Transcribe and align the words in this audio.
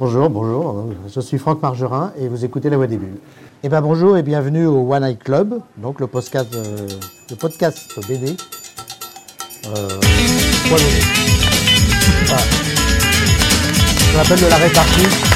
Bonjour, 0.00 0.30
bonjour. 0.30 0.86
Je 1.14 1.20
suis 1.20 1.36
Franck 1.36 1.60
Margerin 1.60 2.14
et 2.18 2.26
vous 2.26 2.42
écoutez 2.42 2.70
La 2.70 2.78
Voix 2.78 2.86
des 2.86 2.96
Bulles. 2.96 3.18
Eh 3.62 3.68
bien 3.68 3.82
bonjour 3.82 4.16
et 4.16 4.22
bienvenue 4.22 4.64
au 4.64 4.90
One 4.90 5.04
Eye 5.04 5.18
Club, 5.18 5.60
donc 5.76 6.00
le 6.00 6.06
podcast, 6.06 6.54
euh, 6.54 6.88
le 7.28 7.36
podcast 7.36 8.00
BD. 8.08 8.34
Euh. 9.66 9.88
Je 14.14 14.34
de 14.36 14.48
la. 14.48 15.29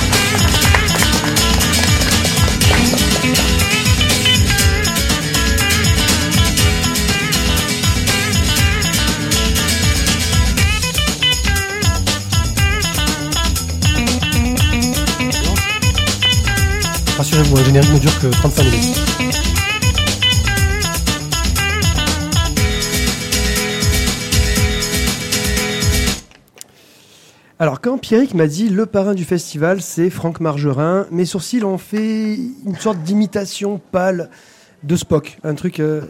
Rassurez-vous, 17.16 17.56
le 17.56 17.64
générique 17.64 17.92
ne 17.92 17.98
dure 17.98 18.18
que 18.20 18.26
35 18.28 18.64
minutes. 18.64 20.04
Alors, 27.58 27.80
quand 27.80 27.98
Pierrick 27.98 28.34
m'a 28.34 28.46
dit 28.46 28.68
le 28.68 28.84
parrain 28.86 29.14
du 29.14 29.24
festival, 29.24 29.80
c'est 29.80 30.10
Franck 30.10 30.40
Margerin, 30.40 31.06
mes 31.10 31.24
sourcils 31.24 31.64
ont 31.64 31.78
fait 31.78 32.34
une 32.66 32.76
sorte 32.76 32.98
d'imitation 33.02 33.80
pâle 33.92 34.28
de 34.82 34.96
Spock. 34.96 35.38
Un 35.44 35.54
truc. 35.54 35.78
euh, 35.80 36.02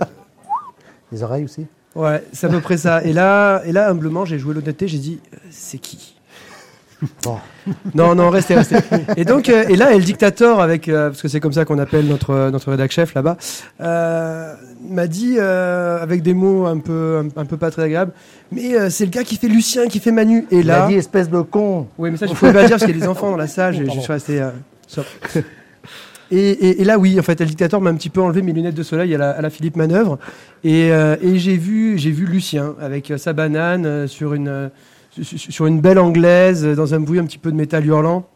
Les 1.12 1.22
oreilles 1.22 1.44
aussi. 1.44 1.66
ouais, 1.94 2.24
c'est 2.32 2.46
à 2.46 2.50
peu 2.50 2.60
près 2.60 2.78
ça. 2.78 3.04
Et 3.04 3.12
là, 3.12 3.62
et 3.66 3.72
là 3.72 3.90
humblement, 3.90 4.24
j'ai 4.24 4.38
joué 4.38 4.54
l'honnêteté, 4.54 4.88
j'ai 4.88 4.98
dit 4.98 5.20
c'est 5.50 5.78
qui? 5.78 6.13
Bon. 7.22 7.38
Non, 7.94 8.14
non, 8.14 8.28
restez, 8.28 8.54
restez. 8.56 8.76
Et 9.16 9.24
donc, 9.24 9.48
euh, 9.48 9.64
et 9.70 9.76
là, 9.76 9.94
El 9.94 10.04
Dictator, 10.04 10.60
avec, 10.60 10.86
euh, 10.88 11.08
parce 11.08 11.22
que 11.22 11.28
c'est 11.28 11.40
comme 11.40 11.54
ça 11.54 11.64
qu'on 11.64 11.78
appelle 11.78 12.06
notre 12.06 12.50
notre 12.50 12.70
rédac 12.70 12.90
chef 12.92 13.14
là-bas, 13.14 13.38
euh, 13.80 14.52
m'a 14.90 15.06
dit 15.06 15.36
euh, 15.38 16.02
avec 16.02 16.20
des 16.22 16.34
mots 16.34 16.66
un 16.66 16.78
peu 16.78 17.22
un, 17.36 17.40
un 17.40 17.44
peu 17.46 17.56
pas 17.56 17.70
très 17.70 17.82
agréables, 17.84 18.12
mais 18.52 18.74
euh, 18.76 18.90
c'est 18.90 19.06
le 19.06 19.10
gars 19.10 19.24
qui 19.24 19.36
fait 19.36 19.48
Lucien, 19.48 19.86
qui 19.86 19.98
fait 19.98 20.12
Manu. 20.12 20.44
Et 20.50 20.58
Il 20.58 20.70
a 20.70 20.80
là, 20.80 20.86
dit 20.88 20.94
espèce 20.94 21.30
de 21.30 21.40
con. 21.40 21.86
oui, 21.96 22.10
mais 22.10 22.18
ça, 22.18 22.26
je 22.26 22.34
pouvais 22.34 22.52
pas 22.52 22.62
dire 22.62 22.70
parce 22.72 22.84
qu'il 22.84 22.94
y 22.94 22.98
a 22.98 23.00
des 23.00 23.08
enfants 23.08 23.30
dans 23.30 23.38
la 23.38 23.46
salle. 23.48 23.74
Je, 23.76 23.84
je 23.84 23.98
suis 24.00 24.12
resté. 24.12 24.42
euh. 24.42 24.50
Et, 26.30 26.38
et- 26.50 26.80
et 26.80 26.84
là, 26.84 26.98
oui, 26.98 27.18
en 27.20 27.22
fait, 27.22 27.38
El 27.40 27.48
Dictator 27.48 27.80
m'a 27.80 27.90
un 27.90 27.94
petit 27.94 28.08
peu 28.08 28.20
enlevé 28.22 28.40
mes 28.42 28.52
lunettes 28.52 28.74
de 28.74 28.82
soleil 28.82 29.14
à 29.14 29.18
la, 29.18 29.30
à 29.30 29.40
la 29.42 29.50
Philippe 29.50 29.76
Manœuvre, 29.76 30.18
et, 30.64 30.90
euh, 30.90 31.16
et 31.22 31.38
j'ai 31.38 31.56
vu, 31.58 31.98
j'ai 31.98 32.10
vu 32.10 32.24
Lucien 32.24 32.74
avec 32.80 33.10
euh, 33.10 33.18
sa 33.18 33.34
banane 33.34 33.84
euh, 33.84 34.06
sur 34.06 34.32
une 34.34 34.48
euh, 34.48 34.68
sur- 35.22 35.66
une 35.66 35.80
belle 35.80 35.98
anglaise 35.98 36.64
dans 36.64 36.94
un 36.94 37.00
bruit 37.00 37.18
un 37.18 37.24
petit 37.24 37.38
peu 37.38 37.50
de 37.50 37.56
métal 37.56 37.84
hurlant. 37.86 38.26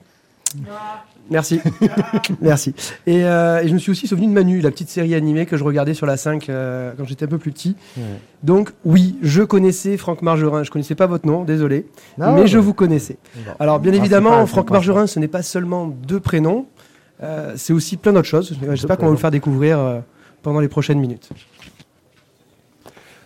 Merci, 1.31 1.61
merci. 2.41 2.75
Et, 3.07 3.23
euh, 3.27 3.61
et 3.63 3.69
je 3.69 3.75
me 3.75 3.79
suis 3.79 3.91
aussi 3.93 4.07
souvenu 4.07 4.29
de 4.29 4.33
Manu, 4.33 4.61
la 4.63 4.71
petite 4.71 4.89
série 4.89 5.15
animée 5.15 5.45
que 5.45 5.59
je 5.59 5.65
regardais 5.65 5.93
sur 5.93 6.07
la 6.07 6.17
5 6.17 6.49
euh, 6.49 6.93
quand 6.97 7.05
j'étais 7.05 7.27
un 7.27 7.29
peu 7.29 7.37
plus 7.37 7.53
petit. 7.53 7.77
Ouais. 7.99 8.03
Donc 8.43 8.71
oui, 8.87 9.19
je 9.21 9.43
connaissais 9.43 9.99
Franck 9.99 10.23
Margerin. 10.23 10.63
Je 10.65 10.71
connaissais 10.71 10.95
pas 10.95 11.07
votre 11.07 11.27
nom, 11.27 11.45
désolé, 11.45 11.87
Non, 12.17 12.33
mais 12.35 12.47
je 12.47 12.57
vous 12.57 12.73
connaissais. 12.73 13.19
Bon. 13.45 13.53
Alors 13.61 13.79
bien 13.79 13.93
Ah, 13.93 13.97
évidemment, 13.97 14.47
Franck 14.47 14.71
Margerin, 14.71 15.07
ce 15.07 15.19
n'est 15.19 15.29
pas 15.29 15.43
seulement 15.43 15.87
deux 15.87 16.19
prénoms, 16.21 16.65
euh, 17.23 17.53
c'est 17.57 17.75
aussi 17.75 17.99
plein 17.99 18.15
d'autres 18.15 18.27
choses. 18.29 18.57
J'espère 18.71 18.97
qu'on 18.97 19.03
va 19.03 19.09
vous 19.09 19.15
le 19.17 19.21
faire 19.21 19.31
découvrir 19.31 20.03
pendant 20.43 20.61
les 20.61 20.69
prochaines 20.69 20.99
minutes. 20.99 21.29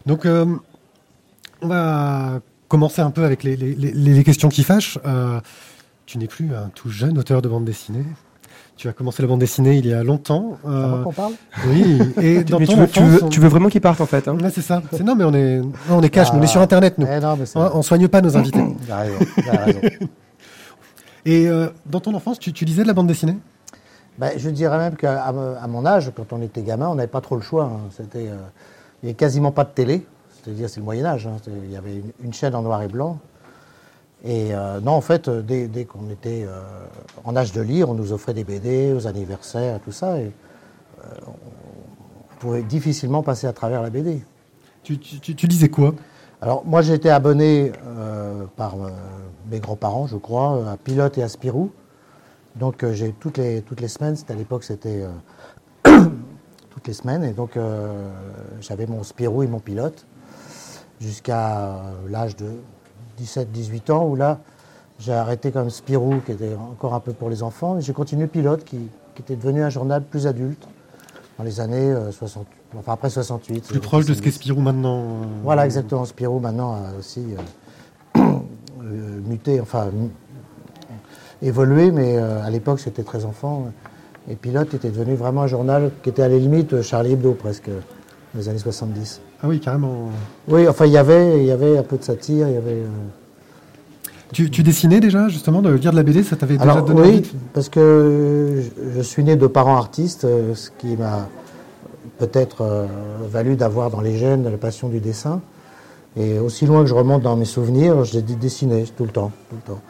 Donc, 0.06 0.26
on 0.26 1.68
va 1.68 2.40
commencer 2.72 3.02
un 3.02 3.10
peu 3.10 3.24
avec 3.24 3.44
les, 3.44 3.54
les- 3.54 3.74
les- 3.74 3.92
les 3.92 4.24
questions 4.24 4.48
qui 4.48 4.64
fâchent. 4.64 4.98
Euh, 5.04 5.38
tu 6.06 6.16
n'es 6.16 6.26
plus 6.26 6.54
un 6.54 6.70
tout 6.74 6.88
jeune 6.90 7.18
auteur 7.18 7.42
de 7.42 7.48
bande 7.48 7.66
dessinée. 7.66 8.04
Tu 8.78 8.88
as 8.88 8.94
commencé 8.94 9.20
la 9.22 9.28
bande 9.28 9.40
dessinée 9.40 9.76
il 9.76 9.86
y 9.86 9.92
a 9.92 10.02
longtemps. 10.02 10.56
Euh, 10.66 11.02
qu'on 11.02 11.12
parle 11.12 11.34
oui, 11.68 11.98
et 12.22 12.42
dans 12.44 12.58
ton 12.58 12.64
tu, 12.64 12.74
veux, 12.76 12.88
tu, 12.88 12.98
enfance, 13.00 13.10
veux, 13.12 13.24
on- 13.24 13.28
tu 13.28 13.40
veux 13.40 13.48
vraiment 13.48 13.68
qu'il 13.68 13.82
parte 13.82 14.00
en 14.00 14.06
fait 14.06 14.26
hein 14.26 14.36
c'est 14.50 14.62
ça. 14.62 14.82
C'est- 14.90 15.02
Non, 15.04 15.14
mais 15.14 15.24
on 15.24 15.34
est, 15.34 15.58
non, 15.60 15.72
on 15.98 16.02
est 16.02 16.08
cash, 16.08 16.28
Ah. 16.30 16.34
nous, 16.34 16.40
on 16.40 16.42
est 16.42 16.46
sur 16.46 16.62
Internet, 16.62 16.96
nous. 16.96 17.06
Eh 17.14 17.20
non, 17.20 17.36
mais 17.36 17.44
c'est 17.44 17.58
On, 17.58 17.76
on 17.76 17.82
soigne 17.82 18.08
pas 18.08 18.22
nos 18.22 18.34
invités. 18.38 18.58
Raison. 18.88 19.18
raison. 19.46 19.80
Et 21.26 21.46
euh, 21.48 21.68
dans 21.86 22.00
ton 22.00 22.14
enfance, 22.14 22.38
tu, 22.38 22.52
tu 22.54 22.64
lisais 22.64 22.82
de 22.82 22.88
la 22.88 22.94
bande 22.94 23.06
dessinée? 23.06 23.36
Ben, 24.18 24.30
je 24.38 24.48
dirais 24.48 24.78
même 24.78 24.96
qu'à 24.96 25.22
à 25.22 25.66
mon 25.68 25.84
âge, 25.86 26.10
quand 26.16 26.32
on 26.32 26.40
était 26.42 26.62
gamin, 26.62 26.88
on 26.88 26.94
n'avait 26.94 27.06
pas 27.08 27.20
trop 27.20 27.36
le 27.36 27.42
choix. 27.42 27.64
hein. 27.64 27.80
C'était, 27.96 28.28
euh, 28.28 28.36
il 29.02 29.06
n'y 29.06 29.10
avait 29.10 29.14
quasiment 29.14 29.52
pas 29.52 29.64
de 29.64 29.70
télé. 29.74 30.06
C'est-à-dire, 30.42 30.68
c'est 30.68 30.80
le 30.80 30.84
Moyen 30.84 31.04
Âge. 31.04 31.26
hein. 31.26 31.36
Il 31.46 31.70
y 31.70 31.76
avait 31.76 31.96
une, 31.96 32.12
une 32.24 32.32
chaîne 32.32 32.54
en 32.54 32.62
noir 32.62 32.82
et 32.82 32.88
blanc. 32.88 33.18
Et 34.24 34.54
euh, 34.54 34.80
non, 34.80 34.92
en 34.92 35.00
fait, 35.00 35.28
euh, 35.28 35.42
dès, 35.42 35.66
dès 35.68 35.84
qu'on 35.84 36.08
était 36.10 36.44
euh, 36.46 36.60
en 37.24 37.34
âge 37.36 37.52
de 37.52 37.60
lire, 37.60 37.90
on 37.90 37.94
nous 37.94 38.12
offrait 38.12 38.34
des 38.34 38.44
BD 38.44 38.92
aux 38.92 39.06
anniversaires, 39.06 39.80
tout 39.80 39.92
ça. 39.92 40.18
Et 40.20 40.32
euh, 41.04 41.08
on 41.26 42.34
pouvait 42.40 42.62
difficilement 42.62 43.22
passer 43.22 43.46
à 43.46 43.52
travers 43.52 43.82
la 43.82 43.90
BD. 43.90 44.22
tu, 44.82 44.98
tu- 44.98 45.34
tu- 45.34 45.46
lisais 45.46 45.68
quoi? 45.68 45.94
Alors, 46.40 46.64
moi, 46.64 46.82
j'ai 46.82 46.94
été 46.94 47.08
abonné 47.08 47.70
par 48.56 48.74
mes 49.48 49.60
grands-parents, 49.60 50.08
je 50.08 50.16
crois, 50.16 50.72
à 50.72 50.76
Pilote 50.76 51.16
et 51.18 51.22
à 51.22 51.28
Spirou. 51.28 51.70
Donc, 52.56 52.84
j'ai 52.90 53.12
toutes 53.12 53.38
les, 53.38 53.62
toutes 53.62 53.80
les 53.80 53.86
semaines, 53.86 54.16
c'était 54.16 54.32
à 54.32 54.36
l'époque, 54.36 54.64
c'était 54.64 55.04
toutes 55.84 56.86
les 56.88 56.92
semaines. 56.94 57.22
Et 57.22 57.32
donc, 57.32 57.56
j'avais 58.60 58.86
mon 58.86 59.04
Spirou 59.04 59.44
et 59.44 59.46
mon 59.46 59.60
Pilote 59.60 60.04
jusqu'à 61.02 61.66
euh, 61.66 61.78
l'âge 62.08 62.36
de 62.36 62.46
17-18 63.20 63.92
ans, 63.92 64.06
où 64.06 64.16
là, 64.16 64.38
j'ai 64.98 65.12
arrêté 65.12 65.50
comme 65.50 65.70
Spirou, 65.70 66.20
qui 66.24 66.32
était 66.32 66.54
encore 66.54 66.94
un 66.94 67.00
peu 67.00 67.12
pour 67.12 67.28
les 67.28 67.42
enfants, 67.42 67.78
et 67.78 67.82
j'ai 67.82 67.92
continué 67.92 68.26
Pilote, 68.26 68.64
qui, 68.64 68.78
qui 69.14 69.22
était 69.22 69.36
devenu 69.36 69.62
un 69.62 69.70
journal 69.70 70.02
plus 70.02 70.26
adulte 70.26 70.66
dans 71.38 71.44
les 71.44 71.60
années 71.60 71.90
euh, 71.90 72.12
60, 72.12 72.46
enfin 72.78 72.92
après 72.92 73.10
68. 73.10 73.68
Plus 73.68 73.80
proche 73.80 74.06
de 74.06 74.14
ce 74.14 74.22
qu'est 74.22 74.30
70. 74.30 74.34
Spirou 74.34 74.60
maintenant 74.60 74.98
euh, 74.98 75.24
Voilà, 75.42 75.64
exactement. 75.64 76.04
Spirou 76.04 76.38
maintenant 76.38 76.74
a 76.74 76.98
aussi 76.98 77.24
euh, 78.16 78.20
euh, 78.82 79.20
muté, 79.26 79.60
enfin 79.60 79.90
évolué, 81.42 81.90
mais 81.90 82.16
euh, 82.16 82.42
à 82.42 82.50
l'époque 82.50 82.80
c'était 82.80 83.02
très 83.02 83.24
enfant. 83.24 83.66
Et 84.30 84.36
Pilote 84.36 84.72
était 84.74 84.90
devenu 84.90 85.14
vraiment 85.14 85.42
un 85.42 85.46
journal 85.48 85.90
qui 86.02 86.08
était 86.10 86.22
à 86.22 86.28
la 86.28 86.38
limite 86.38 86.72
euh, 86.74 86.82
Charlie 86.82 87.12
Hebdo 87.12 87.32
presque, 87.32 87.68
dans 87.68 88.40
les 88.40 88.48
années 88.48 88.58
70. 88.58 89.20
Ah 89.42 89.48
oui, 89.48 89.58
carrément. 89.60 90.10
Oui, 90.48 90.68
enfin 90.68 90.86
il 90.86 90.92
y 90.92 90.96
avait, 90.98 91.38
il 91.38 91.46
y 91.46 91.50
avait 91.50 91.76
un 91.78 91.82
peu 91.82 91.96
de 91.96 92.04
satire, 92.04 92.48
il 92.48 92.54
y 92.54 92.58
avait. 92.58 92.70
euh, 92.70 92.86
Tu, 94.32 94.50
tu 94.50 94.62
dessinais 94.62 95.00
déjà, 95.00 95.28
justement, 95.28 95.62
de 95.62 95.70
lire 95.70 95.90
de 95.90 95.96
la 95.96 96.02
BD 96.04 96.22
Ça 96.22 96.36
t'avait 96.36 96.56
déjà 96.58 96.80
donné 96.80 97.00
oui, 97.00 97.08
envie 97.18 97.32
parce 97.52 97.68
que 97.68 98.62
je, 98.62 98.96
je 98.96 99.02
suis 99.02 99.24
né 99.24 99.36
de 99.36 99.46
parents 99.48 99.76
artistes, 99.76 100.24
euh, 100.24 100.54
ce 100.54 100.70
qui 100.78 100.96
m'a 100.96 101.28
peut-être 102.18 102.62
euh, 102.62 102.86
valu 103.30 103.56
d'avoir 103.56 103.90
dans 103.90 104.00
les 104.00 104.16
gènes 104.16 104.44
la 104.44 104.56
passion 104.58 104.88
du 104.88 105.00
dessin. 105.00 105.40
Et 106.16 106.38
aussi 106.38 106.66
loin 106.66 106.82
que 106.82 106.88
je 106.88 106.94
remonte 106.94 107.22
dans 107.22 107.36
mes 107.36 107.46
souvenirs, 107.46 108.04
je 108.04 108.12
l'ai 108.14 108.22
dessiné 108.22 108.84
tout 108.96 109.04
le 109.04 109.10
temps, 109.10 109.32
tout 109.50 109.56
le 109.56 109.72
temps. 109.74 109.80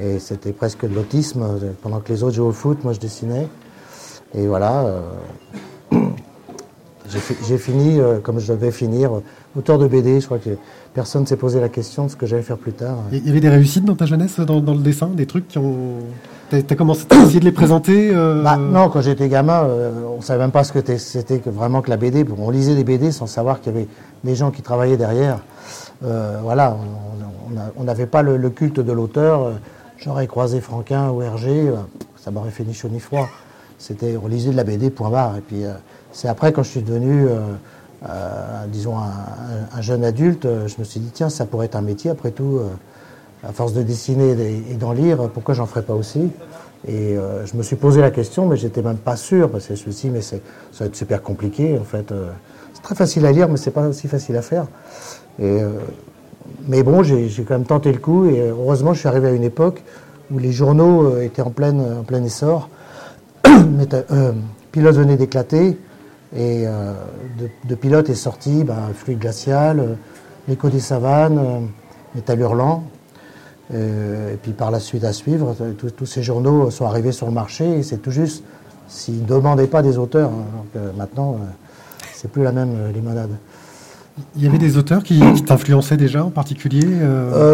Et 0.00 0.20
c'était 0.20 0.52
presque 0.52 0.88
de 0.88 0.94
l'autisme. 0.94 1.44
Pendant 1.82 2.00
que 2.00 2.12
les 2.12 2.22
autres 2.22 2.36
jouaient 2.36 2.48
au 2.48 2.52
foot, 2.52 2.82
moi 2.84 2.92
je 2.92 3.00
dessinais. 3.00 3.48
Et 4.34 4.46
voilà. 4.46 4.84
euh, 4.86 5.00
j'ai 7.10 7.18
fi- 7.18 7.36
j'ai 7.46 7.58
fini 7.58 7.98
euh, 8.00 8.18
comme 8.20 8.38
je 8.38 8.52
devais 8.52 8.70
finir, 8.70 9.14
euh, 9.16 9.22
auteur 9.56 9.78
de 9.78 9.86
BD. 9.86 10.20
Je 10.20 10.26
crois 10.26 10.38
que 10.38 10.50
personne 10.94 11.22
ne 11.22 11.26
s'est 11.26 11.36
posé 11.36 11.60
la 11.60 11.68
question 11.68 12.06
de 12.06 12.10
ce 12.10 12.16
que 12.16 12.26
j'allais 12.26 12.42
faire 12.42 12.58
plus 12.58 12.72
tard. 12.72 12.96
Il 13.12 13.26
y 13.26 13.30
avait 13.30 13.40
des 13.40 13.48
réussites 13.48 13.84
dans 13.84 13.94
ta 13.94 14.06
jeunesse, 14.06 14.38
dans, 14.40 14.60
dans 14.60 14.74
le 14.74 14.80
dessin 14.80 15.08
Des 15.08 15.26
trucs 15.26 15.48
qui 15.48 15.58
ont. 15.58 15.74
T'as 16.48 16.58
as 16.58 16.74
commencé 16.76 17.04
à 17.10 17.16
essayer 17.24 17.40
de 17.40 17.44
les 17.44 17.50
présenter 17.52 18.10
euh, 18.14 18.42
Bah, 18.44 18.56
non, 18.56 18.88
quand 18.88 19.00
j'étais 19.00 19.28
gamin, 19.28 19.64
euh, 19.64 19.90
on 20.16 20.20
savait 20.20 20.38
même 20.40 20.52
pas 20.52 20.62
ce 20.62 20.72
que 20.72 20.96
c'était 20.98 21.38
que 21.40 21.50
vraiment 21.50 21.82
que 21.82 21.90
la 21.90 21.96
BD. 21.96 22.24
On 22.38 22.50
lisait 22.50 22.76
des 22.76 22.84
BD 22.84 23.10
sans 23.10 23.26
savoir 23.26 23.60
qu'il 23.60 23.72
y 23.72 23.76
avait 23.76 23.88
des 24.22 24.34
gens 24.36 24.50
qui 24.52 24.62
travaillaient 24.62 24.96
derrière. 24.96 25.40
Euh, 26.04 26.38
voilà, 26.42 26.76
on- 27.78 27.82
n'avait 27.84 28.06
pas 28.06 28.22
le, 28.22 28.36
le 28.36 28.50
culte 28.50 28.78
de 28.80 28.92
l'auteur. 28.92 29.52
J'aurais 29.98 30.26
croisé 30.26 30.60
Franquin 30.60 31.10
ou 31.10 31.22
Hergé, 31.22 31.70
ça 32.16 32.30
m'aurait 32.30 32.50
fait 32.50 32.64
ni 32.64 32.74
chaud 32.74 32.88
ni 32.90 33.00
froid. 33.00 33.28
C'était, 33.78 34.16
on 34.22 34.26
lisait 34.28 34.50
de 34.50 34.56
la 34.56 34.64
BD, 34.64 34.90
point 34.90 35.10
barre. 35.10 35.36
Et 35.36 35.40
puis, 35.40 35.62
c'est 36.16 36.28
après, 36.28 36.50
quand 36.50 36.62
je 36.62 36.70
suis 36.70 36.80
devenu, 36.80 37.26
euh, 37.28 37.40
euh, 38.08 38.64
disons, 38.72 38.96
un, 38.96 39.02
un- 39.02 39.78
un 39.78 39.80
jeune 39.82 40.02
adulte, 40.02 40.46
euh, 40.46 40.66
je 40.66 40.76
me 40.78 40.84
suis 40.84 40.98
dit, 40.98 41.10
tiens, 41.12 41.28
ça 41.28 41.44
pourrait 41.44 41.66
être 41.66 41.76
un 41.76 41.82
métier, 41.82 42.10
après 42.10 42.30
tout. 42.30 42.58
à 43.46 43.52
force 43.52 43.74
de 43.74 43.82
dessiner 43.82 44.30
et 44.70 44.74
d'en 44.74 44.92
lire, 44.92 45.28
pourquoi 45.28 45.54
j'en 45.54 45.66
ferais 45.66 45.82
pas 45.82 45.92
aussi? 45.92 46.30
Et 46.88 47.16
je 47.44 47.56
me 47.56 47.62
suis 47.62 47.76
posé 47.76 48.00
la 48.00 48.10
question, 48.10 48.46
mais 48.46 48.56
j'étais 48.56 48.82
même 48.82 48.96
pas 48.96 49.14
sûr, 49.16 49.50
parce 49.50 49.66
que 49.66 49.74
je 49.76 49.86
me 49.86 49.92
suis 49.92 50.08
dit, 50.08 50.14
mais 50.14 50.22
ça 50.22 50.36
va 50.80 50.86
être 50.86 50.96
super 50.96 51.22
compliqué, 51.22 51.78
en 51.78 51.84
fait. 51.84 52.12
c'est 52.72 52.82
très 52.82 52.94
facile 52.94 53.26
à 53.26 53.32
lire, 53.32 53.48
mais 53.48 53.58
c'est 53.58 53.70
pas 53.70 53.86
aussi 53.86 54.08
facile 54.08 54.36
à 54.36 54.42
faire. 54.42 54.66
Et, 55.40 55.58
mais 56.66 56.82
bon, 56.82 57.02
j'ai 57.02 57.28
quand 57.46 57.54
même 57.54 57.66
tenté 57.66 57.92
le 57.92 57.98
coup, 57.98 58.24
et 58.26 58.48
heureusement, 58.48 58.94
je 58.94 59.00
suis 59.00 59.08
arrivé 59.08 59.28
à 59.28 59.32
une 59.32 59.44
époque 59.44 59.84
où 60.32 60.38
les 60.38 60.50
journaux 60.50 61.18
étaient 61.20 61.42
en, 61.42 61.50
pleine, 61.50 61.80
en 62.00 62.04
plein 62.04 62.24
essor. 62.24 62.68
Venait 64.74 65.16
d'éclater, 65.16 65.78
et 66.36 66.66
euh, 66.66 66.92
de, 67.38 67.48
de 67.68 67.74
Pilote 67.74 68.10
est 68.10 68.14
sorti 68.14 68.62
ben, 68.62 68.90
Fluide 68.94 69.18
glacial, 69.18 69.80
euh, 69.80 69.94
L'écho 70.48 70.68
des 70.68 70.80
savanes, 70.80 71.38
euh, 71.38 71.60
Métal 72.14 72.40
hurlant. 72.40 72.84
et 73.74 74.36
puis 74.42 74.52
par 74.52 74.70
la 74.70 74.78
suite 74.78 75.04
à 75.04 75.12
suivre, 75.12 75.56
tous 75.96 76.06
ces 76.06 76.22
journaux 76.22 76.70
sont 76.70 76.86
arrivés 76.86 77.12
sur 77.12 77.26
le 77.26 77.32
marché 77.32 77.78
et 77.78 77.82
c'est 77.82 77.98
tout 77.98 78.12
juste 78.12 78.44
s'ils 78.88 79.22
ne 79.22 79.26
demandaient 79.26 79.66
pas 79.66 79.82
des 79.82 79.98
auteurs. 79.98 80.30
Hein. 80.30 80.80
maintenant, 80.96 81.36
c'est 82.14 82.30
plus 82.30 82.44
la 82.44 82.52
même 82.52 82.92
limonade. 82.94 83.32
Il 84.36 84.44
y 84.44 84.46
avait 84.46 84.56
des 84.56 84.78
auteurs 84.78 85.02
qui, 85.02 85.20
t'influençaient 85.44 85.98
déjà 85.98 86.24
en 86.24 86.30
particulier 86.30 86.86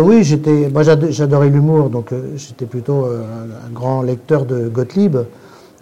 Oui, 0.04 0.22
j'étais, 0.22 0.68
moi 0.70 0.82
j'adorais 0.82 1.48
l'humour, 1.48 1.88
donc 1.88 2.12
j'étais 2.36 2.66
plutôt 2.66 3.06
un 3.06 3.72
grand 3.72 4.02
lecteur 4.02 4.44
de 4.44 4.68
Gottlieb, 4.68 5.16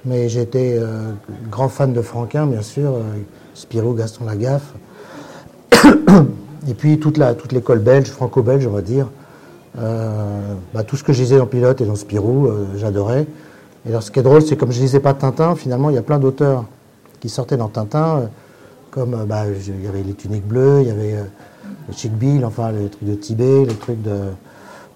mais 0.04 0.28
j'étais 0.28 0.80
grand 1.50 1.68
fan 1.68 1.92
de 1.92 2.00
Franquin, 2.00 2.46
bien 2.46 2.62
sûr, 2.62 2.94
Spirou, 3.54 3.94
Gaston 3.94 4.24
Lagaffe. 4.24 4.72
Et 6.68 6.74
puis 6.74 6.98
toute, 6.98 7.18
l'école 7.52 7.78
belge, 7.78 8.08
franco-belge, 8.08 8.66
on 8.66 8.72
va 8.72 8.82
dire. 8.82 9.08
Euh, 9.78 10.54
bah, 10.74 10.82
tout 10.82 10.96
ce 10.96 11.04
que 11.04 11.12
je 11.12 11.22
lisais 11.22 11.38
dans 11.38 11.46
Pilote 11.46 11.80
et 11.80 11.84
dans 11.84 11.94
Spirou, 11.94 12.46
euh, 12.46 12.66
j'adorais. 12.76 13.26
Et 13.86 13.90
alors, 13.90 14.02
ce 14.02 14.10
qui 14.10 14.18
est 14.18 14.22
drôle, 14.22 14.42
c'est 14.42 14.56
comme 14.56 14.72
je 14.72 14.80
lisais 14.80 15.00
pas 15.00 15.14
Tintin, 15.14 15.54
finalement, 15.54 15.90
il 15.90 15.96
y 15.96 15.98
a 15.98 16.02
plein 16.02 16.18
d'auteurs 16.18 16.64
qui 17.20 17.28
sortaient 17.28 17.56
dans 17.56 17.68
Tintin, 17.68 18.18
euh, 18.18 18.26
comme 18.90 19.24
bah, 19.26 19.44
il 19.46 19.84
y 19.84 19.88
avait 19.88 20.02
les 20.02 20.14
tuniques 20.14 20.46
bleues, 20.46 20.80
il 20.82 20.88
y 20.88 20.90
avait 20.90 21.14
Chic 21.92 22.12
Bill, 22.12 22.44
enfin 22.44 22.72
les 22.72 22.88
trucs 22.88 23.08
de 23.08 23.14
Tibet, 23.14 23.64
les 23.64 23.74
trucs 23.74 24.02
de, 24.02 24.18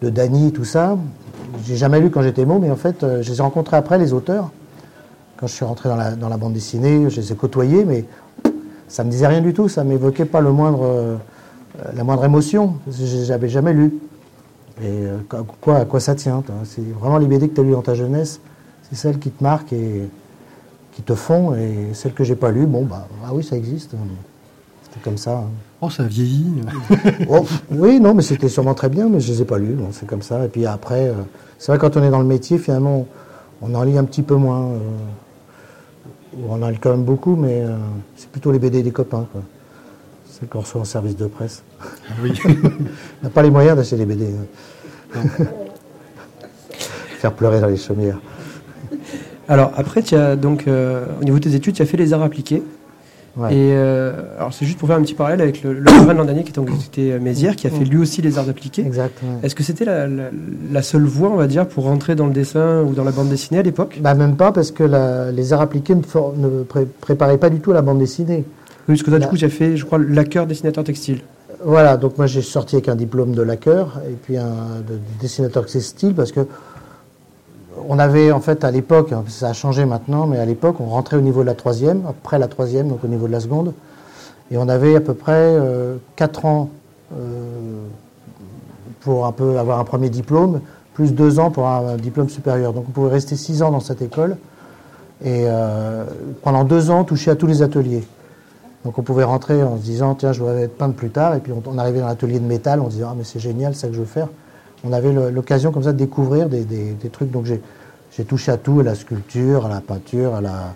de 0.03 0.11
Dany, 0.11 0.53
tout 0.53 0.65
ça. 0.65 0.99
J'ai 1.65 1.77
jamais 1.77 2.01
lu 2.01 2.11
quand 2.11 2.23
j'étais 2.23 2.45
môme, 2.45 2.63
mais 2.63 2.71
en 2.71 2.77
fait, 2.77 3.07
je 3.23 3.31
les 3.31 3.39
ai 3.39 3.43
rencontrés 3.43 3.77
après, 3.77 3.97
les 3.97 4.13
auteurs. 4.13 4.51
Quand 5.37 5.47
je 5.47 5.53
suis 5.53 5.65
rentré 5.65 5.89
dans 5.89 5.97
la, 5.97 6.13
dans 6.13 6.29
la 6.29 6.37
bande 6.37 6.53
dessinée, 6.53 7.11
je 7.11 7.21
les 7.21 7.33
ai 7.33 7.35
côtoyés, 7.35 7.85
mais 7.85 8.05
ça 8.89 9.05
me 9.05 9.11
disait 9.11 9.27
rien 9.27 9.41
du 9.41 9.53
tout, 9.53 9.69
ça 9.69 9.85
m'évoquait 9.85 10.25
pas 10.25 10.41
le 10.41 10.53
moindre 10.53 10.85
euh, 10.85 11.17
la 11.95 12.05
moindre 12.05 12.25
émotion. 12.25 12.75
J'avais 12.89 13.49
jamais 13.49 13.73
lu. 13.73 13.99
Et 14.81 14.87
euh, 14.87 15.19
quoi, 15.61 15.79
à 15.79 15.85
quoi 15.85 16.01
ça 16.01 16.15
tient 16.15 16.43
C'est 16.65 16.83
vraiment 16.83 17.19
les 17.19 17.27
BD 17.27 17.49
que 17.49 17.55
tu 17.55 17.61
as 17.61 17.65
lues 17.65 17.73
dans 17.73 17.83
ta 17.83 17.95
jeunesse, 17.95 18.41
c'est 18.89 18.97
celles 18.97 19.19
qui 19.19 19.31
te 19.31 19.43
marquent 19.43 19.73
et 19.73 20.09
qui 20.93 21.03
te 21.03 21.15
font. 21.15 21.55
Et 21.55 21.95
celles 21.95 22.13
que 22.13 22.25
j'ai 22.25 22.37
pas 22.37 22.51
lues, 22.51 22.67
bon, 22.67 22.85
bah, 22.85 23.07
ah 23.25 23.31
oui, 23.33 23.45
ça 23.45 23.57
existe. 23.57 23.93
C'était 24.83 25.01
comme 25.03 25.19
ça. 25.19 25.39
Hein. 25.39 25.51
Oh, 25.81 25.91
ça 25.91 26.05
vieillit. 26.05 26.63
oh, 27.29 27.45
oui, 27.71 28.01
non, 28.01 28.15
mais 28.15 28.23
c'était 28.23 28.49
sûrement 28.49 28.75
très 28.75 28.89
bien, 28.89 29.09
mais 29.09 29.21
je 29.21 29.33
les 29.33 29.43
ai 29.43 29.45
pas 29.45 29.59
lues. 29.59 29.77
C'est 29.93 30.07
comme 30.07 30.23
ça. 30.23 30.45
Et 30.45 30.49
puis 30.49 30.67
après, 30.67 31.09
euh, 31.09 31.15
c'est 31.59 31.71
vrai, 31.73 31.79
quand 31.79 31.97
on 31.97 32.03
est 32.03 32.11
dans 32.11 32.21
le 32.21 32.27
métier, 32.27 32.59
finalement, 32.59 33.07
on 33.63 33.75
en 33.75 33.83
lit 33.85 33.97
un 33.97 34.05
petit 34.05 34.23
peu 34.23 34.35
moins. 34.35 34.71
On 36.49 36.63
en 36.63 36.69
lit 36.69 36.79
quand 36.79 36.91
même 36.91 37.05
beaucoup, 37.05 37.37
mais 37.37 37.63
c'est 38.17 38.29
plutôt 38.29 38.53
les 38.53 38.59
BD 38.59 38.83
des 38.83 38.91
copains. 38.91 39.27
Quoi. 39.33 39.43
C'est 40.31 40.49
qu'on 40.51 40.61
reçoit 40.61 40.81
en 40.81 40.85
service 40.85 41.17
de 41.17 41.27
presse. 41.27 41.63
Oui. 42.23 42.33
On 42.47 43.25
n'a 43.25 43.31
pas 43.31 43.43
les 43.43 43.51
moyens 43.51 43.77
d'acheter 43.77 43.97
les 43.97 44.05
BD. 44.05 44.27
Hein. 45.15 45.21
Faire 47.19 47.33
pleurer 47.33 47.61
dans 47.61 47.69
les 47.69 47.77
chaumières. 47.77 48.19
Alors 49.49 49.73
après, 49.77 50.03
tu 50.03 50.17
as 50.17 50.37
donc 50.37 50.67
euh, 50.67 51.07
au 51.21 51.25
niveau 51.25 51.39
de 51.39 51.45
tes 51.45 51.55
études, 51.55 51.75
tu 51.75 51.83
as 51.83 51.87
fait 51.87 51.97
les 51.97 52.13
arts 52.13 52.23
appliqués. 52.23 52.63
Et 53.51 53.73
euh, 53.73 54.13
alors 54.39 54.55
c'est 54.55 54.65
juste 54.65 54.79
pour 54.79 54.89
faire 54.89 54.97
un 54.97 55.03
petit 55.03 55.15
parallèle 55.15 55.41
avec 55.41 55.63
le, 55.63 55.73
le 55.73 55.83
l'an 55.83 56.25
dernier 56.25 56.45
qui 56.45 56.53
était 56.53 57.19
Mézières, 57.19 57.57
qui 57.57 57.67
a 57.67 57.71
fait 57.71 57.85
lui 57.85 57.99
aussi 57.99 58.23
les 58.23 58.39
arts 58.39 58.49
appliqués. 58.49 58.83
Exact. 58.87 59.19
Est-ce 59.43 59.55
que 59.55 59.63
c'était 59.63 59.85
la, 59.85 60.83
seule 60.83 61.05
voie, 61.05 61.31
on 61.31 61.37
va 61.37 61.47
dire, 61.47 61.67
pour 61.67 61.85
rentrer 61.85 62.15
dans 62.15 62.27
le 62.27 62.33
dessin 62.33 62.83
ou 62.83 62.95
dans 62.95 63.05
la 63.05 63.11
bande 63.11 63.29
dessinée 63.29 63.59
à 63.59 63.63
l'époque? 63.63 63.99
Bah 64.01 64.15
même 64.15 64.37
pas, 64.37 64.53
parce 64.53 64.71
que 64.71 64.85
les 65.35 65.53
arts 65.53 65.63
appliqués 65.63 65.95
ne, 65.95 66.03
ne 66.37 66.65
préparaient 67.01 67.39
pas 67.39 67.51
du 67.51 67.61
tout 67.61 67.73
à 67.73 67.75
la 67.75 67.83
bande 67.83 67.99
dessinée. 67.99 68.45
Oui, 68.87 68.95
parce 68.95 69.03
que 69.03 69.11
toi, 69.11 69.19
du 69.19 69.27
coup, 69.27 69.37
tu 69.37 69.47
as 69.47 69.49
fait, 69.49 69.77
je 69.77 69.85
crois, 69.85 69.99
laqueur 69.99 70.47
dessinateur 70.47 70.85
textile. 70.85 71.21
Voilà, 71.65 71.97
donc 71.97 72.19
moi 72.19 72.27
j'ai 72.27 72.43
sorti 72.43 72.77
avec 72.77 72.89
un 72.89 72.95
diplôme 72.95 73.35
de 73.35 73.41
laqueur 73.41 74.01
et 74.07 74.13
puis 74.13 74.37
un 74.37 74.83
de 74.87 74.99
dessinateur 75.21 75.65
textile 75.65 76.15
parce 76.15 76.31
que 76.31 76.41
on 77.89 77.99
avait 77.99 78.33
en 78.33 78.41
fait 78.41 78.65
à 78.65 78.71
l'époque, 78.71 79.13
hein, 79.13 79.25
ça 79.29 79.49
a 79.49 79.53
changé 79.53 79.85
maintenant, 79.85 80.27
mais 80.27 80.39
à 80.39 80.45
l'époque 80.45 80.77
on 80.81 80.87
rentrait 80.87 81.17
au 81.17 81.21
niveau 81.21 81.43
de 81.43 81.47
la 81.47 81.55
troisième, 81.55 82.03
après 82.09 82.39
la 82.39 82.49
troisième, 82.49 82.89
donc 82.89 83.05
au 83.05 83.09
niveau 83.09 83.27
de 83.27 83.33
la 83.33 83.41
seconde, 83.41 83.73
et 84.51 84.57
on 84.57 84.69
avait 84.69 84.97
à 84.97 85.01
peu 85.01 85.15
près 85.15 85.33
euh, 85.33 85.97
quatre 86.17 86.45
ans 86.45 86.71
euh, 87.17 87.87
pour 89.01 89.27
avoir 89.27 89.79
un 89.79 89.85
premier 89.85 90.09
diplôme, 90.09 90.61
plus 90.95 91.13
deux 91.13 91.39
ans 91.39 91.51
pour 91.51 91.67
un, 91.67 91.97
diplôme 91.97 92.29
supérieur. 92.29 92.73
Donc 92.73 92.87
on 92.89 92.93
pouvait 92.93 93.11
rester 93.11 93.37
six 93.37 93.63
ans 93.63 93.71
dans 93.71 93.81
cette 93.81 94.01
école 94.01 94.37
et 95.23 95.45
euh, 95.47 96.05
pendant 96.43 96.65
deux 96.65 96.91
ans 96.91 97.05
toucher 97.05 97.31
à 97.31 97.37
tous 97.37 97.47
les 97.47 97.63
ateliers. 97.63 98.05
Donc 98.85 98.99
on 98.99 99.03
pouvait 99.03 99.25
rentrer 99.25 99.63
en 99.63 99.77
se 99.77 99.83
disant 99.83 100.15
tiens 100.15 100.33
je 100.33 100.41
voudrais 100.41 100.63
être 100.63 100.77
peintre 100.77 100.95
plus 100.95 101.11
tard 101.11 101.35
et 101.35 101.41
puis 101.41 101.53
on, 101.53 101.79
arrivait 101.79 102.01
dans 102.01 102.07
l'atelier 102.07 102.39
de 102.39 102.47
métal 102.47 102.81
on 102.81 102.87
se 102.87 102.93
disait 102.93 103.05
ah 103.07 103.15
mais 103.17 103.25
c'est 103.25 103.41
génial 103.41 103.75
ça 103.75 103.89
que 103.89 103.95
je 103.95 104.01
veux 104.01 104.07
faire. 104.07 104.29
On 104.85 104.93
avait 104.93 105.13
l'occasion 105.31 105.73
comme 105.73 105.83
ça 105.83 105.93
de 105.93 105.99
découvrir 105.99 106.49
des, 106.49 106.97
trucs. 107.11 107.31
Donc 107.31 107.47
j'ai 107.47 108.25
touché 108.25 108.53
à 108.53 108.59
tout 108.59 108.81
à 108.81 108.83
la 108.83 108.95
sculpture 108.95 109.67
à 109.67 109.69
la 109.69 109.81
peinture 109.81 110.35
à 110.35 110.41
la 110.41 110.75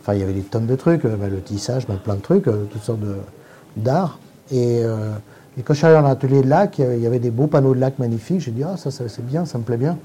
enfin 0.00 0.14
il 0.14 0.20
y 0.20 0.22
avait 0.22 0.32
des 0.32 0.40
tonnes 0.40 0.66
de 0.66 0.74
trucs 0.74 1.06
bah, 1.06 1.28
le 1.30 1.40
tissage 1.40 1.86
bah, 1.86 1.94
plein 2.02 2.16
de 2.16 2.22
trucs 2.22 2.48
euh, 2.48 2.64
toutes 2.70 2.82
sortes 2.82 3.00
d'art. 3.76 4.18
Et, 4.50 4.80
euh, 4.82 5.12
et, 5.58 5.62
quand 5.62 5.74
je 5.74 5.78
suis 5.78 5.86
arrivé 5.86 6.02
dans 6.02 6.08
l'atelier 6.08 6.42
de 6.42 6.48
lac 6.48 6.78
il 6.78 7.00
y 7.00 7.06
avait 7.06 7.18
des 7.18 7.30
beaux 7.30 7.46
panneaux 7.46 7.74
de 7.74 7.80
lac 7.80 7.98
magnifiques. 7.98 8.40
J'ai 8.40 8.50
dit 8.52 8.64
ah 8.64 8.76
ça, 8.76 8.90
c'est 8.90 9.24
bien 9.24 9.44
ça 9.44 9.58
me 9.58 9.64
plaît 9.64 9.76
bien. 9.76 9.98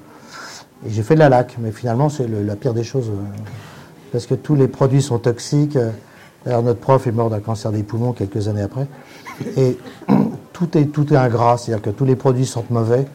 Et 0.85 0.91
j'ai 0.91 1.01
fait 1.01 1.15
de 1.15 1.19
la 1.19 1.29
lac. 1.29 1.55
Mais 1.59 1.71
finalement 1.71 2.09
c'est 2.09 2.27
la 2.27 2.55
pire 2.57 2.73
des 2.73 2.83
choses 2.83 3.09
euh, 3.09 3.41
parce 4.11 4.25
que 4.25 4.35
tous 4.35 4.55
les 4.55 4.67
produits 4.67 5.01
sont 5.01 5.19
toxiques. 5.19 5.77
Alors 6.45 6.63
notre 6.63 6.79
prof 6.79 7.07
est 7.07 7.11
mort 7.11 7.29
d'un 7.29 7.39
cancer 7.39 7.71
des 7.71 7.83
poumons 7.83 8.11
quelques 8.11 8.49
années 8.49 8.61
après. 8.61 8.87
Et 9.55 9.77
tout 10.53 10.77
est, 10.77 10.85
tout 10.85 11.13
est 11.13 11.17
ingrat, 11.17 11.57
c'est-à-dire 11.57 11.81
que 11.81 11.89
tous 11.89 12.05
les 12.05 12.15
produits 12.15 12.45
sentent 12.45 12.69
mauvais. 12.69 13.05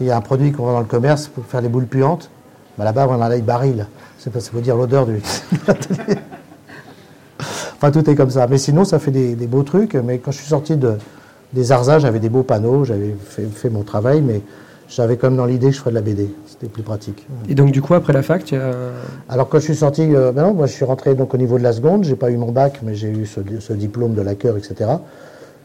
Il 0.00 0.06
y 0.06 0.10
a 0.10 0.16
un 0.16 0.20
produit 0.20 0.52
qu'on 0.52 0.64
vend 0.64 0.72
dans 0.72 0.80
le 0.80 0.86
commerce 0.86 1.28
pour 1.28 1.44
faire 1.44 1.62
des 1.62 1.68
boules 1.68 1.86
puantes. 1.86 2.30
Bah, 2.78 2.84
là-bas, 2.84 3.06
on 3.10 3.20
a 3.20 3.28
l'ail 3.28 3.42
baril. 3.42 3.86
C'est 4.18 4.32
parce 4.32 4.48
qu'il 4.48 4.60
dire 4.60 4.76
l'odeur 4.76 5.06
du. 5.06 5.20
enfin, 7.40 7.90
tout 7.90 8.08
est 8.08 8.14
comme 8.14 8.30
ça. 8.30 8.46
Mais 8.46 8.58
sinon, 8.58 8.84
ça 8.84 8.98
fait 8.98 9.10
des, 9.10 9.34
beaux 9.46 9.62
trucs. 9.62 9.94
Mais 9.94 10.18
quand 10.18 10.30
je 10.30 10.38
suis 10.38 10.48
sorti 10.48 10.76
de, 10.76 10.94
des 11.52 11.72
Arzas, 11.72 11.98
j'avais 12.00 12.20
des 12.20 12.28
beaux 12.28 12.42
panneaux, 12.42 12.84
j'avais 12.84 13.14
fait, 13.28 13.44
fait, 13.44 13.70
mon 13.70 13.82
travail. 13.82 14.22
Mais 14.22 14.40
j'avais 14.88 15.16
quand 15.16 15.28
même 15.28 15.36
dans 15.36 15.46
l'idée 15.46 15.68
que 15.68 15.74
je 15.74 15.78
ferais 15.78 15.90
de 15.90 15.96
la 15.96 16.00
BD. 16.02 16.30
C'était 16.46 16.68
plus 16.68 16.82
pratique. 16.82 17.26
Et 17.48 17.54
donc, 17.54 17.70
du 17.70 17.80
coup, 17.80 17.94
après 17.94 18.12
la 18.12 18.22
fac, 18.22 18.44
tu 18.44 18.56
as... 18.56 18.72
Alors, 19.28 19.48
quand 19.48 19.58
je 19.58 19.64
suis 19.64 19.76
sorti, 19.76 20.02
euh, 20.14 20.32
ben 20.32 20.42
non, 20.42 20.54
moi, 20.54 20.66
je 20.66 20.72
suis 20.72 20.84
rentré 20.84 21.14
donc 21.14 21.32
au 21.32 21.38
niveau 21.38 21.58
de 21.58 21.62
la 21.62 21.72
seconde. 21.72 22.04
J'ai 22.04 22.16
pas 22.16 22.30
eu 22.30 22.36
mon 22.36 22.52
bac, 22.52 22.80
mais 22.82 22.94
j'ai 22.94 23.08
eu 23.08 23.24
ce, 23.26 23.72
diplôme 23.72 24.14
de 24.14 24.22
laqueur, 24.22 24.56
etc. 24.56 24.90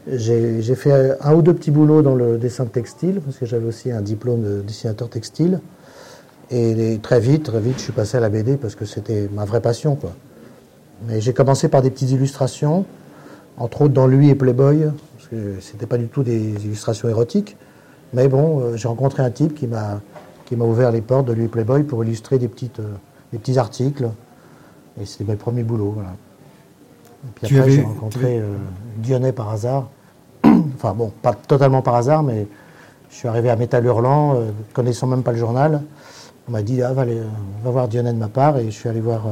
J'ai 0.08 0.74
fait 0.76 1.16
un 1.20 1.34
ou 1.34 1.42
deux 1.42 1.54
petits 1.54 1.72
boulots 1.72 2.02
dans 2.02 2.14
le 2.14 2.38
dessin 2.38 2.64
de 2.64 2.68
textile, 2.68 3.20
parce 3.20 3.38
que 3.38 3.46
j'avais 3.46 3.66
aussi 3.66 3.90
un 3.90 4.02
diplôme 4.02 4.42
de 4.42 4.62
dessinateur 4.62 5.08
textile. 5.08 5.60
Et 6.50 7.00
très 7.02 7.18
vite, 7.18 7.44
très 7.44 7.60
vite, 7.60 7.78
je 7.78 7.82
suis 7.82 7.92
passé 7.92 8.16
à 8.16 8.20
la 8.20 8.28
BD 8.28 8.56
parce 8.56 8.76
que 8.76 8.84
c'était 8.84 9.28
ma 9.34 9.44
vraie 9.44 9.60
passion, 9.60 9.96
quoi. 9.96 10.12
Mais 11.06 11.20
j'ai 11.20 11.32
commencé 11.32 11.68
par 11.68 11.82
des 11.82 11.90
petites 11.90 12.10
illustrations, 12.10 12.86
entre 13.58 13.82
autres 13.82 13.94
dans 13.94 14.06
Lui 14.06 14.30
et 14.30 14.34
Playboy, 14.34 14.86
parce 15.16 15.28
que 15.28 15.60
c'était 15.60 15.86
pas 15.86 15.98
du 15.98 16.06
tout 16.06 16.22
des 16.22 16.52
illustrations 16.64 17.08
érotiques. 17.08 17.56
Mais 18.14 18.28
bon, 18.28 18.60
euh, 18.60 18.76
j'ai 18.76 18.88
rencontré 18.88 19.22
un 19.22 19.30
type 19.30 19.54
qui 19.54 19.66
m'a 19.66 20.00
qui 20.46 20.54
m'a 20.54 20.64
ouvert 20.64 20.92
les 20.92 21.00
portes 21.00 21.26
de 21.26 21.32
lui 21.32 21.48
Playboy 21.48 21.82
pour 21.82 22.04
illustrer 22.04 22.38
des 22.38 22.46
petites 22.46 22.78
euh, 22.78 22.94
des 23.32 23.38
petits 23.38 23.58
articles. 23.58 24.08
Et 25.00 25.04
c'était 25.04 25.24
mes 25.24 25.36
premiers 25.36 25.64
boulots. 25.64 25.90
Voilà. 25.90 26.10
Et 26.10 27.30
puis 27.34 27.58
après, 27.58 27.70
j'ai 27.70 27.82
rencontré 27.82 28.38
euh, 28.38 28.54
Dionnet 28.98 29.32
par 29.32 29.50
hasard. 29.50 29.90
Enfin 30.76 30.94
bon, 30.94 31.12
pas 31.22 31.34
totalement 31.34 31.82
par 31.82 31.94
hasard, 31.94 32.22
mais 32.22 32.46
je 33.10 33.16
suis 33.16 33.28
arrivé 33.28 33.50
à 33.50 33.56
Métal 33.56 33.84
Hurlant, 33.84 34.36
connaissant 34.72 35.06
même 35.06 35.22
pas 35.22 35.32
le 35.32 35.38
journal. 35.38 35.82
On 36.48 36.52
m'a 36.52 36.62
dit, 36.62 36.82
ah, 36.82 36.92
va, 36.92 37.04
va, 37.04 37.70
voir 37.70 37.88
Dionnet 37.88 38.12
de 38.12 38.18
ma 38.18 38.28
part. 38.28 38.58
Et 38.58 38.66
je 38.66 38.70
suis 38.70 38.88
allé 38.88 39.00
voir 39.00 39.22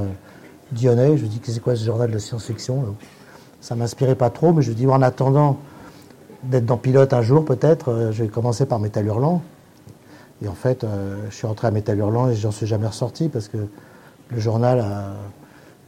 Dionnet. 0.73 1.17
Je 1.17 1.23
lui 1.23 1.27
ai 1.27 1.29
dit, 1.29 1.41
c'est 1.45 1.61
quoi 1.61 1.77
ce 1.77 1.85
journal 1.85 2.11
de 2.11 2.19
science-fiction 2.19 2.97
Ça 3.61 3.75
m'inspirait 3.75 4.15
pas 4.15 4.31
trop, 4.31 4.53
mais 4.53 4.63
je 4.63 4.69
lui 4.69 4.77
ai 4.77 4.79
dit, 4.81 4.87
en 4.87 5.03
attendant 5.03 5.59
d'être 6.45 6.67
dans 6.67 6.77
Pilote 6.77 7.13
un 7.13 7.23
jour 7.23 7.45
peut-être. 7.45 7.91
Euh, 7.91 8.13
je 8.13 8.23
vais 8.23 8.29
commencer 8.29 8.67
par 8.67 8.79
Métal 8.79 9.07
Hurlant. 9.07 9.43
Et 10.43 10.49
en 10.49 10.55
fait, 10.55 10.85
euh, 10.85 11.17
je 11.31 11.35
suis 11.35 11.47
rentré 11.47 11.69
à 11.69 11.71
Métal 11.71 11.99
Hurlant 11.99 12.29
et 12.29 12.35
j'en 12.35 12.51
suis 12.51 12.67
jamais 12.67 12.87
ressorti 12.87 13.29
parce 13.29 13.49
que 13.49 13.59
le 14.31 14.41
journal 14.41 14.81
a 14.81 15.13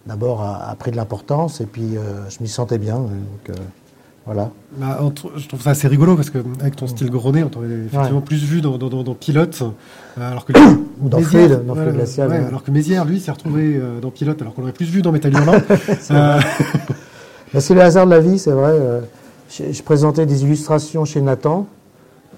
d'abord 0.07 0.41
a, 0.41 0.73
pris 0.79 0.93
de 0.93 0.97
l'importance 0.97 1.61
et 1.61 1.67
puis 1.67 1.97
euh, 1.97 2.29
je 2.31 2.39
m'y 2.41 2.49
sentais 2.49 2.79
bien. 2.79 3.03
Voilà. 4.27 4.51
Bah, 4.77 4.99
je 5.37 5.47
trouve 5.49 5.63
ça 5.63 5.71
assez 5.71 5.89
rigolo 5.89 6.17
parce 6.17 6.31
que 6.31 6.39
avec 6.61 6.77
ton 6.77 6.87
style 6.87 7.11
Grenet, 7.11 7.45
on 7.45 7.49
t'aurait 7.49 7.69
effectivement 7.87 8.21
plus 8.21 8.43
vu 8.43 8.61
dans, 8.61 8.77
dans, 8.77 9.15
Pilote, 9.15 9.63
alors 10.21 10.45
que 10.45 10.53
ou 11.01 11.09
dans 11.09 11.19
Mézières, 11.19 11.61
dans 11.63 11.75
Glacial, 11.75 12.33
alors 12.33 12.65
que 12.65 12.71
Mézières, 12.71 13.05
lui, 13.05 13.21
s'est 13.21 13.31
retrouvé 13.31 13.81
dans 14.03 14.11
Pilote, 14.11 14.43
alors 14.43 14.53
qu'on 14.53 14.63
l'aurait 14.63 14.73
plus 14.73 14.91
vu 14.91 15.01
dans 15.01 15.13
Métal 15.13 15.33
Hurlant. 15.33 15.61
c'est 17.59 17.75
le 17.75 17.81
hasard 17.81 18.07
de 18.07 18.11
la 18.11 18.21
vie, 18.21 18.39
c'est 18.39 18.51
vrai 18.51 18.75
je, 19.51 19.83
présentais 19.83 20.27
des 20.27 20.45
illustrations 20.45 21.05
chez 21.05 21.21
Nathan, 21.21 21.67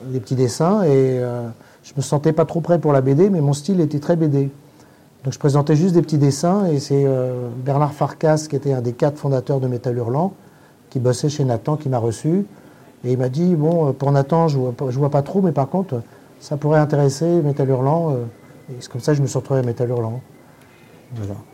des 0.05 0.21
petits 0.21 0.35
dessins, 0.35 0.83
et 0.83 0.89
euh, 1.21 1.49
je 1.83 1.93
me 1.97 2.03
sentais 2.03 2.33
pas 2.33 2.45
trop 2.45 2.61
prêt 2.61 2.79
pour 2.79 2.93
la 2.93 3.01
BD, 3.01 3.31
mais 3.31 3.41
mon 3.41 3.53
style 3.53 3.81
était 3.81 3.99
très 3.99 4.17
BD. 4.17 4.51
Donc 5.25 5.33
je 5.33 5.39
présentais 5.39 5.77
juste 5.77 5.95
des 5.95 6.03
petits 6.03 6.19
dessins, 6.19 6.67
et 6.67 6.79
c'est 6.79 7.05
euh, 7.07 7.49
Bernard 7.65 7.93
Farkas, 7.93 8.47
qui 8.49 8.57
était 8.57 8.73
un 8.73 8.81
des 8.81 8.93
quatre 8.93 9.19
fondateurs 9.19 9.61
de 9.61 9.69
Métal 9.69 9.97
Hurlant, 9.97 10.35
qui 10.91 10.99
bossait 10.99 11.29
chez 11.29 11.45
Nathan, 11.45 11.77
qui 11.77 11.89
m'a 11.89 11.99
reçu. 11.99 12.47
Et 13.05 13.13
il 13.13 13.19
m'a 13.19 13.29
dit, 13.29 13.55
bon, 13.55 13.89
euh, 13.89 13.93
pour 13.93 14.11
Nathan, 14.13 14.49
je 14.49 14.59
vois, 14.59 14.75
vois 14.79 15.11
pas 15.11 15.23
trop, 15.23 15.43
mais 15.43 15.53
par 15.53 15.69
contre, 15.69 16.03
ça 16.41 16.57
pourrait 16.57 16.81
intéresser 16.81 17.27
Métal 17.43 17.69
Hurlant. 17.69 18.17
et 18.71 18.75
c'est 18.81 18.91
comme 18.91 19.01
ça 19.01 19.13
que 19.13 19.19
je 19.19 19.23
me 19.23 19.27
suis 19.27 19.39
retrouvé 19.39 19.61
à 19.61 19.63
Métal 19.63 19.89
Hurlant. 19.89 20.21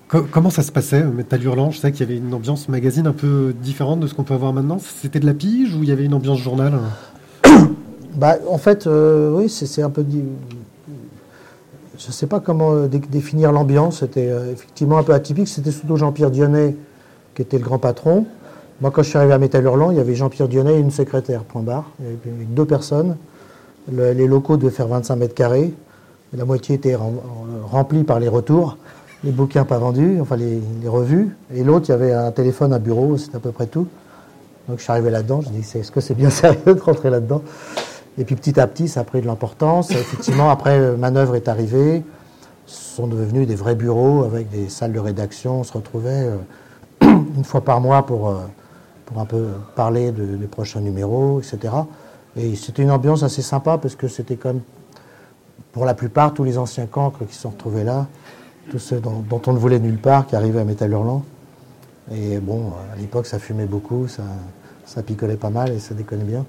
Comment 0.09 0.51
ça 0.51 0.63
se 0.63 0.73
passait, 0.73 1.03
Métal 1.03 1.43
Hurlant? 1.43 1.71
Je 1.71 1.79
sais 1.79 1.91
qu'il 1.93 2.01
y 2.01 2.11
avait 2.11 2.19
une 2.19 2.35
ambiance 2.35 2.69
magazine 2.69 3.07
un 3.07 3.13
peu 3.13 3.55
différente 3.59 4.01
de 4.01 4.07
ce 4.07 4.15
qu'on 4.15 4.25
peut 4.25 4.35
avoir 4.35 4.53
maintenant. 4.53 4.79
C'était 4.79 5.21
de 5.21 5.27
la 5.27 5.35
pige 5.35 5.75
ou 5.75 5.83
il 5.83 5.89
y 5.89 5.93
avait 5.93 6.05
une 6.05 6.15
ambiance 6.15 6.39
journal? 6.39 6.79
Bah, 8.15 8.37
En 8.49 8.59
fait, 8.59 8.87
oui, 8.87 9.49
c'est 9.49 9.83
un 9.83 9.91
peu 9.91 10.05
je 11.99 12.09
ne 12.09 12.13
sais 12.13 12.27
pas 12.27 12.41
comment 12.41 12.73
euh, 12.75 12.89
définir 12.89 13.53
l'ambiance. 13.53 14.01
C'était 14.01 14.29
euh, 14.29 14.53
effectivement 14.53 14.99
un 14.99 15.03
peu 15.03 15.13
atypique. 15.13 15.49
C'était 15.49 15.71
surtout 15.71 15.97
Jean-Pierre 15.97 16.31
Dionnet 16.31 16.77
qui 17.35 17.43
était 17.43 17.59
le 17.59 17.65
grand 17.65 17.79
patron. 17.79 18.27
Moi, 18.81 18.91
quand 18.91 19.03
je 19.03 19.09
suis 19.09 19.19
arrivé 19.19 19.33
à 19.33 19.39
Métal 19.39 19.65
Hurlant, 19.65 19.93
il 19.93 19.99
y 19.99 20.01
avait 20.01 20.15
Jean-Pierre 20.15 20.49
Dionnet 20.49 20.75
et 20.75 20.81
une 20.81 20.91
secrétaire, 20.91 21.45
point 21.45 21.63
barre. 21.63 21.91
Il 22.01 22.55
deux 22.55 22.65
personnes. 22.65 23.17
les 23.91 24.27
locaux 24.27 24.57
devaient 24.57 24.75
faire 24.75 24.89
25 24.89 25.17
mètres 25.17 25.35
carrés. 25.35 25.73
La 26.37 26.45
moitié 26.45 26.75
était 26.75 26.97
remplie 27.71 28.03
par 28.03 28.19
les 28.19 28.27
retours, 28.29 28.77
les 29.23 29.31
bouquins 29.31 29.65
pas 29.65 29.79
vendus, 29.79 30.19
enfin 30.21 30.37
les, 30.37 30.61
revues. 30.89 31.37
Et 31.55 31.63
l'autre, 31.63 31.87
il 31.89 31.93
y 31.93 31.95
avait 31.95 32.13
un 32.13 32.33
téléphone, 32.33 32.73
un 32.73 32.81
bureau, 32.81 33.17
c'était 33.17 33.37
à 33.37 33.41
peu 33.41 33.53
près 33.53 33.67
tout. 33.67 33.87
Donc 34.69 34.79
je 34.79 34.83
suis 34.83 34.91
arrivé 34.91 35.11
là-dedans, 35.11 35.43
je 35.43 35.51
me 35.51 35.61
dis, 35.61 35.79
est-ce 35.79 35.93
que 35.93 36.01
c'est 36.01 36.15
bien 36.15 36.31
sérieux 36.31 36.75
de 36.75 36.81
rentrer 36.81 37.11
là-dedans? 37.11 37.43
Et 38.19 38.25
puis 38.25 38.35
petit 38.35 38.59
à 38.59 38.67
petit, 38.67 38.89
ça 38.89 39.01
a 39.01 39.05
pris 39.05 39.21
de 39.21 39.27
l'importance. 39.27 39.91
Effectivement, 39.93 40.51
après, 40.51 40.79
euh, 40.79 40.97
Manœuvre 40.97 41.37
est 41.37 41.49
arrivé. 41.49 42.03
Ce 42.67 42.97
sont 42.97 43.07
devenus 43.07 43.47
des 43.47 43.55
vrais 43.55 43.75
bureaux 43.75 44.25
avec 44.25 44.51
des 44.51 44.69
salles 44.69 44.93
de 44.93 45.01
rédaction. 45.01 45.61
On 45.61 45.65
se 45.65 45.73
retrouvait 45.73 46.29
euh, 46.29 46.37
une 47.03 47.45
fois 47.45 47.61
par 47.63 47.81
mois 47.81 48.07
pour, 48.07 48.29
euh, 48.29 48.37
pour 49.07 49.21
un 49.21 49.25
peu 49.25 49.49
parler 49.75 50.13
des 50.13 50.47
prochains 50.47 50.81
numéros, 50.81 51.41
etc. 51.41 51.75
Et 52.37 52.57
c'était 52.57 52.83
une 52.83 52.91
ambiance 52.91 53.23
assez 53.23 53.43
sympa 53.43 53.79
parce 53.79 53.95
que 53.95 54.09
c'était 54.09 54.37
comme, 54.37 54.61
pour 55.73 55.85
la 55.85 55.95
plupart, 55.95 56.35
tous 56.35 56.45
les 56.45 56.59
anciens 56.59 56.87
cancres 56.87 57.27
qui 57.27 57.35
se 57.35 57.43
sont 57.43 57.51
retrouvés 57.51 57.85
là, 57.85 58.07
tous 58.71 58.79
ceux 58.79 59.01
dont, 59.01 59.25
on 59.47 59.53
ne 59.53 59.59
voulait 59.59 59.79
nulle 59.79 59.99
part, 59.99 60.27
qui 60.27 60.37
arrivaient 60.37 60.61
à 60.61 60.65
Métal 60.65 60.91
Hurlant. 60.91 61.23
Et 62.13 62.39
bon, 62.39 62.73
à 62.93 62.97
l'époque, 62.97 63.27
ça 63.27 63.39
fumait 63.39 63.67
beaucoup, 63.67 64.09
ça, 64.09 64.23
ça 64.85 65.03
picolait 65.03 65.37
pas 65.37 65.51
mal 65.51 65.73
et 65.73 65.79
ça 65.79 65.95
déconnait 65.95 66.25
bien. 66.25 66.45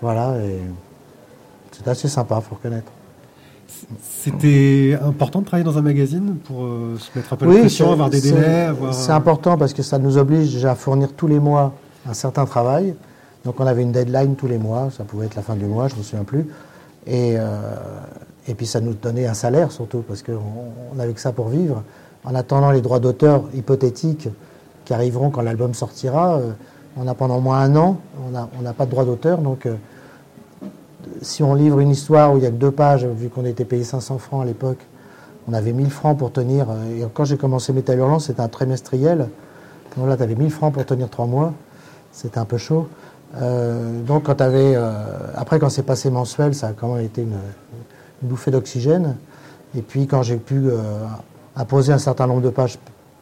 Voilà, 0.00 0.36
et 0.38 0.60
c'est 1.72 1.86
assez 1.88 2.08
sympa, 2.08 2.40
il 2.40 2.48
faut 2.48 2.54
reconnaître. 2.54 2.90
C'était 4.00 4.96
important 5.02 5.40
de 5.40 5.46
travailler 5.46 5.64
dans 5.64 5.78
un 5.78 5.82
magazine 5.82 6.36
pour 6.44 6.64
euh, 6.64 6.96
se 6.98 7.16
mettre 7.16 7.32
un 7.32 7.36
peu 7.36 7.46
de 7.46 7.60
pression, 7.60 7.92
avoir 7.92 8.10
des 8.10 8.20
délais 8.20 8.68
C'est 8.92 9.12
important 9.12 9.56
parce 9.58 9.72
que 9.72 9.82
ça 9.82 9.98
nous 9.98 10.16
oblige 10.16 10.52
déjà 10.52 10.72
à 10.72 10.74
fournir 10.74 11.12
tous 11.12 11.26
les 11.26 11.40
mois 11.40 11.74
un 12.08 12.14
certain 12.14 12.44
travail. 12.44 12.94
Donc 13.44 13.60
on 13.60 13.66
avait 13.66 13.82
une 13.82 13.92
deadline 13.92 14.36
tous 14.36 14.46
les 14.46 14.58
mois, 14.58 14.88
ça 14.96 15.04
pouvait 15.04 15.26
être 15.26 15.34
la 15.34 15.42
fin 15.42 15.54
du 15.54 15.66
mois, 15.66 15.88
je 15.88 15.94
ne 15.94 15.98
me 15.98 16.04
souviens 16.04 16.24
plus. 16.24 16.46
Et, 17.06 17.34
euh, 17.36 17.74
et 18.48 18.54
puis 18.54 18.66
ça 18.66 18.80
nous 18.80 18.94
donnait 18.94 19.26
un 19.26 19.34
salaire 19.34 19.70
surtout, 19.70 20.02
parce 20.06 20.22
qu'on 20.22 20.96
n'avait 20.96 21.12
que 21.12 21.20
ça 21.20 21.32
pour 21.32 21.48
vivre. 21.48 21.82
En 22.24 22.34
attendant 22.34 22.70
les 22.70 22.80
droits 22.80 23.00
d'auteur 23.00 23.44
hypothétiques 23.54 24.28
qui 24.86 24.94
arriveront 24.94 25.30
quand 25.30 25.42
l'album 25.42 25.74
sortira, 25.74 26.36
euh, 26.36 26.52
on 26.96 27.06
a 27.06 27.14
pendant 27.14 27.40
moins 27.40 27.60
un 27.60 27.76
an, 27.76 27.98
on 28.24 28.62
n'a 28.62 28.72
pas 28.72 28.86
de 28.86 28.90
droit 28.90 29.04
d'auteur, 29.04 29.38
donc 29.38 29.66
si 31.24 31.42
on 31.42 31.54
livre 31.54 31.80
une 31.80 31.90
histoire 31.90 32.32
où 32.32 32.36
il 32.36 32.40
n'y 32.40 32.46
a 32.46 32.50
que 32.50 32.56
deux 32.56 32.70
pages, 32.70 33.04
vu 33.04 33.28
qu'on 33.28 33.44
était 33.44 33.64
payé 33.64 33.84
500 33.84 34.18
francs 34.18 34.42
à 34.42 34.44
l'époque, 34.44 34.78
on 35.48 35.52
avait 35.52 35.72
1000 35.72 35.90
francs 35.90 36.16
pour 36.16 36.32
tenir. 36.32 36.66
Euh, 36.70 37.00
et 37.00 37.08
quand 37.12 37.24
j'ai 37.24 37.36
commencé 37.36 37.72
Métal 37.72 37.98
Hurlant, 37.98 38.18
c'était 38.18 38.40
un 38.40 38.48
trimestriel. 38.48 39.28
Donc 39.96 40.08
là, 40.08 40.16
tu 40.16 40.22
avais 40.22 40.34
1000 40.34 40.50
francs 40.50 40.72
pour 40.72 40.84
tenir 40.84 41.10
trois 41.10 41.26
mois. 41.26 41.52
C'était 42.12 42.38
un 42.38 42.44
peu 42.44 42.58
chaud. 42.58 42.88
Euh, 43.36 44.02
donc, 44.02 44.24
quand 44.24 44.40
avais, 44.40 44.76
après, 45.34 45.58
quand 45.58 45.68
c'est 45.68 45.82
passé 45.82 46.10
mensuel, 46.10 46.54
ça 46.54 46.68
a 46.68 46.72
quand 46.72 46.94
même 46.94 47.04
été 47.04 47.22
une, 47.22 47.36
bouffée 48.22 48.50
d'oxygène. 48.50 49.16
Et 49.76 49.82
puis, 49.82 50.06
quand 50.06 50.22
j'ai 50.22 50.36
pu 50.36 50.70
imposer 51.56 51.92
un 51.92 51.98
certain 51.98 52.26
nombre 52.26 52.42
de 52.42 52.50
pages 52.50 52.78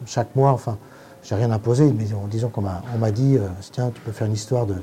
chaque 0.06 0.34
mois, 0.36 0.50
enfin, 0.50 0.76
j'ai 1.22 1.34
rien 1.34 1.50
imposé, 1.50 1.92
mais 1.92 2.04
disons 2.30 2.48
qu'on 2.48 2.62
m'a 2.62 3.10
dit, 3.10 3.36
euh, 3.36 3.46
tiens, 3.70 3.90
tu 3.94 4.00
peux 4.00 4.12
faire 4.12 4.26
une 4.26 4.32
histoire 4.32 4.66
de, 4.66 4.74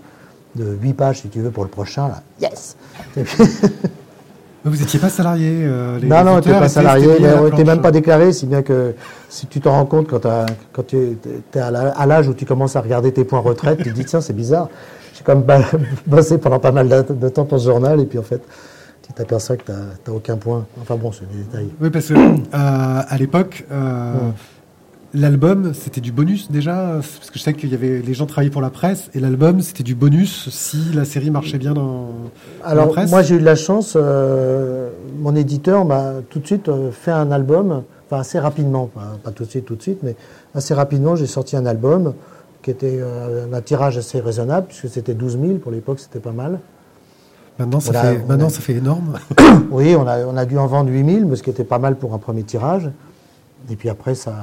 de 0.55 0.77
8 0.81 0.93
pages 0.93 1.21
si 1.21 1.29
tu 1.29 1.39
veux 1.39 1.51
pour 1.51 1.63
le 1.63 1.69
prochain, 1.69 2.07
là. 2.07 2.21
Yes 2.41 2.75
Vous 4.65 4.75
n'étiez 4.75 4.99
pas 4.99 5.09
salarié 5.09 5.61
euh, 5.63 5.99
Non, 6.03 6.23
non, 6.23 6.41
tu 6.41 6.49
n'étais 6.49 6.59
pas 6.59 6.67
salarié, 6.67 7.07
mais 7.21 7.33
on 7.33 7.45
n'était 7.45 7.63
même 7.63 7.81
pas 7.81 7.91
déclaré, 7.91 8.33
si 8.33 8.45
bien 8.45 8.61
que 8.61 8.93
si 9.29 9.47
tu 9.47 9.61
te 9.61 9.69
rends 9.69 9.85
compte 9.85 10.09
quand, 10.09 10.27
quand 10.73 10.85
tu 10.85 11.17
es 11.55 11.59
à 11.59 12.05
l'âge 12.05 12.27
où 12.27 12.33
tu 12.33 12.45
commences 12.45 12.75
à 12.75 12.81
regarder 12.81 13.13
tes 13.13 13.23
points 13.23 13.39
retraite, 13.39 13.77
tu 13.77 13.85
te 13.85 13.95
dis, 13.95 14.03
tiens, 14.03 14.19
c'est 14.19 14.33
bizarre. 14.33 14.67
J'ai 15.15 15.23
quand 15.23 15.35
même 15.35 15.63
bossé 16.07 16.37
pendant 16.39 16.59
pas 16.59 16.73
mal 16.73 16.89
de, 16.89 17.29
temps 17.29 17.45
pour 17.45 17.59
ce 17.59 17.65
journal, 17.65 18.01
et 18.01 18.05
puis 18.05 18.19
en 18.19 18.23
fait, 18.23 18.41
tu 19.01 19.13
t'aperçois 19.13 19.55
que 19.55 19.63
tu 19.63 19.71
n'as 19.71 20.13
aucun 20.13 20.35
point. 20.35 20.65
Enfin 20.81 20.95
bon, 20.95 21.13
c'est 21.13 21.29
des 21.31 21.43
détails. 21.43 21.69
Oui, 21.79 21.89
parce 21.89 22.07
que 22.07 22.13
euh, 22.13 22.37
à 22.51 23.17
l'époque, 23.17 23.65
L'album, 25.13 25.73
c'était 25.73 26.01
du 26.01 26.11
bonus 26.11 26.51
déjà 26.51 26.97
Parce 26.97 27.31
que 27.31 27.39
je 27.39 27.43
sais 27.43 27.53
qu'il 27.53 27.69
y 27.69 27.73
avait 27.73 28.01
les 28.01 28.13
gens 28.13 28.27
travaillaient 28.27 28.51
pour 28.51 28.61
la 28.61 28.69
presse 28.69 29.09
et 29.15 29.19
l'album, 29.19 29.61
c'était 29.61 29.83
du 29.83 29.95
bonus 29.95 30.49
si 30.51 30.77
la 30.93 31.03
série 31.03 31.31
marchait 31.31 31.57
bien 31.57 31.73
dans, 31.73 32.09
Alors, 32.63 32.87
la 32.87 32.91
presse. 32.91 33.09
moi, 33.09 33.23
j'ai 33.23 33.35
eu 33.35 33.39
de 33.39 33.45
la 33.45 33.55
chance. 33.55 33.93
Euh, 33.95 34.89
mon 35.19 35.35
éditeur 35.35 35.83
m'a 35.85 36.13
tout 36.29 36.39
de 36.39 36.45
suite 36.45 36.69
euh, 36.69 36.91
fait 36.91 37.11
un 37.11 37.31
album, 37.31 37.83
enfin 38.05 38.21
assez 38.21 38.37
rapidement, 38.37 38.87
pas, 39.23 39.31
tout 39.31 39.45
de 39.45 39.49
suite, 39.49 39.65
tout 39.65 39.75
de 39.75 39.81
suite, 39.81 39.99
mais 40.03 40.15
assez 40.53 40.75
rapidement, 40.75 41.15
j'ai 41.15 41.27
sorti 41.27 41.55
un 41.55 41.65
album 41.65 42.13
qui 42.61 42.69
était 42.69 42.99
euh, 43.01 43.51
un 43.51 43.61
tirage 43.61 43.97
assez 43.97 44.19
raisonnable 44.19 44.67
puisque 44.67 44.89
c'était 44.89 45.15
12 45.15 45.39
000 45.41 45.53
pour 45.55 45.71
l'époque, 45.71 45.99
c'était 45.99 46.19
pas 46.19 46.33
mal. 46.33 46.59
Maintenant, 47.57 47.79
ça, 47.79 47.93
fait, 47.93 48.23
maintenant 48.27 48.49
ça 48.49 48.61
fait 48.61 48.73
énorme. 48.73 49.17
oui, 49.71 49.95
on 49.95 50.07
a, 50.07 50.19
on 50.25 50.37
a 50.37 50.45
dû 50.45 50.57
en 50.57 50.67
vendre 50.67 50.91
8 50.91 51.13
000, 51.13 51.25
mais 51.27 51.35
ce 51.35 51.43
qui 51.43 51.49
était 51.49 51.63
pas 51.63 51.79
mal 51.79 51.95
pour 51.95 52.13
un 52.13 52.19
premier 52.19 52.43
tirage. 52.43 52.89
Et 53.69 53.75
puis 53.75 53.89
après, 53.89 54.15
ça, 54.15 54.33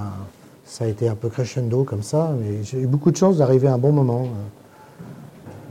ça 0.67 0.85
a 0.85 0.89
été 0.89 1.09
un 1.09 1.15
peu 1.15 1.29
crescendo 1.29 1.85
comme 1.85 2.03
ça, 2.03 2.35
mais 2.39 2.65
j'ai 2.65 2.81
eu 2.81 2.87
beaucoup 2.87 3.11
de 3.13 3.17
chance 3.17 3.39
d'arriver 3.39 3.69
à 3.69 3.75
un 3.75 3.79
bon 3.79 3.93
moment. 3.93 4.29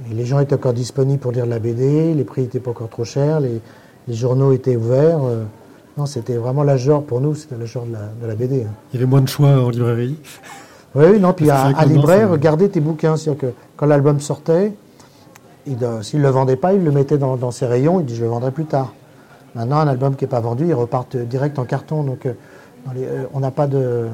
Et 0.09 0.13
les 0.13 0.25
gens 0.25 0.39
étaient 0.39 0.55
encore 0.55 0.73
disponibles 0.73 1.19
pour 1.19 1.33
lire 1.33 1.45
la 1.45 1.59
BD, 1.59 2.13
les 2.13 2.23
prix 2.23 2.43
n'étaient 2.43 2.59
pas 2.59 2.71
encore 2.71 2.89
trop 2.89 3.03
chers, 3.03 3.41
les, 3.41 3.61
journaux 4.07 4.53
étaient 4.53 4.77
ouverts. 4.77 5.19
Non, 5.97 6.05
c'était 6.05 6.37
vraiment 6.37 6.63
l'âge 6.63 6.85
d'or 6.85 7.03
pour 7.03 7.21
nous, 7.21 7.35
c'était 7.35 7.55
l'âge 7.57 7.73
d'or 7.73 7.85
de 7.85 8.27
la, 8.27 8.35
BD. 8.35 8.63
Hein. 8.63 8.73
Il 8.93 8.99
y 8.99 9.03
avait 9.03 9.09
moins 9.09 9.21
de 9.21 9.27
choix 9.27 9.49
en 9.49 9.69
librairie 9.69 10.17
Oui, 10.95 11.19
non, 11.19 11.33
puis 11.33 11.49
à, 11.49 11.85
libraire, 11.85 12.37
gardez 12.37 12.69
tes 12.69 12.79
bouquins. 12.79 13.17
C'est-à-dire 13.17 13.49
que 13.49 13.53
quand 13.75 13.85
l'album 13.85 14.19
sortait, 14.21 14.73
s'il 15.65 16.19
ne 16.19 16.23
le 16.23 16.29
vendait 16.29 16.55
pas, 16.55 16.73
il 16.73 16.83
le 16.83 16.91
mettait 16.91 17.17
dans, 17.17 17.51
ses 17.51 17.65
rayons, 17.65 17.99
il 17.99 18.05
dit 18.05 18.15
je 18.15 18.23
le 18.23 18.29
vendrai 18.29 18.51
plus 18.51 18.65
tard. 18.65 18.93
Maintenant, 19.55 19.79
un 19.79 19.87
album 19.87 20.15
qui 20.15 20.23
n'est 20.23 20.29
pas 20.29 20.41
vendu, 20.41 20.65
il 20.67 20.73
repart 20.73 21.15
direct 21.15 21.59
en 21.59 21.65
carton. 21.65 22.03
Donc, 22.03 22.27
euh, 22.93 23.25
on 23.33 23.39
n'a 23.39 23.51
pas, 23.51 23.67
de, 23.67 24.09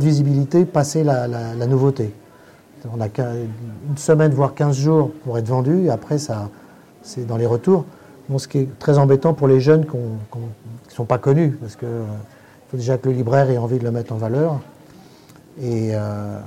visibilité 0.00 0.64
passer 0.64 1.04
la, 1.04 1.54
nouveauté. 1.66 2.12
On 2.92 3.00
a 3.00 3.06
une 3.06 3.96
semaine, 3.96 4.32
voire 4.32 4.54
15 4.54 4.76
jours 4.76 5.10
pour 5.24 5.38
être 5.38 5.48
vendu, 5.48 5.86
et 5.86 5.90
après, 5.90 6.18
ça, 6.18 6.50
c'est 7.02 7.26
dans 7.26 7.36
les 7.36 7.46
retours. 7.46 7.84
ce 8.36 8.48
qui 8.48 8.58
est 8.58 8.78
très 8.78 8.98
embêtant 8.98 9.34
pour 9.34 9.48
les 9.48 9.60
jeunes 9.60 9.86
qui 9.86 9.96
ne 9.96 10.90
sont 10.90 11.04
pas 11.04 11.18
connus, 11.18 11.56
parce 11.60 11.76
qu'il 11.76 11.88
euh, 11.88 12.04
faut 12.70 12.76
déjà 12.76 12.98
que 12.98 13.08
le 13.08 13.14
libraire 13.14 13.50
ait 13.50 13.58
envie 13.58 13.78
de 13.78 13.84
le 13.84 13.90
mettre 13.90 14.12
en 14.12 14.16
valeur, 14.16 14.60
et, 15.60 15.90
euh, 15.94 16.40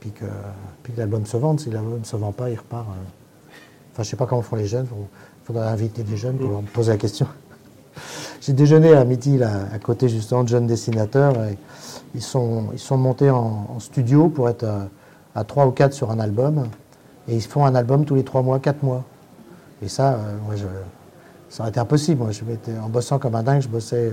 puis, 0.00 0.10
que, 0.10 0.24
l'album 0.96 1.26
se 1.26 1.36
vende. 1.36 1.60
Si 1.60 1.70
l'album 1.70 1.98
ne 1.98 2.04
se 2.04 2.16
vend 2.16 2.32
pas, 2.32 2.48
il 2.48 2.56
repart. 2.56 2.86
enfin, 2.86 2.96
je 3.96 4.00
ne 4.00 4.04
sais 4.04 4.16
pas 4.16 4.26
comment 4.26 4.42
font 4.42 4.56
les 4.56 4.66
jeunes, 4.66 4.86
il 4.90 5.46
faudrait 5.46 5.66
inviter 5.66 6.02
des 6.02 6.16
jeunes 6.16 6.36
pour 6.36 6.50
leur 6.50 6.62
poser 6.62 6.92
la 6.92 6.98
question. 6.98 7.26
J'ai 8.40 8.52
déjeuné 8.52 8.94
à 8.94 9.04
midi 9.04 9.36
là, 9.36 9.50
à 9.72 9.78
côté 9.78 10.08
justement 10.08 10.44
de 10.44 10.48
jeunes 10.48 10.66
dessinateurs. 10.66 11.34
ils, 12.14 12.22
sont, 12.22 12.66
ils 12.72 12.78
sont 12.78 12.96
montés 12.96 13.30
en, 13.30 13.78
studio 13.80 14.28
pour 14.28 14.48
être 14.48 14.66
à, 15.34 15.44
trois 15.44 15.66
ou 15.66 15.70
quatre 15.70 15.92
sur 15.92 16.10
un 16.10 16.20
album. 16.20 16.66
Et 17.28 17.34
ils 17.36 17.42
font 17.42 17.64
un 17.64 17.74
album 17.74 18.04
tous 18.04 18.14
les 18.14 18.24
trois 18.24 18.42
mois, 18.42 18.58
quatre 18.58 18.82
mois. 18.82 19.04
Et 19.82 19.88
ça, 19.88 20.14
euh, 20.14 20.36
moi, 20.44 20.56
je, 20.56 20.64
ça 21.48 21.62
aurait 21.62 21.70
été 21.70 21.80
impossible. 21.80 22.22
Moi, 22.22 22.32
je 22.32 22.42
en 22.80 22.88
bossant 22.88 23.18
comme 23.18 23.34
un 23.34 23.42
dingue, 23.42 23.60
je 23.60 23.68
bossais, 23.68 24.12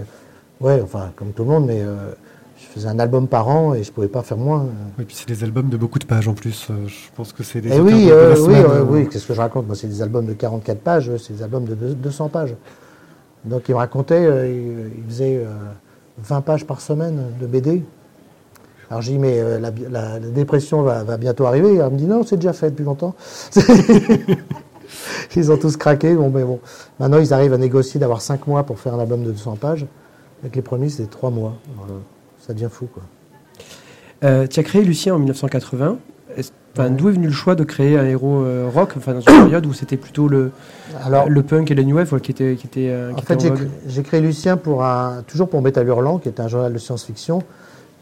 ouais, 0.59 0.81
enfin, 0.81 1.11
comme 1.15 1.31
tout 1.31 1.43
le 1.43 1.49
monde, 1.49 1.65
mais 1.65 1.81
euh, 1.81 2.11
je 2.57 2.65
faisais 2.67 2.87
un 2.87 2.99
album 2.99 3.27
par 3.27 3.47
an 3.47 3.73
et 3.73 3.83
je 3.83 3.89
ne 3.89 3.93
pouvais 3.93 4.07
pas 4.07 4.21
faire 4.21 4.37
moins. 4.37 4.67
Et 4.99 5.03
puis 5.03 5.15
c'est 5.15 5.27
des 5.27 5.43
albums 5.43 5.69
de 5.69 5.77
beaucoup 5.77 5.99
de 5.99 6.05
pages 6.05 6.27
en 6.27 6.33
plus. 6.33 6.67
Euh, 6.69 6.87
je 6.87 6.95
pense 7.15 7.33
que 7.33 7.43
c'est 7.43 7.61
des. 7.61 7.69
Et 7.69 7.75
eh 7.75 7.79
oui, 7.79 8.07
de 8.07 8.41
oui, 8.41 8.55
oui, 8.89 9.09
qu'est-ce 9.09 9.27
que 9.27 9.33
je 9.33 9.41
raconte? 9.41 9.67
Moi, 9.67 9.75
c'est 9.75 9.87
des 9.87 10.01
albums 10.01 10.25
de 10.25 10.33
44 10.33 10.79
pages, 10.79 11.11
c'est 11.17 11.33
des 11.33 11.43
albums 11.43 11.65
de 11.65 11.75
200 11.75 12.29
pages. 12.29 12.55
Donc 13.45 13.69
il 13.69 13.73
me 13.73 13.77
racontait, 13.77 14.25
euh, 14.25 14.91
il, 14.97 15.03
faisait 15.07 15.45
20 16.17 16.37
euh, 16.37 16.41
pages 16.41 16.65
par 16.65 16.81
semaine 16.81 17.33
de 17.39 17.45
BD. 17.45 17.83
Alors 18.89 19.01
j'ai 19.01 19.13
dit, 19.13 19.19
mais 19.19 19.39
euh, 19.39 19.59
la, 19.59 20.19
dépression 20.19 20.81
va, 20.81 21.17
bientôt 21.17 21.45
arriver. 21.45 21.73
Il 21.73 21.81
me 21.81 21.97
dit, 21.97 22.05
non, 22.05 22.23
c'est 22.23 22.37
déjà 22.37 22.53
fait 22.53 22.71
depuis 22.71 22.85
longtemps. 22.85 23.15
ils 25.35 25.51
ont 25.51 25.57
tous 25.57 25.77
craqué. 25.77 26.15
Bon, 26.15 26.29
mais 26.29 26.43
bon. 26.43 26.59
Maintenant, 26.99 27.19
ils 27.19 27.33
arrivent 27.33 27.53
à 27.53 27.57
négocier 27.57 27.99
d'avoir 27.99 28.21
5 28.21 28.47
mois 28.47 28.63
pour 28.63 28.79
faire 28.79 28.93
un 28.95 28.99
album 28.99 29.23
de 29.23 29.31
200 29.31 29.57
pages. 29.57 29.85
Avec 30.41 30.55
les 30.55 30.61
premiers, 30.61 30.89
c'était 30.89 31.09
3 31.09 31.29
mois. 31.29 31.53
ça 32.45 32.53
devient 32.53 32.69
fou, 32.71 32.87
quoi. 32.87 33.03
tu 34.47 34.59
as 34.59 34.63
créé 34.63 34.83
Lucien 34.83 35.15
en 35.15 35.19
1980. 35.19 35.97
D'où 36.75 37.09
est 37.09 37.13
venu 37.13 37.27
le 37.27 37.33
choix 37.33 37.55
de 37.55 37.63
créer 37.63 37.97
un 37.97 38.05
héros 38.05 38.43
euh, 38.43 38.69
rock, 38.73 38.93
enfin, 38.97 39.13
dans 39.13 39.21
une 39.21 39.25
période 39.43 39.65
où 39.65 39.73
c'était 39.73 39.97
plutôt 39.97 40.27
le, 40.27 40.51
Alors, 41.03 41.29
le 41.29 41.41
punk 41.41 41.71
et 41.71 41.75
le 41.75 41.83
new 41.83 41.95
wave 41.95 42.19
qui 42.19 42.31
étaient 42.31 42.55
qui 42.55 42.67
était, 42.67 42.93
En 43.15 43.21
fait, 43.21 43.47
j'ai 43.87 44.03
créé 44.03 44.21
Lucien 44.21 44.57
pour 44.57 44.83
un, 44.83 45.23
toujours 45.27 45.47
pour 45.47 45.61
Metal 45.61 45.87
Hurlant, 45.87 46.19
qui 46.19 46.27
est 46.27 46.39
un 46.39 46.47
journal 46.47 46.73
de 46.73 46.77
science-fiction, 46.77 47.43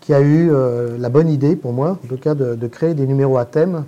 qui 0.02 0.14
a 0.14 0.22
eu 0.22 0.52
la 0.98 1.10
bonne 1.10 1.30
idée 1.30 1.56
pour 1.56 1.72
moi, 1.74 2.00
en 2.04 2.08
tout 2.08 2.18
cas, 2.18 2.34
de, 2.34 2.56
de, 2.56 2.68
créer 2.68 2.94
des 2.94 3.06
numéros 3.06 3.38
à 3.38 3.46
thème. 3.46 3.86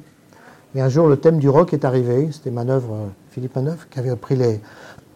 Et 0.75 0.81
un 0.81 0.89
jour, 0.89 1.07
le 1.07 1.17
thème 1.17 1.39
du 1.39 1.49
rock 1.49 1.73
est 1.73 1.85
arrivé. 1.85 2.29
C'était 2.31 2.51
Manœuvre, 2.51 3.09
Philippe 3.31 3.55
Manœuvre, 3.55 3.87
qui 3.89 3.97
avait 3.97 4.15
pris 4.15 4.35
les, 4.35 4.59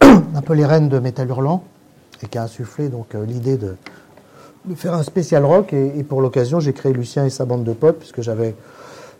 un 0.34 0.42
peu 0.42 0.54
les 0.54 0.64
rênes 0.64 0.88
de 0.88 0.98
Metal 0.98 1.28
Hurlant 1.28 1.62
et 2.22 2.26
qui 2.26 2.38
a 2.38 2.42
insufflé 2.42 2.88
donc 2.88 3.14
l'idée 3.26 3.56
de, 3.56 3.76
de 4.64 4.74
faire 4.74 4.94
un 4.94 5.02
spécial 5.02 5.44
rock. 5.44 5.72
Et, 5.72 6.02
pour 6.02 6.20
l'occasion, 6.20 6.60
j'ai 6.60 6.72
créé 6.72 6.92
Lucien 6.92 7.24
et 7.24 7.30
sa 7.30 7.44
bande 7.44 7.64
de 7.64 7.72
potes, 7.72 7.98
puisque 7.98 8.22
j'avais 8.22 8.54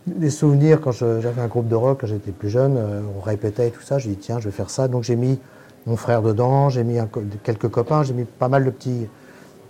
des 0.06 0.30
souvenirs 0.30 0.80
quand 0.80 0.92
j'avais 0.92 1.40
un 1.40 1.46
groupe 1.46 1.68
de 1.68 1.74
rock 1.74 1.98
quand 2.00 2.06
j'étais 2.06 2.32
plus 2.32 2.48
jeune. 2.48 2.76
Euh, 2.76 3.00
on 3.18 3.20
répétait 3.20 3.70
tout 3.70 3.82
ça. 3.82 3.98
J'ai 3.98 4.10
dit, 4.10 4.16
tiens, 4.16 4.38
je 4.38 4.46
vais 4.46 4.54
faire 4.54 4.70
ça. 4.70 4.88
Donc 4.88 5.04
j'ai 5.04 5.16
mis 5.16 5.38
mon 5.86 5.96
frère 5.96 6.22
dedans, 6.22 6.68
j'ai 6.68 6.84
mis 6.84 6.98
quelques 7.42 7.68
copains, 7.68 8.02
j'ai 8.02 8.12
mis 8.12 8.24
pas 8.24 8.48
mal 8.48 8.64
de 8.64 8.70
petits 8.70 9.08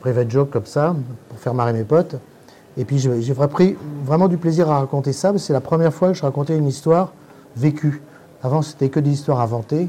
private 0.00 0.30
jokes 0.30 0.50
comme 0.50 0.66
ça, 0.66 0.94
pour 1.28 1.38
faire 1.38 1.54
marrer 1.54 1.72
mes 1.72 1.84
potes. 1.84 2.16
Et 2.76 2.84
puis 2.84 2.98
j'ai 2.98 3.34
pris 3.34 3.76
vraiment 4.04 4.28
du 4.28 4.36
plaisir 4.36 4.70
à 4.70 4.80
raconter 4.80 5.12
ça, 5.12 5.32
c'est 5.36 5.52
la 5.52 5.60
première 5.60 5.92
fois 5.92 6.08
que 6.08 6.14
je 6.14 6.22
racontais 6.22 6.56
une 6.56 6.66
histoire 6.66 7.12
vécue. 7.56 8.02
Avant, 8.42 8.62
c'était 8.62 8.88
que 8.88 9.00
des 9.00 9.10
histoires 9.10 9.40
inventées. 9.40 9.88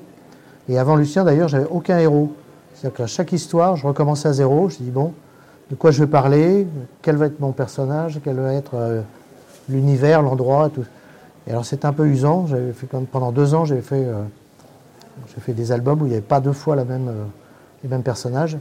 Et 0.68 0.78
avant 0.78 0.96
Lucien, 0.96 1.24
d'ailleurs, 1.24 1.48
j'avais 1.48 1.68
aucun 1.70 1.98
héros. 1.98 2.34
C'est-à-dire 2.74 2.98
qu'à 2.98 3.08
chaque 3.08 3.32
histoire, 3.32 3.78
je 3.78 3.88
recommençais 3.88 4.28
à 4.28 4.34
zéro. 4.34 4.70
Je 4.70 4.78
dis, 4.78 4.92
bon, 4.92 5.14
de 5.70 5.76
quoi 5.76 5.92
je 5.92 6.04
vais 6.04 6.10
parler, 6.10 6.68
quel 7.02 7.16
va 7.16 7.28
être 7.28 7.40
mon 7.40 7.52
personnage, 7.52 8.20
quel 8.24 8.36
va 8.36 8.54
être 8.54 8.72
euh, 8.76 9.02
l'univers, 9.72 10.22
l'endroit, 10.22 10.70
tout. 10.70 10.86
Et 11.48 11.52
alors 11.52 11.66
c'est 11.66 11.86
un 11.86 11.94
peu 11.94 12.06
usant. 12.08 12.48
J'avais 12.48 12.74
pendant 13.12 13.32
deux 13.32 13.54
ans, 13.54 13.66
j'ai 13.66 13.82
fait, 13.82 14.06
euh, 14.06 14.24
fait 15.40 15.54
des 15.54 15.72
albums 15.72 16.02
où 16.02 16.06
il 16.06 16.10
n'y 16.10 16.16
avait 16.16 16.22
pas 16.22 16.40
deux 16.40 16.54
fois 16.54 16.76
euh, 16.78 17.26
les 17.84 17.90
mêmes 17.90 18.04
personnages. 18.04 18.58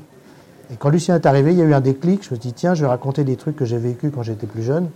Et 0.72 0.76
quand 0.76 0.88
Lucien 0.88 1.16
est 1.16 1.26
arrivé, 1.26 1.52
il 1.52 1.58
y 1.58 1.62
a 1.62 1.64
eu 1.64 1.74
un 1.74 1.80
déclic. 1.80 2.22
Je 2.22 2.30
me 2.30 2.40
suis 2.40 2.48
dit 2.48 2.52
tiens, 2.52 2.74
je 2.74 2.82
vais 2.82 2.88
raconter 2.88 3.24
des 3.24 3.36
trucs 3.36 3.56
que 3.56 3.64
j'ai 3.64 3.78
vécu 3.78 4.10
quand 4.10 4.22
j'étais 4.22 4.46
plus 4.46 4.62
jeune, 4.62 4.88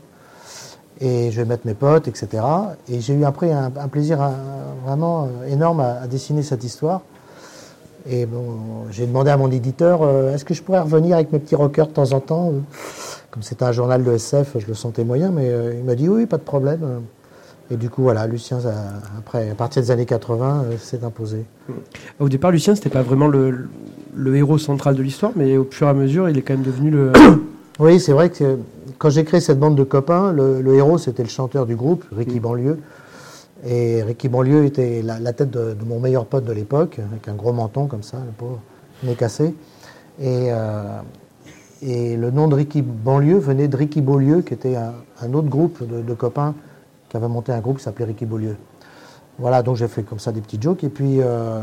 et 1.00 1.30
je 1.32 1.36
vais 1.40 1.44
mettre 1.44 1.66
mes 1.66 1.74
potes, 1.74 2.06
etc. 2.06 2.42
Et 2.88 3.00
j'ai 3.00 3.14
eu 3.14 3.24
après 3.24 3.50
un, 3.50 3.70
plaisir 3.88 4.18
vraiment 4.86 5.28
énorme 5.48 5.80
à 5.80 6.06
dessiner 6.06 6.42
cette 6.42 6.62
histoire. 6.62 7.00
Et 8.06 8.26
bon, 8.26 8.84
j'ai 8.90 9.06
demandé 9.06 9.30
à 9.30 9.36
mon 9.38 9.50
éditeur, 9.50 10.02
euh, 10.02 10.34
est-ce 10.34 10.44
que 10.44 10.52
je 10.52 10.62
pourrais 10.62 10.80
revenir 10.80 11.16
avec 11.16 11.32
mes 11.32 11.38
petits 11.38 11.54
rockers 11.54 11.86
de 11.86 11.92
temps 11.92 12.12
en 12.12 12.20
temps 12.20 12.52
Comme 13.34 13.42
c'était 13.42 13.64
un 13.64 13.72
journal 13.72 14.04
de 14.04 14.12
SF, 14.12 14.58
je 14.60 14.66
le 14.68 14.74
sentais 14.74 15.02
moyen, 15.02 15.32
mais 15.32 15.48
euh, 15.48 15.74
il 15.76 15.82
m'a 15.82 15.96
dit 15.96 16.08
oui, 16.08 16.24
pas 16.24 16.36
de 16.36 16.44
problème. 16.44 17.02
Et 17.68 17.76
du 17.76 17.90
coup, 17.90 18.02
voilà, 18.02 18.28
Lucien, 18.28 18.60
après, 19.18 19.50
à 19.50 19.56
partir 19.56 19.82
des 19.82 19.90
années 19.90 20.06
80, 20.06 20.66
euh, 20.66 20.78
s'est 20.78 21.02
imposé. 21.02 21.44
Au 22.20 22.28
départ, 22.28 22.52
Lucien, 22.52 22.76
c'était 22.76 22.90
pas 22.90 23.02
vraiment 23.02 23.26
le, 23.26 23.66
héros 24.36 24.58
central 24.58 24.94
de 24.94 25.02
l'histoire, 25.02 25.32
mais 25.34 25.56
au 25.56 25.66
fur 25.68 25.88
et 25.88 25.90
à 25.90 25.94
mesure, 25.94 26.28
il 26.28 26.38
est 26.38 26.42
quand 26.42 26.54
même 26.54 26.62
devenu 26.62 26.90
le. 26.92 27.10
oui, 27.80 27.98
c'est 27.98 28.12
vrai 28.12 28.30
que 28.30 28.56
quand 28.98 29.10
j'ai 29.10 29.24
créé 29.24 29.40
cette 29.40 29.58
bande 29.58 29.74
de 29.74 29.82
copains, 29.82 30.32
le, 30.32 30.72
héros, 30.72 30.98
c'était 30.98 31.24
le 31.24 31.28
chanteur 31.28 31.66
du 31.66 31.74
groupe, 31.74 32.04
Ricky 32.16 32.38
mm. 32.38 32.42
Banlieue. 32.42 32.78
Et 33.66 34.04
Ricky 34.04 34.28
Banlieue 34.28 34.64
était 34.64 35.02
la, 35.02 35.32
tête 35.32 35.50
de, 35.50 35.74
mon 35.84 35.98
meilleur 35.98 36.26
pote 36.26 36.44
de 36.44 36.52
l'époque, 36.52 37.00
avec 37.10 37.26
un 37.26 37.34
gros 37.34 37.52
menton 37.52 37.88
comme 37.88 38.04
ça, 38.04 38.18
le 38.18 38.30
pauvre, 38.30 38.60
nez 39.02 39.16
cassé. 39.16 39.56
Et, 40.20 40.52
euh, 40.52 41.00
et 41.86 42.16
le 42.16 42.30
nom 42.30 42.48
de 42.48 42.54
Ricky 42.54 42.80
Banlieue 42.80 43.36
venait 43.36 43.68
de 43.68 43.76
Ricky 43.76 44.00
Beaulieu, 44.00 44.40
qui 44.40 44.54
était 44.54 44.74
un, 44.74 45.34
autre 45.34 45.48
groupe 45.48 45.86
de, 45.86 46.14
copains 46.14 46.54
qui 47.10 47.16
avait 47.18 47.28
monté 47.28 47.52
un 47.52 47.60
groupe 47.60 47.76
qui 47.76 47.84
s'appelait 47.84 48.06
Ricky 48.06 48.24
Beaulieu. 48.24 48.56
Voilà, 49.38 49.62
donc 49.62 49.76
j'ai 49.76 49.86
fait 49.86 50.02
comme 50.02 50.18
ça 50.18 50.32
des 50.32 50.40
petits 50.40 50.58
jokes. 50.58 50.82
Et 50.82 50.88
puis, 50.88 51.20
euh, 51.20 51.60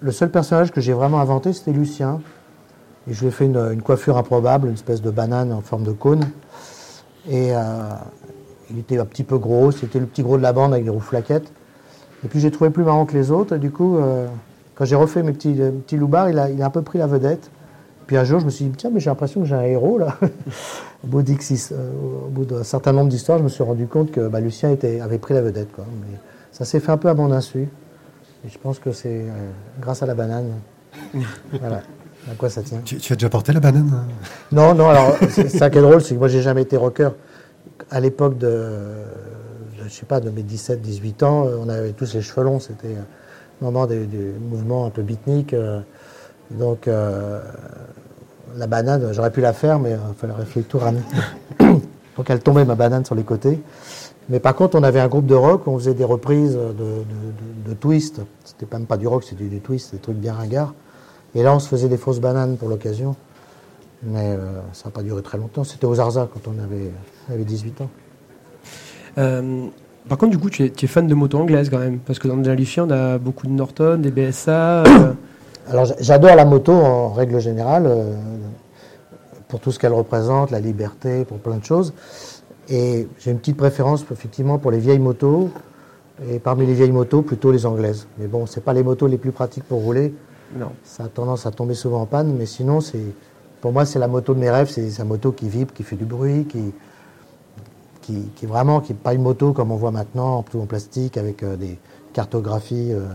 le 0.00 0.10
seul 0.10 0.30
personnage 0.30 0.72
que 0.72 0.80
j'ai 0.80 0.92
vraiment 0.92 1.20
inventé, 1.20 1.52
c'était 1.52 1.70
Lucien. 1.70 2.20
Et 3.08 3.12
je 3.12 3.20
lui 3.20 3.28
ai 3.28 3.30
fait 3.30 3.44
une, 3.44 3.80
coiffure 3.80 4.16
improbable, 4.16 4.66
une 4.66 4.74
espèce 4.74 5.00
de 5.00 5.10
banane 5.12 5.52
en 5.52 5.60
forme 5.60 5.84
de 5.84 5.92
cône. 5.92 6.24
Et, 7.28 7.54
euh, 7.54 7.60
il 8.70 8.80
était 8.80 8.98
un 8.98 9.04
petit 9.04 9.22
peu 9.22 9.38
gros, 9.38 9.70
c'était 9.70 10.00
le 10.00 10.06
petit 10.06 10.24
gros 10.24 10.36
de 10.36 10.42
la 10.42 10.52
bande 10.52 10.72
avec 10.72 10.82
des 10.82 10.90
roues 10.90 10.98
flaquettes. 10.98 11.52
Et 12.24 12.28
puis 12.28 12.40
j'ai 12.40 12.50
trouvé 12.50 12.70
plus 12.70 12.82
marrant 12.82 13.06
que 13.06 13.12
les 13.12 13.30
autres, 13.30 13.54
et 13.54 13.60
du 13.60 13.70
coup, 13.70 13.98
euh, 13.98 14.26
quand 14.74 14.84
j'ai 14.84 14.96
refait 14.96 15.22
mes 15.22 15.32
petits, 15.32 15.54
petits 15.54 15.96
a, 15.96 16.50
il 16.50 16.62
a 16.62 16.66
un 16.66 16.70
peu 16.70 16.82
pris 16.82 16.98
la 16.98 17.06
vedette. 17.06 17.52
Puis 18.06 18.16
un 18.16 18.24
jour, 18.24 18.40
je 18.40 18.44
me 18.44 18.50
suis 18.50 18.64
dit, 18.66 18.72
tiens, 18.76 18.90
mais 18.92 19.00
j'ai 19.00 19.10
l'impression 19.10 19.40
que 19.40 19.46
j'ai 19.46 19.54
un 19.54 19.62
héros 19.62 19.98
là. 19.98 20.16
au 21.04 21.06
bout 21.06 21.24
euh, 21.28 22.44
d'un 22.44 22.64
certain 22.64 22.92
nombre 22.92 23.08
d'histoires, 23.08 23.38
je 23.38 23.44
me 23.44 23.48
suis 23.48 23.64
rendu 23.64 23.86
compte 23.86 24.10
que 24.12 24.28
bah, 24.28 24.40
Lucien 24.40 24.70
était, 24.70 25.00
avait 25.00 25.18
pris 25.18 25.34
la 25.34 25.42
vedette. 25.42 25.72
Quoi. 25.72 25.84
Mais 26.00 26.16
ça 26.52 26.64
s'est 26.64 26.80
fait 26.80 26.92
un 26.92 26.96
peu 26.96 27.08
à 27.08 27.14
mon 27.14 27.32
insu. 27.32 27.68
Et 28.44 28.48
je 28.48 28.58
pense 28.58 28.78
que 28.78 28.92
c'est 28.92 29.24
grâce 29.80 30.02
à 30.02 30.06
la 30.06 30.14
banane. 30.14 30.52
voilà. 31.60 31.82
À 32.30 32.34
quoi 32.36 32.50
ça 32.50 32.62
tient? 32.62 32.80
Tu, 32.84 32.96
as 33.12 33.16
déjà 33.16 33.28
porté 33.28 33.52
la 33.52 33.60
banane 33.60 34.08
Non, 34.52 34.74
non, 34.74 34.88
alors, 34.88 35.16
c'est 35.30 35.48
ça 35.48 35.70
qui 35.70 35.78
est 35.78 35.82
drôle, 35.82 36.00
c'est 36.00 36.14
que 36.14 36.18
moi, 36.18 36.28
j'ai 36.28 36.42
jamais 36.42 36.62
été 36.62 36.76
rocker 36.76 37.10
à 37.90 38.00
l'époque 38.00 38.38
de, 38.38 38.62
je 39.84 39.88
sais 39.88 40.06
pas, 40.06 40.20
de 40.20 40.30
mes 40.30 40.42
17, 40.42 40.80
18 40.80 41.22
ans, 41.22 41.46
euh, 41.46 41.56
on 41.60 41.68
avait 41.68 41.92
tous 41.92 42.14
les 42.14 42.22
cheveux 42.22 42.44
longs, 42.44 42.60
c'était 42.60 42.94
un 42.96 43.64
moment 43.64 43.86
du, 43.86 44.06
mouvement 44.40 44.86
un 44.86 44.90
peu 44.90 45.02
beatnik. 45.02 45.54
Euh, 45.54 45.80
donc, 46.50 46.88
euh, 46.88 47.40
la 48.56 48.66
banane, 48.66 49.12
j'aurais 49.12 49.30
pu 49.30 49.40
la 49.40 49.52
faire, 49.52 49.78
mais 49.78 49.92
il 49.92 50.14
fallait 50.14 50.62
tout 50.64 50.78
ramener. 50.78 51.02
donc, 51.60 52.28
elle 52.28 52.40
tombait, 52.40 52.64
ma 52.64 52.74
banane, 52.74 53.04
sur 53.04 53.14
les 53.14 53.24
côtés. 53.24 53.60
Mais 54.28 54.40
par 54.40 54.56
contre, 54.56 54.76
on 54.76 54.82
avait 54.82 55.00
un 55.00 55.08
groupe 55.08 55.26
de 55.26 55.34
rock, 55.34 55.68
on 55.68 55.78
faisait 55.78 55.94
des 55.94 56.04
reprises 56.04 56.54
de, 56.54 57.70
de. 57.70 57.98
C'était 58.44 58.66
même 58.72 58.86
pas 58.86 58.96
du 58.96 59.06
rock, 59.06 59.22
c'était 59.22 59.44
du 59.44 59.60
twist, 59.60 59.92
des 59.92 60.00
trucs 60.00 60.16
bien 60.16 60.34
ringards. 60.34 60.74
Et 61.34 61.42
là, 61.42 61.54
on 61.54 61.60
se 61.60 61.68
faisait 61.68 61.88
des 61.88 61.96
fausses 61.96 62.20
bananes 62.20 62.56
pour 62.56 62.68
l'occasion. 62.68 63.14
Mais 64.02 64.36
ça 64.72 64.86
n'a 64.86 64.90
pas 64.90 65.02
duré 65.02 65.22
très 65.22 65.38
longtemps. 65.38 65.62
C'était 65.62 65.86
aux 65.86 66.00
Arza 66.00 66.28
quand 66.32 66.50
on 66.50 66.62
avait 66.62 66.90
avait 67.32 67.44
18 67.44 67.80
ans. 67.82 67.90
Euh, 69.18 69.66
par 70.08 70.18
contre, 70.18 70.32
du 70.32 70.38
coup, 70.38 70.50
tu 70.50 70.64
es, 70.64 70.86
fan 70.86 71.06
de 71.06 71.14
moto 71.14 71.38
anglaise 71.38 71.68
quand 71.68 71.78
même, 71.78 71.98
parce 71.98 72.18
que 72.18 72.28
dans 72.28 72.36
le 72.36 72.80
on 72.80 72.90
a 72.90 73.18
beaucoup 73.18 73.46
de 73.46 73.52
Norton, 73.52 73.98
des 73.98 74.10
BSA. 74.10 74.84
Euh. 74.84 75.12
Alors, 75.68 75.86
j'adore 75.98 76.36
la 76.36 76.44
moto 76.44 76.72
en 76.72 77.10
règle 77.10 77.40
générale, 77.40 77.86
euh, 77.86 78.14
pour 79.48 79.58
tout 79.58 79.72
ce 79.72 79.78
qu'elle 79.78 79.92
représente, 79.92 80.52
la 80.52 80.60
liberté, 80.60 81.24
pour 81.24 81.38
plein 81.38 81.56
de 81.56 81.64
choses. 81.64 81.92
Et 82.68 83.08
j'ai 83.18 83.30
une 83.32 83.38
petite 83.38 83.56
préférence, 83.56 84.04
effectivement, 84.10 84.58
pour 84.58 84.70
les 84.70 84.78
vieilles 84.78 85.00
motos. 85.00 85.50
Et 86.30 86.38
parmi 86.38 86.66
les 86.66 86.74
vieilles 86.74 86.92
motos, 86.92 87.22
plutôt 87.22 87.50
les 87.50 87.66
anglaises. 87.66 88.06
Mais 88.18 88.26
bon, 88.26 88.46
c'est 88.46 88.62
pas 88.62 88.72
les 88.72 88.82
motos 88.82 89.06
les 89.06 89.18
plus 89.18 89.32
pratiques 89.32 89.64
pour 89.64 89.82
rouler. 89.82 90.14
Non. 90.56 90.70
Ça 90.84 91.04
a 91.04 91.08
tendance 91.08 91.46
à 91.46 91.50
tomber 91.50 91.74
souvent 91.74 92.00
en 92.02 92.06
panne, 92.06 92.34
mais 92.38 92.46
sinon, 92.46 92.80
c'est, 92.80 93.04
pour 93.60 93.72
moi, 93.72 93.84
c'est 93.84 93.98
la 93.98 94.08
moto 94.08 94.34
de 94.34 94.38
mes 94.38 94.50
rêves. 94.50 94.70
C'est 94.70 94.88
sa 94.90 95.04
moto 95.04 95.32
qui 95.32 95.48
vibre, 95.48 95.74
qui 95.74 95.82
fait 95.82 95.96
du 95.96 96.04
bruit, 96.04 96.46
qui, 96.46 96.72
qui, 98.02 98.30
qui, 98.36 98.46
vraiment 98.46 98.80
qui 98.80 98.94
pas 98.94 99.14
une 99.14 99.22
moto 99.22 99.52
comme 99.52 99.72
on 99.72 99.76
voit 99.76 99.90
maintenant, 99.90 100.42
tout 100.42 100.60
en 100.60 100.66
plastique 100.66 101.18
avec 101.18 101.42
euh, 101.42 101.56
des 101.56 101.78
cartographies 102.12 102.92
euh, 102.92 103.08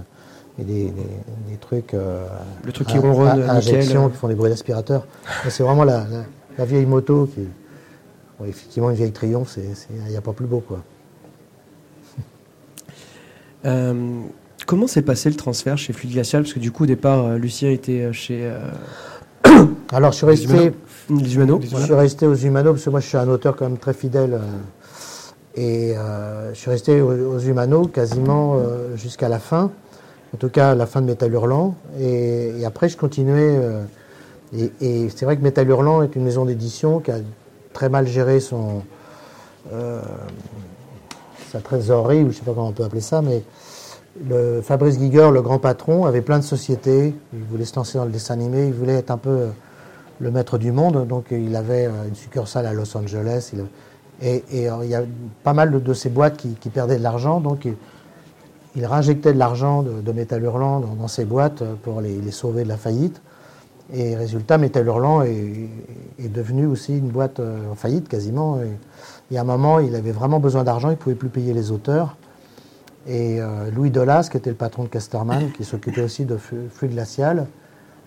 et 0.61 0.63
des, 0.63 1.57
trucs. 1.59 1.93
Euh, 1.93 2.25
le 2.63 2.71
truc 2.71 2.87
qui 2.87 2.97
ronronne, 2.97 3.41
à, 3.43 3.53
injection, 3.53 4.09
qui 4.09 4.17
font 4.17 4.27
des 4.27 4.35
bruits 4.35 4.49
d'aspirateur. 4.49 5.05
c'est 5.49 5.63
vraiment 5.63 5.83
la, 5.83 6.05
vieille 6.59 6.85
moto 6.85 7.29
qui. 7.33 7.47
effectivement, 8.47 8.89
une 8.89 8.95
vieille 8.95 9.11
Triomphe, 9.11 9.57
il 9.57 10.03
n'y 10.09 10.15
a 10.17 10.21
pas 10.21 10.33
plus 10.33 10.45
beau 10.45 10.63
quoi. 10.65 10.83
comment 14.65 14.87
s'est 14.87 15.01
passé 15.01 15.29
le 15.29 15.35
transfert 15.35 15.77
chez 15.77 15.93
Fluide 15.93 16.13
Glacial? 16.13 16.43
Parce 16.43 16.53
que 16.53 16.59
du 16.59 16.71
coup, 16.71 16.83
au 16.83 16.87
départ, 16.87 17.35
Lucien 17.37 17.69
était 17.69 18.13
chez. 18.13 18.51
Alors, 19.91 20.11
je 20.11 20.17
suis 20.17 20.25
resté. 20.25 20.73
Les 21.09 21.35
Humano. 21.35 21.59
Je 21.61 21.75
suis 21.75 21.93
resté 21.93 22.25
aux 22.25 22.35
Humano 22.35 22.71
parce 22.71 22.85
que 22.85 22.89
moi, 22.89 23.01
je 23.01 23.07
suis 23.07 23.17
un 23.17 23.27
auteur 23.27 23.55
quand 23.55 23.67
même 23.67 23.77
très 23.77 23.93
fidèle 23.93 24.39
et 25.55 25.97
euh, 25.97 26.53
je 26.53 26.59
suis 26.59 26.69
resté 26.69 27.01
aux, 27.01 27.39
Humano 27.39 27.87
quasiment 27.87 28.55
euh, 28.55 28.95
jusqu'à 28.95 29.27
la 29.27 29.39
fin, 29.39 29.71
en 30.33 30.37
tout 30.37 30.49
cas 30.49 30.75
la 30.75 30.85
fin 30.85 31.01
de 31.01 31.07
Métal 31.07 31.31
Hurlant. 31.33 31.75
Et, 31.99 32.63
après, 32.65 32.89
je 32.89 32.97
continuais. 32.97 33.57
Euh, 33.57 33.83
et, 34.81 35.09
c'est 35.15 35.25
vrai 35.25 35.37
que 35.37 35.41
Métal 35.41 35.67
Hurlant 35.67 36.01
est 36.01 36.15
une 36.15 36.23
maison 36.23 36.45
d'édition 36.45 36.99
qui 36.99 37.11
a 37.11 37.17
très 37.73 37.89
mal 37.89 38.07
géré 38.07 38.39
son, 38.39 38.83
sa 41.51 41.59
trésorerie, 41.59 42.19
ou 42.19 42.23
je 42.23 42.27
ne 42.27 42.33
sais 42.33 42.41
pas 42.41 42.53
comment 42.53 42.67
on 42.67 42.73
peut 42.73 42.83
appeler 42.83 43.01
ça, 43.01 43.21
mais 43.21 43.43
Fabrice 44.61 44.99
Giger, 44.99 45.29
le 45.31 45.41
grand 45.41 45.59
patron, 45.59 46.05
avait 46.05 46.21
plein 46.21 46.39
de 46.39 46.43
sociétés. 46.43 47.15
Il 47.33 47.43
voulait 47.49 47.63
se 47.63 47.75
lancer 47.77 47.97
dans 47.97 48.05
le 48.05 48.11
dessin 48.11 48.33
animé, 48.33 48.67
il 48.67 48.73
voulait 48.73 48.95
être 48.95 49.11
un 49.11 49.17
peu 49.17 49.47
le 50.19 50.31
maître 50.31 50.57
du 50.57 50.73
monde. 50.73 51.07
Donc 51.07 51.27
il 51.31 51.55
avait 51.55 51.85
une 51.85 52.15
succursale 52.15 52.65
à 52.65 52.73
Los 52.73 52.97
Angeles. 52.97 53.53
Et, 54.21 54.43
euh, 54.69 54.77
il 54.83 54.89
y 54.89 54.95
a 54.95 55.03
pas 55.43 55.53
mal 55.53 55.71
de, 55.71 55.93
ces 55.93 56.09
boîtes 56.09 56.37
qui, 56.37 56.69
perdaient 56.69 56.97
de 56.97 57.03
l'argent, 57.03 57.39
donc 57.39 57.67
il, 58.75 58.85
réinjectait 58.85 59.33
de 59.33 59.39
l'argent 59.39 59.83
de, 59.83 60.11
Métal 60.11 60.43
Hurlant 60.43 60.79
dans, 60.79 61.07
ces 61.07 61.25
boîtes 61.25 61.63
pour 61.83 62.01
les, 62.01 62.31
sauver 62.31 62.63
de 62.63 62.69
la 62.69 62.77
faillite. 62.77 63.21
Et 63.93 64.15
résultat, 64.15 64.57
Métal 64.57 64.85
Hurlant 64.85 65.21
est, 65.23 65.69
devenu 66.29 66.65
aussi 66.65 66.97
une 66.97 67.09
boîte 67.09 67.39
euh, 67.39 67.71
en 67.71 67.75
faillite 67.75 68.07
quasiment. 68.07 68.61
Et, 68.61 69.33
Et 69.33 69.37
à 69.37 69.41
un 69.41 69.45
moment, 69.45 69.79
il 69.79 69.95
avait 69.95 70.11
vraiment 70.11 70.39
besoin 70.39 70.63
d'argent, 70.63 70.89
il 70.89 70.93
ne 70.93 70.97
pouvait 70.97 71.15
plus 71.15 71.29
payer 71.29 71.53
les 71.53 71.71
auteurs. 71.71 72.15
Et 73.07 73.39
Louis 73.73 73.89
Delas, 73.89 74.29
qui 74.29 74.37
était 74.37 74.51
le 74.51 74.55
patron 74.55 74.83
de 74.83 74.87
Casterman, 74.87 75.51
qui 75.53 75.63
s'occupait 75.63 76.03
aussi 76.03 76.23
de 76.23 76.37
flux 76.37 76.87
glacial, 76.87 77.47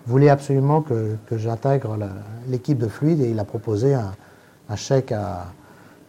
voulait 0.07 0.29
absolument 0.29 0.81
que, 0.81 1.17
j'intègre 1.31 1.97
l'équipe 2.47 2.77
de 2.77 2.87
Fluide 2.87 3.21
et 3.21 3.29
il 3.29 3.39
a 3.39 3.45
proposé 3.45 3.95
un, 3.95 4.75
chèque 4.75 5.11
à, 5.11 5.47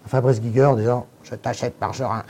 Fabrice 0.07 0.40
Guigueur 0.40 0.77
disant 0.77 1.07
Je 1.29 1.35
t'achète 1.35 1.75
Margerin. 1.81 2.23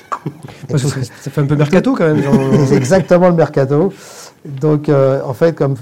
ça 0.76 1.30
fait 1.30 1.40
un 1.40 1.46
peu 1.46 1.56
mercato 1.56 1.94
quand 1.94 2.14
même. 2.14 2.22
C'est 2.66 2.76
exactement 2.76 3.28
le 3.28 3.34
mercato. 3.34 3.92
Donc 4.44 4.88
euh, 4.88 5.22
en 5.22 5.34
fait, 5.34 5.54
comme 5.54 5.74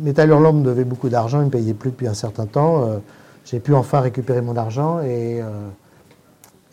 Metal 0.00 0.28
Hurlant 0.28 0.52
me 0.52 0.64
devait 0.64 0.84
beaucoup 0.84 1.08
d'argent, 1.08 1.38
il 1.38 1.42
ne 1.42 1.46
me 1.46 1.50
payait 1.50 1.74
plus 1.74 1.90
depuis 1.90 2.06
un 2.06 2.14
certain 2.14 2.46
temps, 2.46 2.84
euh, 2.84 2.98
j'ai 3.44 3.58
pu 3.58 3.74
enfin 3.74 4.00
récupérer 4.00 4.40
mon 4.40 4.56
argent 4.56 5.00
et, 5.00 5.42
euh, 5.42 5.48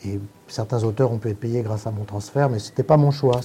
et, 0.06 0.20
certains 0.48 0.84
auteurs 0.84 1.12
ont 1.12 1.18
pu 1.18 1.30
être 1.30 1.40
payés 1.40 1.62
grâce 1.62 1.88
à 1.88 1.92
mon 1.92 2.04
transfert, 2.04 2.50
mais 2.50 2.60
ce 2.60 2.70
n'était 2.70 2.84
pas 2.84 2.96
mon 2.96 3.12
choix. 3.12 3.42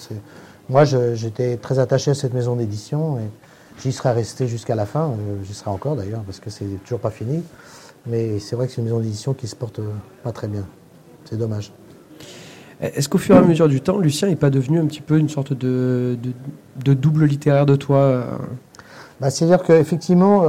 Moi, 0.69 0.85
j'étais 0.85 1.57
très 1.57 1.81
attaché 1.81 2.13
à 2.13 2.15
cette 2.15 2.35
maison 2.35 2.57
d'édition. 2.57 3.19
Et, 3.19 3.29
J'y 3.81 3.91
serais 3.91 4.13
resté 4.13 4.47
jusqu'à 4.47 4.75
la 4.75 4.85
fin, 4.85 5.13
j'y 5.45 5.55
serai 5.55 5.71
encore 5.71 5.97
d'ailleurs, 5.97 6.21
parce 6.21 6.39
que 6.39 6.51
c'est 6.51 6.67
toujours 6.85 7.01
pas 7.01 7.11
fini. 7.11 7.43
Mais 8.07 8.39
c'est 8.39 8.55
vrai 8.55 8.67
que 8.67 8.73
c'est 8.73 8.83
une 8.83 8.85
maison 8.85 9.01
d'édition 9.01 9.33
qui 9.33 9.49
se 9.49 9.57
porte 9.57 9.81
pas 10.23 10.31
très 10.31 10.47
bien. 10.47 10.67
C'est 11.25 11.37
dommage. 11.37 11.73
Est-ce 12.83 13.09
qu'au 13.09 13.19
fur 13.19 13.37
et 13.37 13.39
à 13.39 13.43
mesure 13.43 13.69
du 13.69 13.81
temps, 13.81 13.99
Lucien 13.99 14.29
n'est 14.29 14.37
pas 14.37 14.51
devenu 14.51 14.81
un 14.81 14.87
petit 14.87 15.01
peu 15.01 15.19
une 15.19 15.29
sorte 15.29 15.53
de, 15.53 16.19
double 16.77 17.25
littéraire 17.25 17.65
de 17.65 17.77
toi 17.77 17.99
euh 17.99 18.25
bah, 19.21 19.31
C'est-à-dire 19.31 19.63
qu'effectivement, 19.63 20.45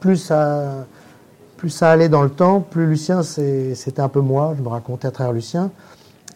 plus, 0.00 0.16
ça, 0.16 0.86
plus 1.56 1.70
ça 1.70 1.90
allait 1.90 2.08
dans 2.08 2.22
le 2.22 2.30
temps, 2.30 2.60
plus 2.60 2.86
Lucien, 2.86 3.22
c'était 3.22 4.00
un 4.00 4.08
peu 4.08 4.20
moi. 4.20 4.54
Je 4.58 4.62
me 4.62 4.68
racontais 4.68 5.06
à 5.06 5.12
travers 5.12 5.32
Lucien. 5.32 5.70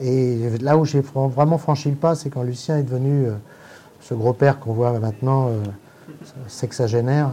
Et 0.00 0.38
là 0.60 0.78
où 0.78 0.84
j'ai 0.84 1.00
vraiment 1.00 1.58
franchi 1.58 1.90
le 1.90 1.96
pas, 1.96 2.14
c'est 2.14 2.30
quand 2.30 2.44
Lucien 2.44 2.78
est 2.78 2.84
devenu 2.84 3.26
ce 4.08 4.14
gros 4.14 4.32
père 4.32 4.58
qu'on 4.58 4.72
voit 4.72 4.98
maintenant, 4.98 5.48
euh, 5.48 5.62
sexagénaire, 6.46 7.30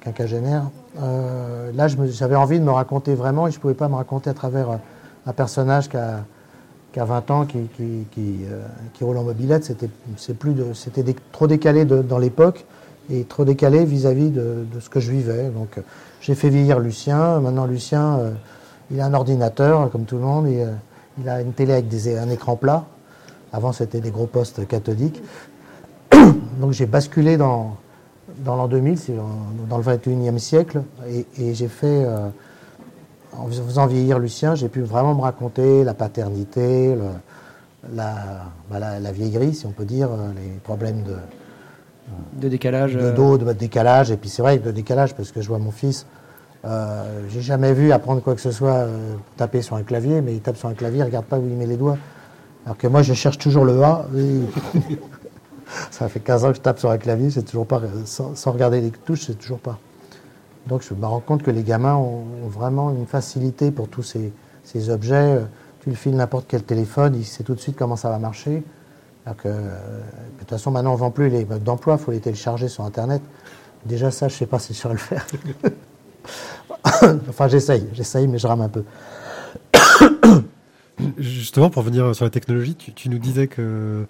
quinquagénaire. 0.00 0.64
Euh, 1.00 1.70
là, 1.74 1.86
j'avais 1.88 2.34
envie 2.34 2.58
de 2.58 2.64
me 2.64 2.70
raconter 2.72 3.14
vraiment 3.14 3.46
et 3.46 3.52
je 3.52 3.58
ne 3.58 3.60
pouvais 3.60 3.74
pas 3.74 3.88
me 3.88 3.94
raconter 3.94 4.30
à 4.30 4.34
travers 4.34 4.70
euh, 4.70 4.76
un 5.26 5.32
personnage 5.32 5.88
qui 5.88 5.96
a, 5.96 6.24
20 6.96 7.30
ans, 7.30 7.46
qui, 7.46 7.58
qui, 8.10 9.04
roule 9.04 9.16
en 9.16 9.24
mobilette. 9.24 9.64
C'était 9.64 11.14
trop 11.32 11.46
décalé 11.46 11.84
dans 11.84 12.18
l'époque 12.18 12.64
et 13.10 13.24
trop 13.24 13.44
décalé 13.44 13.84
vis-à-vis 13.84 14.30
de, 14.30 14.64
ce 14.80 14.88
que 14.88 15.00
je 15.00 15.10
vivais. 15.10 15.48
Donc, 15.48 15.80
j'ai 16.20 16.34
fait 16.34 16.48
vieillir 16.48 16.78
Lucien. 16.78 17.40
Maintenant, 17.40 17.66
Lucien, 17.66 18.20
il 18.90 19.00
a 19.00 19.06
un 19.06 19.14
ordinateur, 19.14 19.90
comme 19.90 20.04
tout 20.04 20.16
le 20.16 20.22
monde. 20.22 20.48
Il 21.18 21.28
a 21.28 21.40
une 21.40 21.52
télé 21.52 21.72
avec 21.72 21.88
des, 21.88 22.16
un 22.16 22.30
écran 22.30 22.56
plat. 22.56 22.84
Avant, 23.52 23.72
c'était 23.72 24.00
des 24.00 24.10
gros 24.10 24.26
postes 24.26 24.66
cathodiques. 24.66 25.22
Donc 26.60 26.72
j'ai 26.72 26.86
basculé 26.86 27.36
dans, 27.36 27.76
dans 28.38 28.56
l'an 28.56 28.68
2000, 28.68 28.98
dans 29.68 29.78
le 29.78 29.84
21e 29.84 30.38
siècle, 30.38 30.82
et, 31.08 31.54
j'ai 31.54 31.68
fait, 31.68 32.04
euh, 32.04 32.28
en 33.38 33.46
faisant 33.46 33.86
vieillir 33.86 34.18
Lucien, 34.18 34.54
j'ai 34.54 34.68
pu 34.68 34.82
vraiment 34.82 35.14
me 35.14 35.22
raconter 35.22 35.84
la 35.84 35.94
paternité, 35.94 36.96
bah, 37.88 38.14
la, 38.70 39.12
vieillerie, 39.12 39.54
si 39.54 39.66
on 39.66 39.72
peut 39.72 39.84
dire, 39.84 40.08
euh, 40.10 40.30
les 40.36 40.58
problèmes 40.62 41.02
de, 41.02 41.16
de 42.34 42.48
décalage. 42.48 42.94
De 42.94 43.00
euh. 43.00 43.12
dos, 43.12 43.38
de, 43.38 43.52
décalage, 43.52 44.10
et 44.10 44.16
puis 44.16 44.30
c'est 44.30 44.42
vrai, 44.42 44.58
de 44.58 44.70
décalage, 44.70 45.14
parce 45.14 45.32
que 45.32 45.40
je 45.40 45.48
vois 45.48 45.58
mon 45.58 45.72
fils, 45.72 46.06
euh, 46.64 47.26
j'ai 47.28 47.40
jamais 47.40 47.72
vu 47.72 47.90
apprendre 47.90 48.22
quoi 48.22 48.34
que 48.34 48.40
ce 48.40 48.52
soit, 48.52 48.86
taper 49.36 49.62
sur 49.62 49.76
un 49.76 49.82
clavier, 49.82 50.20
mais 50.20 50.34
il 50.34 50.40
tape 50.40 50.56
sur 50.56 50.68
un 50.68 50.74
clavier, 50.74 51.00
il 51.00 51.04
regarde 51.04 51.26
pas 51.26 51.38
où 51.38 51.46
il 51.46 51.56
met 51.56 51.66
les 51.66 51.76
doigts. 51.76 51.98
Alors 52.64 52.76
que 52.76 52.86
moi, 52.86 53.02
je 53.02 53.14
cherche 53.14 53.38
toujours 53.38 53.64
le 53.64 53.82
A. 53.82 54.06
ça 55.90 56.08
fait 56.08 56.20
15 56.20 56.44
ans 56.44 56.48
que 56.50 56.56
je 56.56 56.60
tape 56.60 56.78
sur 56.78 56.90
un 56.90 56.98
clavier, 56.98 57.30
c'est 57.30 57.42
toujours 57.42 57.66
pas, 57.66 57.80
sans, 58.04 58.52
regarder 58.52 58.80
les 58.80 58.90
touches, 58.90 59.22
c'est 59.26 59.38
toujours 59.38 59.58
pas. 59.58 59.78
Donc 60.66 60.82
je 60.88 60.94
me 60.94 61.06
rends 61.06 61.20
compte 61.20 61.42
que 61.42 61.50
les 61.50 61.62
gamins 61.62 61.96
ont, 61.96 62.24
vraiment 62.48 62.90
une 62.90 63.06
facilité 63.06 63.70
pour 63.70 63.88
tous 63.88 64.02
ces, 64.64 64.90
objets. 64.90 65.40
Tu 65.80 65.90
le 65.90 65.96
files 65.96 66.14
n'importe 66.14 66.46
quel 66.48 66.62
téléphone, 66.62 67.14
il 67.16 67.24
sait 67.24 67.42
tout 67.42 67.54
de 67.54 67.60
suite 67.60 67.76
comment 67.76 67.96
ça 67.96 68.10
va 68.10 68.18
marcher. 68.18 68.62
que, 69.38 69.48
de 69.48 69.54
toute 70.38 70.50
façon, 70.50 70.70
maintenant, 70.70 70.92
on 70.92 70.94
ne 70.94 71.00
vend 71.00 71.10
plus 71.10 71.28
les 71.28 71.44
modes 71.44 71.64
d'emploi, 71.64 71.96
il 71.98 72.04
faut 72.04 72.12
les 72.12 72.20
télécharger 72.20 72.68
sur 72.68 72.84
Internet. 72.84 73.22
Déjà, 73.84 74.10
ça, 74.10 74.28
je 74.28 74.34
ne 74.34 74.38
sais 74.38 74.46
pas 74.46 74.60
si 74.60 74.74
je 74.74 74.78
saurais 74.78 74.94
le 74.94 75.00
faire. 75.00 75.26
enfin, 77.28 77.48
j'essaye, 77.48 77.88
j'essaye, 77.92 78.28
mais 78.28 78.38
je 78.38 78.46
rame 78.46 78.60
un 78.60 78.68
peu. 78.68 78.84
Justement, 81.18 81.70
pour 81.70 81.82
venir 81.82 82.14
sur 82.14 82.24
la 82.24 82.30
technologie, 82.30 82.76
tu 82.76 83.08
nous 83.08 83.18
disais 83.18 83.48
que 83.48 84.06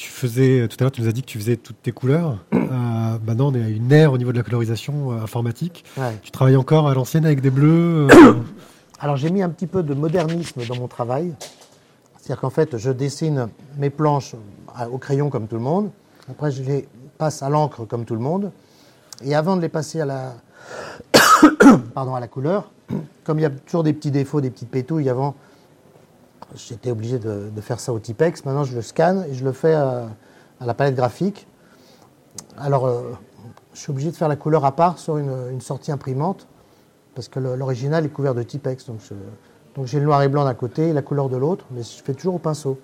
tu 0.00 0.08
faisais, 0.08 0.66
tout 0.66 0.78
à 0.80 0.84
l'heure, 0.84 0.92
tu 0.92 1.02
nous 1.02 1.08
as 1.08 1.12
dit 1.12 1.20
que 1.20 1.26
tu 1.26 1.38
faisais 1.38 1.56
toutes 1.56 1.82
tes 1.82 1.92
couleurs. 1.92 2.38
Euh, 2.70 3.18
maintenant, 3.26 3.48
on 3.48 3.54
est 3.54 3.64
à 3.64 3.68
une 3.68 3.90
ère 3.90 4.12
au 4.12 4.18
niveau 4.18 4.30
de 4.30 4.36
la 4.36 4.44
colorisation 4.44 5.10
euh, 5.10 5.22
informatique. 5.24 5.84
Tu 6.22 6.30
travailles 6.30 6.56
encore 6.56 6.88
à 6.88 6.94
l'ancienne 6.94 7.26
avec 7.26 7.40
des 7.40 7.50
bleus 7.50 8.06
euh 8.06 8.34
Alors, 9.00 9.16
j'ai 9.16 9.30
mis 9.30 9.42
un 9.42 9.48
petit 9.48 9.66
peu 9.66 9.82
de 9.82 9.92
modernisme 9.92 10.64
dans 10.68 10.76
mon 10.76 10.86
travail. 10.86 11.34
C'est-à-dire 12.16 12.40
qu'en 12.40 12.50
fait, 12.50 12.78
je 12.78 12.92
dessine 12.92 13.48
mes 13.76 13.90
planches 13.90 14.36
au 14.92 14.98
crayon 14.98 15.30
comme 15.30 15.48
tout 15.48 15.56
le 15.56 15.62
monde. 15.62 15.90
Après, 16.30 16.52
je 16.52 16.62
les 16.62 16.86
passe 17.18 17.42
à 17.42 17.48
l'encre 17.48 17.84
comme 17.86 18.04
tout 18.04 18.14
le 18.14 18.20
monde. 18.20 18.52
Et 19.24 19.34
avant 19.34 19.56
de 19.56 19.62
les 19.62 19.68
passer 19.68 20.00
à 20.00 20.06
la, 20.06 20.34
Pardon, 21.94 22.14
à 22.14 22.20
la 22.20 22.28
couleur, 22.28 22.70
comme 23.24 23.40
il 23.40 23.42
y 23.42 23.46
a 23.46 23.50
toujours 23.50 23.82
des 23.82 23.92
petits 23.92 24.12
défauts, 24.12 24.40
des 24.40 24.50
petites 24.50 24.70
pétouilles 24.70 25.08
avant, 25.08 25.34
j'étais 26.54 26.90
obligé 26.90 27.18
de, 27.18 27.50
faire 27.60 27.80
ça 27.80 27.92
au 27.92 27.98
Tipex. 27.98 28.44
Maintenant, 28.44 28.64
je 28.64 28.74
le 28.74 28.82
scanne 28.82 29.26
et 29.30 29.34
je 29.34 29.44
le 29.44 29.52
fais 29.52 29.74
à, 29.74 30.08
la 30.60 30.74
palette 30.74 30.94
graphique. 30.94 31.46
Alors, 32.58 32.86
euh, 32.86 33.12
je 33.74 33.80
suis 33.80 33.90
obligé 33.90 34.10
de 34.10 34.16
faire 34.16 34.28
la 34.28 34.36
couleur 34.36 34.64
à 34.64 34.76
part 34.76 34.98
sur 34.98 35.16
une, 35.16 35.60
sortie 35.60 35.92
imprimante 35.92 36.46
parce 37.14 37.28
que 37.28 37.38
l'original 37.38 38.04
est 38.04 38.10
couvert 38.10 38.34
de 38.34 38.42
Tipex. 38.42 38.86
Donc, 38.86 39.00
donc 39.74 39.86
j'ai 39.86 39.98
le 39.98 40.06
noir 40.06 40.22
et 40.22 40.28
blanc 40.28 40.44
d'un 40.44 40.54
côté 40.54 40.88
et 40.88 40.92
la 40.92 41.02
couleur 41.02 41.28
de 41.28 41.36
l'autre, 41.36 41.64
mais 41.70 41.82
je 41.82 42.02
fais 42.02 42.14
toujours 42.14 42.34
au 42.34 42.38
pinceau. 42.38 42.78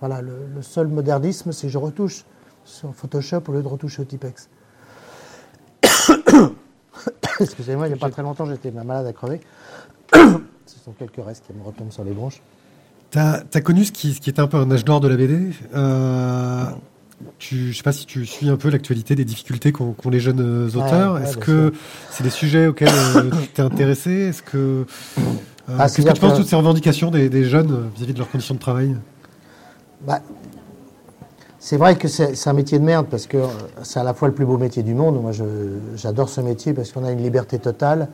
Voilà, 0.00 0.20
le, 0.20 0.62
seul 0.62 0.88
modernisme, 0.88 1.52
c'est 1.52 1.68
que 1.68 1.72
je 1.72 1.78
retouche 1.78 2.24
sur 2.64 2.94
Photoshop 2.94 3.42
au 3.48 3.52
lieu 3.52 3.62
de 3.62 3.68
retoucher 3.68 4.02
au 4.02 4.04
Tipex. 4.04 4.48
Excusez-moi, 7.40 7.86
il 7.86 7.90
n'y 7.90 7.98
a 7.98 8.00
pas 8.00 8.10
très 8.10 8.22
longtemps, 8.22 8.46
j'étais 8.46 8.70
malade 8.70 9.06
à 9.06 9.12
crever. 9.12 9.40
Ce 10.12 10.78
sont 10.84 10.92
quelques 10.92 11.24
restes 11.24 11.44
qui 11.46 11.52
me 11.52 11.62
retombent 11.62 11.92
sur 11.92 12.04
les 12.04 12.12
bronches. 12.12 12.42
Tu 13.12 13.18
as, 13.18 13.60
connu 13.60 13.84
ce 13.84 13.92
qui, 13.92 14.18
qui, 14.18 14.30
était 14.30 14.40
un 14.40 14.46
peu 14.46 14.56
un 14.56 14.70
âge 14.70 14.86
d'or 14.86 15.00
de 15.00 15.08
la 15.08 15.16
BD. 15.16 15.50
Euh, 15.74 16.64
tu, 17.38 17.64
je 17.64 17.68
ne 17.68 17.72
sais 17.74 17.82
pas 17.82 17.92
si 17.92 18.06
tu 18.06 18.24
suis 18.24 18.48
un 18.48 18.56
peu 18.56 18.70
l'actualité 18.70 19.14
des 19.14 19.26
difficultés 19.26 19.70
qu'ont 19.70 19.94
les 20.10 20.18
jeunes 20.18 20.40
euh, 20.40 20.68
auteurs. 20.78 21.18
Est-ce 21.18 21.36
que 21.36 21.74
c'est 22.10 22.24
des 22.24 22.30
sujets 22.30 22.68
auxquels 22.68 22.88
euh, 22.88 23.30
tu 23.42 23.48
t'es 23.48 23.60
intéressé? 23.60 24.10
Est-ce 24.12 24.40
que 24.40 24.86
ah, 25.68 25.90
qu'est-ce 25.90 26.06
que 26.06 26.12
tu 26.12 26.20
penses 26.20 26.32
de 26.32 26.38
toutes 26.38 26.48
ces 26.48 26.56
revendications 26.56 27.10
des, 27.10 27.44
jeunes 27.44 27.90
vis-à-vis 27.94 28.14
de 28.14 28.18
leurs 28.18 28.30
conditions 28.30 28.54
de 28.54 28.60
travail? 28.60 28.96
Bah, 30.06 30.20
C'est 31.58 31.76
vrai 31.76 31.96
que 31.96 32.08
c'est 32.08 32.48
un 32.48 32.54
métier 32.54 32.78
de 32.78 32.84
merde 32.84 33.08
parce 33.10 33.26
que 33.26 33.42
c'est 33.82 34.00
à 34.00 34.04
la 34.04 34.14
fois 34.14 34.28
le 34.28 34.34
plus 34.34 34.46
beau 34.46 34.56
métier 34.56 34.82
du 34.82 34.94
monde. 34.94 35.20
Moi, 35.20 35.32
j'adore 35.96 36.30
ce 36.30 36.40
métier 36.40 36.72
parce 36.72 36.90
qu'on 36.92 37.04
a 37.04 37.12
une 37.12 37.22
liberté 37.22 37.58
totale. 37.58 38.08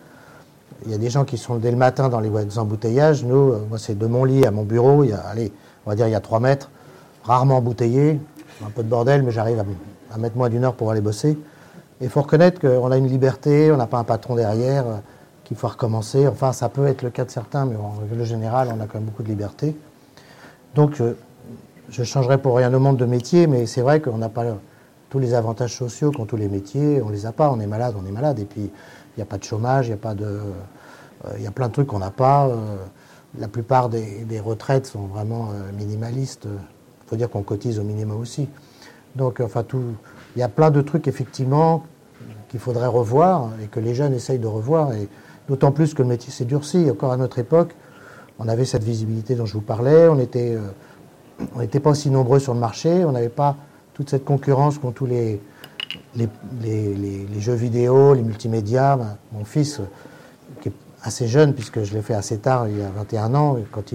Il 0.84 0.92
y 0.92 0.94
a 0.94 0.98
des 0.98 1.10
gens 1.10 1.24
qui 1.24 1.38
sont 1.38 1.56
dès 1.56 1.70
le 1.70 1.76
matin 1.76 2.08
dans 2.08 2.20
les 2.20 2.58
embouteillages. 2.58 3.24
Nous, 3.24 3.52
euh, 3.52 3.66
moi, 3.68 3.78
c'est 3.78 3.98
de 3.98 4.06
mon 4.06 4.24
lit 4.24 4.46
à 4.46 4.50
mon 4.50 4.62
bureau. 4.62 5.02
Il 5.04 5.10
y 5.10 5.12
a, 5.12 5.18
allez, 5.18 5.52
on 5.84 5.90
va 5.90 5.96
dire, 5.96 6.06
il 6.06 6.12
y 6.12 6.14
a 6.14 6.20
trois 6.20 6.40
mètres, 6.40 6.70
rarement 7.24 7.56
embouteillé. 7.56 8.20
Un 8.64 8.70
peu 8.70 8.82
de 8.82 8.88
bordel, 8.88 9.22
mais 9.22 9.30
j'arrive 9.30 9.62
à, 10.12 10.18
mettre 10.18 10.36
moins 10.36 10.48
d'une 10.48 10.64
heure 10.64 10.74
pour 10.74 10.90
aller 10.90 11.00
bosser. 11.00 11.38
Et 12.00 12.04
il 12.04 12.08
faut 12.08 12.22
reconnaître 12.22 12.60
qu'on 12.60 12.90
a 12.90 12.96
une 12.96 13.08
liberté, 13.08 13.70
on 13.72 13.76
n'a 13.76 13.86
pas 13.86 13.98
un 13.98 14.04
patron 14.04 14.34
derrière, 14.34 14.86
euh, 14.86 14.96
qu'il 15.44 15.56
faut 15.56 15.68
recommencer. 15.68 16.26
Enfin, 16.26 16.52
ça 16.52 16.68
peut 16.68 16.86
être 16.86 17.02
le 17.02 17.10
cas 17.10 17.24
de 17.24 17.30
certains, 17.30 17.66
mais 17.66 17.76
en 17.76 17.94
règle 18.00 18.24
générale, 18.24 18.68
on 18.72 18.80
a 18.80 18.86
quand 18.86 18.98
même 18.98 19.04
beaucoup 19.04 19.22
de 19.22 19.28
liberté. 19.28 19.76
Donc, 20.74 21.00
euh, 21.00 21.16
je 21.90 22.00
ne 22.00 22.06
changerai 22.06 22.38
pour 22.38 22.56
rien 22.56 22.72
au 22.72 22.78
monde 22.78 22.96
de 22.96 23.06
métier, 23.06 23.46
mais 23.46 23.66
c'est 23.66 23.80
vrai 23.80 24.00
qu'on 24.00 24.18
n'a 24.18 24.28
pas 24.28 24.44
tous 25.10 25.18
les 25.18 25.34
avantages 25.34 25.74
sociaux 25.74 26.12
qu'ont 26.12 26.26
tous 26.26 26.36
les 26.36 26.48
métiers. 26.48 27.00
On 27.02 27.08
ne 27.08 27.12
les 27.12 27.26
a 27.26 27.32
pas. 27.32 27.50
On 27.50 27.60
est 27.60 27.66
malade, 27.66 27.94
on 28.00 28.06
est 28.06 28.12
malade. 28.12 28.38
Et 28.38 28.44
puis, 28.44 28.70
il 29.18 29.22
n'y 29.22 29.24
a 29.24 29.26
pas 29.26 29.38
de 29.38 29.42
chômage, 29.42 29.88
il 29.88 29.90
y 29.90 29.94
a 29.94 29.96
pas 29.96 30.14
de. 30.14 30.24
Euh, 30.24 31.38
y 31.40 31.48
a 31.48 31.50
plein 31.50 31.66
de 31.66 31.72
trucs 31.72 31.88
qu'on 31.88 31.98
n'a 31.98 32.12
pas. 32.12 32.46
Euh, 32.46 32.76
la 33.36 33.48
plupart 33.48 33.88
des, 33.88 34.40
retraites 34.40 34.86
sont 34.86 35.06
vraiment 35.06 35.48
euh, 35.50 35.72
minimalistes. 35.76 36.46
Il 36.46 37.08
faut 37.08 37.16
dire 37.16 37.28
qu'on 37.28 37.42
cotise 37.42 37.80
au 37.80 37.82
minimum 37.82 38.20
aussi. 38.20 38.48
Donc, 39.16 39.40
enfin, 39.40 39.64
tout. 39.64 39.82
Il 40.36 40.38
y 40.38 40.42
a 40.42 40.48
plein 40.48 40.70
de 40.70 40.80
trucs, 40.82 41.08
effectivement, 41.08 41.82
qu'il 42.48 42.60
faudrait 42.60 42.86
revoir 42.86 43.50
et 43.60 43.66
que 43.66 43.80
les 43.80 43.92
jeunes 43.92 44.14
essayent 44.14 44.38
de 44.38 44.46
revoir. 44.46 44.92
Et 44.92 45.08
d'autant 45.48 45.72
plus 45.72 45.94
que 45.94 46.02
le 46.02 46.08
métier 46.08 46.30
s'est 46.32 46.44
durci. 46.44 46.88
Encore 46.88 47.10
à 47.10 47.16
notre 47.16 47.40
époque, 47.40 47.74
on 48.38 48.46
avait 48.46 48.66
cette 48.66 48.84
visibilité 48.84 49.34
dont 49.34 49.46
je 49.46 49.54
vous 49.54 49.62
parlais. 49.62 50.06
On 50.06 50.20
était. 50.20 50.56
on 51.56 51.58
n'était 51.58 51.80
pas 51.80 51.90
aussi 51.90 52.08
nombreux 52.08 52.38
sur 52.38 52.54
le 52.54 52.60
marché, 52.60 53.04
on 53.04 53.10
n'avait 53.10 53.28
pas 53.30 53.56
toute 53.94 54.10
cette 54.10 54.24
concurrence 54.24 54.78
qu'ont 54.78 54.92
tous 54.92 55.06
les, 55.06 55.40
les, 56.16 57.40
jeux 57.40 57.54
vidéo, 57.54 58.14
les 58.14 58.22
multimédias. 58.22 58.96
Ben, 58.96 59.16
mon 59.32 59.44
fils, 59.44 59.80
qui 60.60 60.68
est 60.68 60.72
assez 61.02 61.28
jeune, 61.28 61.54
puisque 61.54 61.82
je 61.82 61.94
l'ai 61.94 62.02
fait 62.02 62.14
assez 62.14 62.38
tard, 62.38 62.68
il 62.68 62.78
y 62.78 62.82
a 62.82 62.90
21 62.90 63.34
ans, 63.34 63.56
quand 63.70 63.92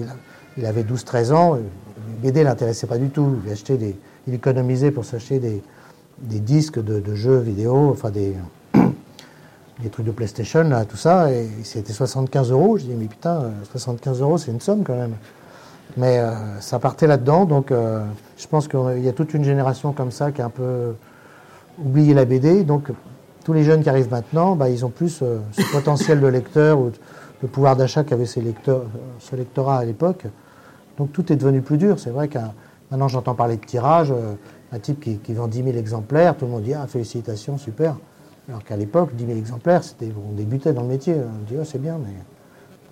il, 0.56 0.66
avait 0.66 0.82
12-13 0.82 1.32
ans, 1.32 1.58
BD 2.22 2.40
ne 2.40 2.44
l'intéressait 2.44 2.86
pas 2.86 2.98
du 2.98 3.10
tout. 3.10 3.38
Il, 3.44 3.52
achetait 3.52 3.76
des, 3.76 3.96
il 4.26 4.34
économisait 4.34 4.90
pour 4.90 5.04
s'acheter 5.04 5.38
des, 5.38 5.62
disques 6.40 6.82
de, 6.82 7.14
jeux 7.14 7.38
vidéo, 7.38 7.90
enfin 7.90 8.10
des, 8.10 8.34
trucs 9.90 10.06
de 10.06 10.12
PlayStation, 10.12 10.68
tout 10.88 10.96
ça, 10.96 11.30
et 11.32 11.48
c'était 11.62 11.92
75 11.92 12.50
euros. 12.50 12.78
Je 12.78 12.84
dis, 12.84 12.94
mais 12.94 13.06
putain, 13.06 13.50
75 13.70 14.20
euros, 14.20 14.38
c'est 14.38 14.50
une 14.50 14.60
somme 14.60 14.84
quand 14.84 14.96
même. 14.96 15.14
Mais 15.96 16.18
euh, 16.18 16.60
ça 16.60 16.78
partait 16.78 17.06
là-dedans, 17.06 17.44
donc 17.44 17.70
euh, 17.70 18.04
je 18.36 18.46
pense 18.48 18.66
qu'il 18.66 19.04
y 19.04 19.08
a 19.08 19.12
toute 19.12 19.34
une 19.34 19.44
génération 19.44 19.92
comme 19.92 20.10
ça 20.10 20.32
qui 20.32 20.42
a 20.42 20.46
un 20.46 20.50
peu 20.50 20.94
oublié 21.78 22.14
la 22.14 22.24
BD. 22.24 22.64
Donc 22.64 22.90
tous 23.44 23.52
les 23.52 23.64
jeunes 23.64 23.82
qui 23.82 23.88
arrivent 23.88 24.10
maintenant, 24.10 24.56
bah, 24.56 24.68
ils 24.68 24.84
ont 24.84 24.90
plus 24.90 25.20
euh, 25.22 25.40
ce 25.52 25.62
potentiel 25.72 26.20
de 26.20 26.26
lecteur 26.26 26.78
ou 26.78 26.90
le 27.42 27.48
pouvoir 27.48 27.76
d'achat 27.76 28.04
qu'avait 28.04 28.26
ces 28.26 28.40
lecteurs, 28.40 28.84
ce 29.18 29.36
lectorat 29.36 29.78
à 29.78 29.84
l'époque. 29.84 30.26
Donc 30.98 31.12
tout 31.12 31.32
est 31.32 31.36
devenu 31.36 31.60
plus 31.60 31.76
dur. 31.76 31.98
C'est 31.98 32.10
vrai 32.10 32.28
que 32.28 32.38
maintenant 32.90 33.08
j'entends 33.08 33.34
parler 33.34 33.56
de 33.56 33.64
tirage, 33.64 34.12
un 34.72 34.78
type 34.78 35.00
qui, 35.00 35.18
qui, 35.18 35.34
vend 35.34 35.48
10 35.48 35.64
000 35.64 35.76
exemplaires, 35.76 36.36
tout 36.36 36.46
le 36.46 36.52
monde 36.52 36.62
dit 36.62 36.74
ah, 36.74 36.86
félicitations, 36.86 37.58
super. 37.58 37.96
Alors 38.48 38.62
qu'à 38.64 38.76
l'époque, 38.76 39.14
10 39.14 39.26
000 39.26 39.38
exemplaires, 39.38 39.82
c'était, 39.82 40.12
on 40.28 40.32
débutait 40.32 40.72
dans 40.72 40.82
le 40.82 40.88
métier. 40.88 41.14
On 41.14 41.44
dit 41.50 41.56
oh, 41.60 41.64
c'est 41.64 41.80
bien, 41.80 41.98
mais 41.98 42.14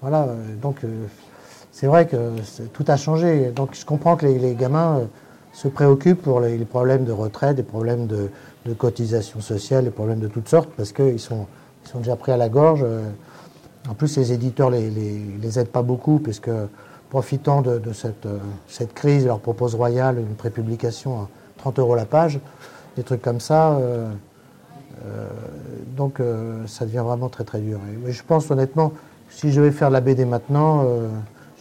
voilà. 0.00 0.28
Donc 0.60 0.84
c'est 1.72 1.86
vrai 1.86 2.06
que 2.06 2.16
tout 2.74 2.84
a 2.86 2.96
changé. 2.96 3.50
Donc 3.50 3.70
je 3.72 3.84
comprends 3.84 4.16
que 4.16 4.26
les, 4.26 4.54
gamins 4.54 4.98
euh, 4.98 5.04
se 5.52 5.68
préoccupent 5.68 6.22
pour 6.22 6.40
les, 6.40 6.58
problèmes 6.64 7.04
de 7.04 7.12
retraite, 7.12 7.56
des 7.56 7.62
problèmes 7.62 8.06
de, 8.06 8.30
cotisation 8.75 9.40
sociale, 9.40 9.85
des 9.85 9.90
problèmes 9.90 10.20
de 10.20 10.29
toutes 10.29 10.48
sortes, 10.48 10.70
parce 10.77 10.92
qu'ils 10.92 11.20
sont, 11.20 11.46
ils 11.85 11.90
sont 11.90 11.98
déjà 11.98 12.16
pris 12.16 12.33
à 12.33 12.37
la 12.37 12.48
gorge. 12.48 12.83
Euh. 12.85 13.09
En 13.88 13.94
plus, 13.94 14.16
les 14.16 14.33
éditeurs 14.33 14.70
les, 14.70 14.88
les, 14.90 15.59
aident 15.59 15.68
pas 15.68 15.83
beaucoup, 15.83 16.20
puisque 16.20 16.51
profitant 17.11 17.62
de, 17.62 17.92
cette, 17.92 18.27
euh, 18.27 18.38
cette, 18.68 18.94
crise, 18.94 19.27
leur 19.27 19.40
propose 19.40 19.75
Royal 19.75 20.18
une 20.18 20.35
prépublication 20.35 21.22
à 21.22 21.29
30 21.59 21.81
euros 21.81 21.96
la 21.96 22.07
page, 22.07 22.38
des 22.96 23.03
trucs 23.03 23.22
comme 23.22 23.40
ça. 23.40 23.79
donc 25.96 26.20
ça 26.66 26.85
devient 26.85 27.03
vraiment 27.05 27.29
très 27.29 27.44
très 27.44 27.61
dur. 27.61 27.81
Et, 28.07 28.12
je 28.12 28.22
pense 28.22 28.51
honnêtement, 28.51 28.92
si 29.31 29.51
je 29.53 29.61
vais 29.61 29.70
faire 29.70 29.90
la 29.90 30.01
BD 30.01 30.25
maintenant, 30.25 30.85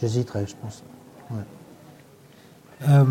J'hésiterais, 0.02 0.44
je 0.48 0.56
pense. 0.60 0.82
Euh, 2.88 3.04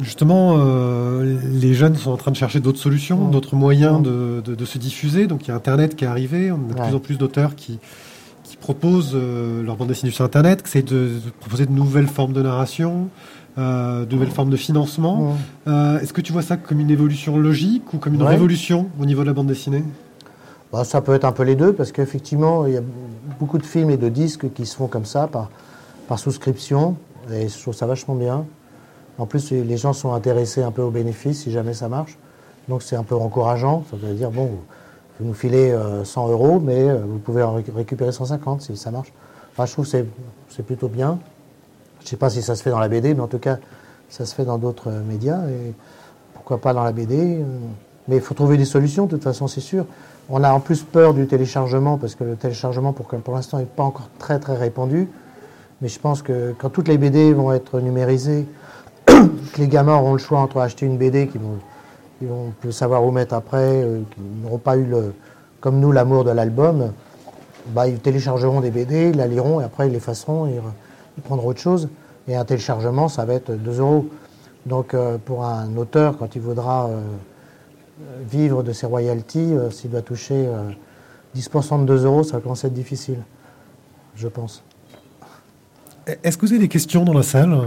justement, 0.00 0.56
euh, 0.58 1.38
les 1.52 1.74
jeunes 1.74 1.96
sont 1.96 2.10
en 2.10 2.16
train 2.16 2.30
de 2.30 2.36
chercher 2.36 2.60
d'autres 2.60 2.78
solutions, 2.78 3.16
mmh. 3.16 3.30
d'autres 3.30 3.56
moyens 3.56 4.00
mmh. 4.00 4.42
de, 4.42 4.64
se 4.64 4.78
diffuser. 4.78 5.26
Donc 5.26 5.46
il 5.46 5.48
y 5.48 5.50
a 5.52 5.54
Internet 5.54 5.96
qui 5.96 6.04
est 6.04 6.08
arrivé, 6.08 6.50
on 6.50 6.56
a 6.70 6.74
de 6.74 6.82
plus 6.82 6.94
en 6.94 7.00
plus 7.00 7.18
d'auteurs 7.18 7.54
qui, 7.54 7.78
qui 8.44 8.56
proposent 8.56 9.12
euh, 9.14 9.62
leur 9.62 9.76
bande 9.76 9.88
dessinée 9.88 10.12
sur 10.12 10.24
Internet, 10.24 10.62
qui 10.62 10.68
essaient 10.68 10.82
de, 10.82 11.20
proposer 11.40 11.66
de 11.66 11.72
nouvelles 11.72 12.08
formes 12.08 12.32
de 12.32 12.42
narration, 12.42 13.08
de 13.56 14.12
nouvelles 14.12 14.30
formes 14.30 14.50
de 14.50 14.56
financement. 14.56 15.34
Mmh. 15.66 15.70
Est-ce 16.02 16.12
que 16.12 16.20
tu 16.20 16.32
vois 16.32 16.42
ça 16.42 16.58
comme 16.58 16.78
une 16.78 16.90
évolution 16.90 17.38
logique 17.38 17.94
ou 17.94 17.98
comme 17.98 18.14
une 18.14 18.22
révolution 18.22 18.88
au 19.00 19.06
niveau 19.06 19.22
de 19.22 19.28
la 19.28 19.32
bande 19.32 19.46
dessinée? 19.46 19.82
Bah, 20.72 20.84
Ça 20.84 21.00
peut 21.00 21.14
être 21.14 21.24
un 21.24 21.32
peu 21.32 21.42
les 21.42 21.56
deux, 21.56 21.72
parce 21.72 21.90
qu'effectivement, 21.90 22.66
il 22.66 22.74
y 22.74 22.76
a 22.76 22.82
beaucoup 23.40 23.56
de 23.56 23.64
films 23.64 23.88
et 23.88 23.96
de 23.96 24.10
disques 24.10 24.52
qui 24.52 24.66
se 24.66 24.76
font 24.76 24.88
comme 24.88 25.06
ça, 25.06 25.26
par 25.26 25.48
par 26.06 26.18
souscription, 26.18 26.96
et 27.32 27.48
je 27.48 27.60
trouve 27.60 27.74
ça 27.74 27.86
vachement 27.86 28.14
bien. 28.14 28.46
En 29.18 29.26
plus, 29.26 29.50
les 29.50 29.76
gens 29.76 29.92
sont 29.92 30.12
intéressés 30.12 30.62
un 30.62 30.70
peu 30.70 30.82
aux 30.82 30.90
bénéfices 30.90 31.42
si 31.42 31.50
jamais 31.50 31.74
ça 31.74 31.88
marche. 31.88 32.18
Donc 32.68 32.82
c'est 32.82 32.96
un 32.96 33.02
peu 33.02 33.14
encourageant. 33.14 33.84
Ça 33.90 33.96
veut 33.96 34.14
dire, 34.14 34.30
bon, 34.30 34.50
vous 35.18 35.26
nous 35.26 35.34
filez 35.34 35.74
100 36.04 36.28
euh, 36.28 36.32
euros, 36.32 36.60
mais 36.60 36.88
euh, 36.88 36.98
vous 37.06 37.18
pouvez 37.18 37.42
en 37.42 37.54
récupérer 37.54 38.12
150 38.12 38.62
si 38.62 38.76
ça 38.76 38.90
marche. 38.90 39.12
Je 39.58 39.72
trouve 39.72 39.90
que 39.90 40.04
c'est 40.50 40.62
plutôt 40.62 40.88
bien. 40.88 41.18
Je 42.00 42.04
ne 42.04 42.08
sais 42.10 42.16
pas 42.16 42.28
si 42.28 42.42
ça 42.42 42.54
se 42.54 42.62
fait 42.62 42.70
dans 42.70 42.78
la 42.78 42.88
BD, 42.88 43.14
mais 43.14 43.22
en 43.22 43.26
tout 43.26 43.38
cas, 43.38 43.58
ça 44.10 44.26
se 44.26 44.34
fait 44.34 44.44
dans 44.44 44.58
d'autres 44.58 44.90
euh, 44.90 45.02
médias. 45.02 45.48
Et 45.48 45.72
pourquoi 46.34 46.58
pas 46.58 46.74
dans 46.74 46.84
la 46.84 46.92
BD 46.92 47.42
Mais 48.08 48.16
il 48.16 48.22
faut 48.22 48.34
trouver 48.34 48.58
des 48.58 48.66
solutions, 48.66 49.06
de 49.06 49.10
toute 49.10 49.24
façon, 49.24 49.48
c'est 49.48 49.60
sûr. 49.60 49.86
On 50.28 50.44
a 50.44 50.52
en 50.52 50.60
plus 50.60 50.82
peur 50.82 51.14
du 51.14 51.26
téléchargement, 51.26 51.96
parce 51.96 52.14
que 52.14 52.24
le 52.24 52.36
téléchargement, 52.36 52.92
pour, 52.92 53.06
pour 53.06 53.34
l'instant, 53.34 53.58
n'est 53.58 53.64
pas 53.64 53.84
encore 53.84 54.10
très, 54.18 54.38
très 54.38 54.56
répandu. 54.56 55.08
Mais 55.80 55.88
je 55.88 55.98
pense 55.98 56.22
que 56.22 56.54
quand 56.58 56.68
toutes 56.68 56.88
les 56.88 56.98
BD 56.98 57.32
vont 57.32 57.52
être 57.52 57.80
numérisées, 57.80 58.46
les 59.58 59.68
gamins 59.68 59.96
auront 59.96 60.12
le 60.12 60.18
choix 60.18 60.40
entre 60.40 60.58
acheter 60.58 60.86
une 60.86 60.98
BD 60.98 61.28
qu'ils 61.28 61.40
vont, 61.40 61.58
vont 62.22 62.52
plus 62.60 62.72
savoir 62.72 63.04
où 63.04 63.10
mettre 63.10 63.34
après, 63.34 63.82
euh, 63.82 64.00
qui 64.10 64.20
n'auront 64.42 64.58
pas 64.58 64.76
eu, 64.76 64.92
comme 65.60 65.80
nous, 65.80 65.92
l'amour 65.92 66.24
de 66.24 66.30
l'album, 66.30 66.92
bah, 67.68 67.88
ils 67.88 67.98
téléchargeront 67.98 68.60
des 68.60 68.70
BD, 68.70 69.10
ils 69.10 69.16
la 69.16 69.26
liront 69.26 69.60
et 69.60 69.64
après 69.64 69.88
ils 69.88 69.92
l'effaceront, 69.92 70.46
ils, 70.46 70.60
ils 71.16 71.22
prendront 71.22 71.48
autre 71.48 71.60
chose. 71.60 71.88
Et 72.28 72.36
un 72.36 72.44
téléchargement, 72.44 73.08
ça 73.08 73.24
va 73.24 73.34
être 73.34 73.52
2 73.52 73.80
euros. 73.80 74.06
Donc 74.66 74.94
euh, 74.94 75.18
pour 75.24 75.44
un 75.44 75.76
auteur, 75.76 76.18
quand 76.18 76.34
il 76.36 76.42
voudra 76.42 76.88
euh, 76.88 77.00
vivre 78.28 78.62
de 78.62 78.72
ses 78.72 78.86
royalties, 78.86 79.54
s'il 79.70 79.90
doit 79.90 80.02
toucher 80.02 80.48
10% 81.36 81.80
de 81.82 81.86
2 81.86 82.04
euros, 82.04 82.22
ça 82.24 82.34
va 82.34 82.40
commencer 82.40 82.66
à 82.66 82.68
être 82.68 82.74
difficile, 82.74 83.18
je 84.16 84.28
pense. 84.28 84.62
Est-ce 86.22 86.36
que 86.36 86.46
vous 86.46 86.52
avez 86.52 86.60
des 86.60 86.68
questions 86.68 87.04
dans 87.04 87.14
la 87.14 87.22
salle? 87.22 87.58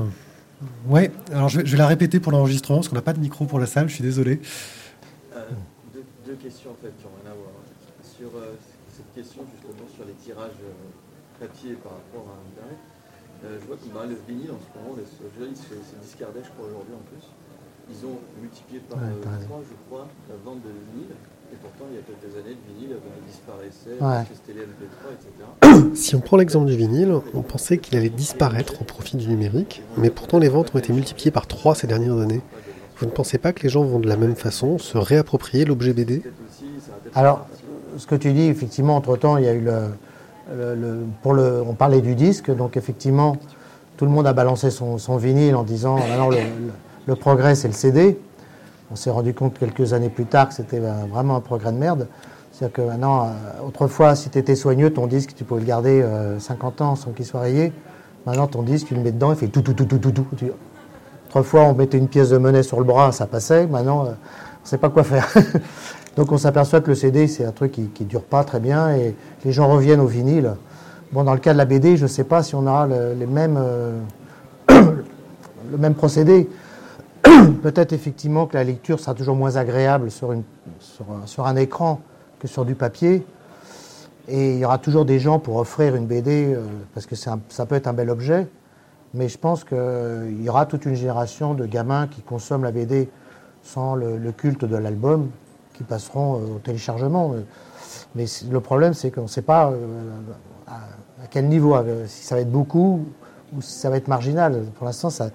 Ouais, 0.87 1.11
alors 1.31 1.47
je 1.47 1.61
vais, 1.61 1.77
la 1.77 1.87
répéter 1.87 2.19
pour 2.19 2.31
l'enregistrement 2.31 2.79
parce 2.79 2.89
qu'on 2.89 2.95
n'a 2.95 3.01
pas 3.01 3.13
de 3.13 3.19
micro 3.19 3.45
pour 3.45 3.59
la 3.59 3.65
salle, 3.65 3.87
je 3.87 3.95
suis 3.95 4.03
désolé. 4.03 4.41
Euh, 5.35 5.47
deux, 5.93 6.35
questions 6.35 6.71
en 6.71 6.75
fait 6.81 6.91
qui 6.99 7.05
ont 7.05 7.15
rien 7.23 7.31
à 7.31 7.35
voir. 7.35 7.51
Sur 8.03 8.27
euh, 8.35 8.55
cette 8.91 9.13
question 9.15 9.43
justement 9.55 9.87
sur 9.95 10.03
les 10.05 10.13
tirages 10.13 10.59
euh, 10.59 11.39
papier 11.39 11.73
par 11.75 11.93
rapport 11.93 12.27
à 12.27 12.35
Internet, 12.51 12.79
je 13.41 13.65
vois 13.67 13.77
que 13.77 13.87
dans 13.87 14.03
le 14.03 14.19
vinyle 14.27 14.51
en 14.51 14.59
ce 14.59 14.67
moment, 14.75 14.99
c'est 14.99 16.01
discardé 16.01 16.41
je 16.43 16.49
crois 16.51 16.67
aujourd'hui 16.67 16.93
en 16.93 17.05
plus. 17.07 17.23
Ils 17.87 18.05
ont 18.05 18.19
multiplié 18.41 18.81
par 18.81 18.99
trois, 18.99 19.63
je 19.63 19.75
crois, 19.87 20.07
la 20.27 20.35
vente 20.43 20.61
de 20.61 20.69
vinyle. 20.91 21.15
Et 21.51 21.55
pourtant, 21.61 21.85
il 21.89 21.95
y 21.95 21.99
a 21.99 22.01
quelques 22.01 22.35
années, 22.37 22.55
le 22.55 22.73
vinyle 22.73 22.97
disparaissait, 23.27 23.97
ouais. 23.99 24.23
MP3, 24.53 25.13
etc. 25.13 25.91
Si 25.95 26.15
on 26.15 26.19
prend 26.19 26.37
l'exemple 26.37 26.67
du 26.67 26.75
vinyle, 26.75 27.13
on 27.33 27.41
pensait 27.41 27.77
qu'il 27.77 27.97
allait 27.97 28.09
disparaître 28.09 28.81
au 28.81 28.83
profit 28.83 29.17
du 29.17 29.27
numérique, 29.27 29.81
mais 29.97 30.09
pourtant 30.09 30.39
les 30.39 30.49
ventes 30.49 30.71
ont 30.75 30.79
été 30.79 30.93
multipliées 30.93 31.31
par 31.31 31.47
3 31.47 31.75
ces 31.75 31.87
dernières 31.87 32.17
années. 32.17 32.41
Vous 32.97 33.05
ne 33.05 33.11
pensez 33.11 33.37
pas 33.37 33.53
que 33.53 33.63
les 33.63 33.69
gens 33.69 33.83
vont 33.83 33.99
de 33.99 34.07
la 34.07 34.17
même 34.17 34.35
façon 34.35 34.77
se 34.77 34.97
réapproprier 34.97 35.65
l'objet 35.65 35.93
BD 35.93 36.21
Alors, 37.15 37.47
ce 37.97 38.05
que 38.05 38.15
tu 38.15 38.33
dis, 38.33 38.43
effectivement, 38.43 38.95
entre-temps, 38.95 39.37
il 39.37 39.45
y 39.45 39.47
a 39.47 39.53
eu 39.53 39.61
le, 39.61 41.05
pour 41.21 41.33
le, 41.33 41.63
on 41.65 41.73
parlait 41.73 42.01
du 42.01 42.15
disque, 42.15 42.53
donc 42.53 42.77
effectivement, 42.77 43.37
tout 43.97 44.05
le 44.05 44.11
monde 44.11 44.27
a 44.27 44.33
balancé 44.33 44.69
son, 44.69 44.97
vinyle 45.17 45.55
en 45.55 45.63
disant, 45.63 45.97
le, 46.29 46.37
le 47.07 47.15
progrès, 47.15 47.55
c'est 47.55 47.67
le 47.67 47.73
CD. 47.73 48.19
On 48.91 48.95
s'est 48.95 49.11
rendu 49.11 49.33
compte 49.33 49.59
quelques 49.59 49.93
années 49.93 50.09
plus 50.09 50.25
tard 50.25 50.49
que 50.49 50.55
c'était 50.55 50.79
vraiment 50.79 51.35
un 51.35 51.41
progrès 51.41 51.71
de 51.71 51.77
merde. 51.77 52.07
C'est-à-dire 52.51 52.73
que 52.73 52.81
maintenant, 52.81 53.27
euh, 53.27 53.67
autrefois, 53.67 54.15
si 54.15 54.29
tu 54.29 54.37
étais 54.37 54.55
soigneux, 54.55 54.91
ton 54.91 55.07
disque, 55.07 55.33
tu 55.35 55.43
pouvais 55.43 55.61
le 55.61 55.67
garder 55.67 56.03
50 56.39 56.81
euh, 56.81 56.83
ans 56.83 56.95
sans 56.95 57.11
qu'il 57.11 57.25
soit 57.25 57.41
rayé. 57.41 57.71
Maintenant, 58.25 58.47
ton 58.47 58.63
disque, 58.63 58.87
tu 58.87 58.95
le 58.95 59.01
mets 59.01 59.11
dedans, 59.11 59.31
il 59.31 59.37
fait 59.37 59.47
tout, 59.47 59.61
tout, 59.61 59.73
tout, 59.73 59.85
tout, 59.85 59.99
tout, 59.99 60.11
tout. 60.11 60.25
Autrefois, 61.27 61.61
on 61.61 61.73
mettait 61.75 61.97
une 61.97 62.07
pièce 62.07 62.31
de 62.31 62.37
monnaie 62.37 62.63
sur 62.63 62.79
le 62.79 62.83
bras, 62.83 63.11
ça 63.11 63.27
passait. 63.27 63.67
Maintenant, 63.67 64.01
euh, 64.01 64.09
on 64.09 64.09
ne 64.09 64.67
sait 64.67 64.77
pas 64.77 64.89
quoi 64.89 65.03
faire. 65.03 65.27
Donc, 66.17 66.31
on 66.31 66.37
s'aperçoit 66.37 66.81
que 66.81 66.89
le 66.89 66.95
CD, 66.95 67.27
c'est 67.27 67.45
un 67.45 67.51
truc 67.51 67.71
qui 67.71 68.03
ne 68.03 68.09
dure 68.09 68.23
pas 68.23 68.43
très 68.43 68.59
bien 68.59 68.93
et 68.95 69.15
les 69.45 69.51
gens 69.51 69.69
reviennent 69.69 70.01
au 70.01 70.07
vinyle. 70.07 70.55
Bon, 71.13 71.23
dans 71.23 71.33
le 71.33 71.39
cas 71.39 71.53
de 71.53 71.57
la 71.57 71.65
BD, 71.65 71.95
je 71.95 72.03
ne 72.03 72.07
sais 72.07 72.23
pas 72.23 72.43
si 72.43 72.55
on 72.55 72.67
aura 72.67 72.87
les 72.87 73.25
mêmes, 73.25 73.57
le 74.69 75.77
même 75.77 75.93
procédé. 75.93 76.49
peut-être 77.61 77.93
effectivement 77.93 78.45
que 78.45 78.57
la 78.57 78.63
lecture 78.63 78.99
sera 78.99 79.13
toujours 79.13 79.35
moins 79.35 79.55
agréable 79.55 80.11
sur, 80.11 80.31
un, 80.31 81.55
écran 81.55 82.01
que 82.39 82.47
sur 82.47 82.65
du 82.65 82.75
papier. 82.75 83.25
Et 84.27 84.53
il 84.53 84.59
y 84.59 84.65
aura 84.65 84.77
toujours 84.77 85.05
des 85.05 85.19
gens 85.19 85.39
pour 85.39 85.57
offrir 85.57 85.95
une 85.95 86.05
BD, 86.05 86.53
euh, 86.53 86.61
parce 86.93 87.05
que 87.05 87.15
ça 87.15 87.37
peut 87.67 87.75
être 87.75 87.87
un 87.87 87.93
bel 87.93 88.09
objet. 88.09 88.47
Mais 89.13 89.27
je 89.27 89.37
pense 89.37 89.63
qu'il 89.63 90.41
y 90.41 90.49
aura 90.49 90.65
toute 90.65 90.85
une 90.85 90.95
génération 90.95 91.55
de 91.55 91.65
gamins 91.65 92.07
qui 92.07 92.21
consomment 92.21 92.63
la 92.63 92.71
BD 92.71 93.09
sans 93.63 93.95
le, 93.95 94.31
culte 94.31 94.65
de 94.65 94.77
l'album, 94.77 95.29
qui 95.73 95.83
passeront 95.83 96.35
euh, 96.35 96.55
au 96.55 96.59
téléchargement. 96.59 97.33
Mais 98.15 98.25
le 98.49 98.59
problème, 98.59 98.93
c'est 98.93 99.11
qu'on 99.11 99.23
ne 99.23 99.27
sait 99.27 99.41
pas 99.41 99.71
euh, 99.71 100.11
à, 100.67 100.79
quel 101.31 101.47
niveau, 101.47 101.75
si 102.07 102.23
ça 102.23 102.35
va 102.35 102.41
être 102.41 102.51
beaucoup 102.51 103.05
ou 103.55 103.61
si 103.61 103.73
ça 103.73 103.89
va 103.89 103.97
être 103.97 104.07
marginal. 104.07 104.63
Pour 104.75 104.85
l'instant, 104.85 105.09
ça, 105.09 105.29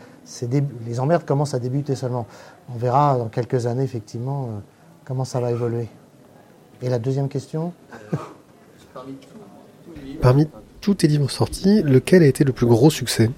les 0.86 1.00
emmerdes 1.00 1.24
commencent 1.24 1.54
à 1.54 1.58
débuter 1.58 1.94
seulement. 1.94 2.26
On 2.74 2.78
verra 2.78 3.18
dans 3.18 3.28
quelques 3.28 3.66
années, 3.66 3.84
effectivement, 3.84 4.44
euh, 4.44 4.60
comment 5.04 5.24
ça 5.24 5.40
va 5.40 5.50
évoluer. 5.50 5.88
Et 6.82 6.88
la 6.88 6.98
deuxième 6.98 7.28
question 7.28 7.72
Parmi 10.20 10.48
tous 10.80 10.94
tes 10.94 11.06
livres 11.08 11.30
sortis, 11.30 11.82
lequel 11.82 12.22
a 12.22 12.26
été 12.26 12.44
le 12.44 12.52
plus 12.52 12.66
gros 12.66 12.90
succès? 12.90 13.30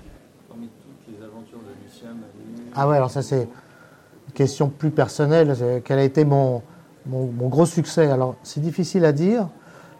Ah 2.74 2.88
ouais, 2.88 2.96
alors 2.96 3.10
ça 3.10 3.22
c'est 3.22 3.42
une 3.42 4.32
question 4.34 4.68
plus 4.68 4.90
personnelle. 4.90 5.56
Quel 5.84 5.98
a 5.98 6.02
été 6.02 6.24
mon, 6.24 6.62
mon, 7.06 7.48
gros 7.48 7.66
succès? 7.66 8.10
Alors 8.10 8.36
c'est 8.42 8.60
difficile 8.60 9.04
à 9.04 9.12
dire. 9.12 9.48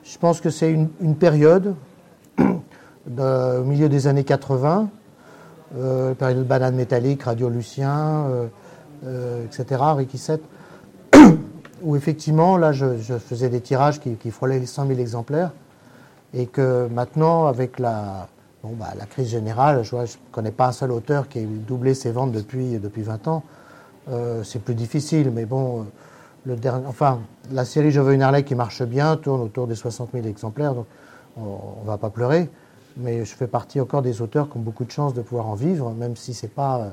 Je 0.04 0.18
pense 0.18 0.40
que 0.40 0.50
c'est 0.50 0.70
une, 0.70 1.16
période 1.16 1.74
au 2.38 3.62
milieu 3.64 3.88
des 3.88 4.06
années 4.06 4.24
80, 4.24 4.90
période 6.18 6.38
de 6.38 6.44
banane 6.44 6.74
métallique, 6.74 7.22
Radio 7.24 7.48
Lucien, 7.48 8.26
etc., 9.02 9.82
Ricky 9.96 10.18
7, 10.18 10.40
où 11.82 11.96
effectivement, 11.96 12.56
là, 12.56 12.72
je, 12.72 13.18
faisais 13.18 13.48
des 13.48 13.60
tirages 13.60 14.00
qui, 14.00 14.30
frôlaient 14.30 14.58
les 14.58 14.66
100 14.66 14.86
000 14.86 15.00
exemplaires, 15.00 15.52
et 16.34 16.46
que 16.46 16.88
maintenant, 16.88 17.46
avec 17.46 17.78
la, 17.78 18.28
bon, 18.62 18.72
bah, 18.78 18.92
la 18.98 19.06
crise 19.06 19.28
générale, 19.28 19.84
je 19.84 19.96
ne 19.96 20.06
connais 20.32 20.50
pas 20.50 20.68
un 20.68 20.72
seul 20.72 20.92
auteur 20.92 21.28
qui 21.28 21.40
ait 21.40 21.46
doublé 21.46 21.94
ses 21.94 22.10
ventes 22.10 22.32
depuis, 22.32 22.78
depuis 22.78 23.02
20 23.02 23.28
ans. 23.28 23.42
Euh, 24.08 24.42
c'est 24.44 24.60
plus 24.60 24.74
difficile, 24.74 25.30
mais 25.32 25.46
bon, 25.46 25.80
euh, 25.80 25.84
le 26.44 26.56
dernier, 26.56 26.86
enfin, 26.86 27.20
la 27.50 27.64
série 27.64 27.90
Je 27.90 28.00
veux 28.00 28.14
une 28.14 28.22
Harley 28.22 28.44
qui 28.44 28.54
marche 28.54 28.82
bien 28.82 29.16
tourne 29.16 29.40
autour 29.40 29.66
des 29.66 29.74
60 29.74 30.10
000 30.12 30.26
exemplaires, 30.26 30.74
donc 30.74 30.86
on 31.36 31.82
ne 31.82 31.86
va 31.86 31.98
pas 31.98 32.10
pleurer. 32.10 32.48
Mais 32.96 33.24
je 33.24 33.34
fais 33.34 33.46
partie 33.46 33.80
encore 33.80 34.02
des 34.02 34.22
auteurs 34.22 34.48
qui 34.48 34.56
ont 34.56 34.60
beaucoup 34.60 34.84
de 34.84 34.90
chance 34.90 35.12
de 35.12 35.22
pouvoir 35.22 35.46
en 35.46 35.54
vivre, 35.54 35.90
même 35.92 36.16
si 36.16 36.32
ce 36.32 36.46
n'est 36.46 36.52
pas 36.52 36.78
euh, 36.78 36.90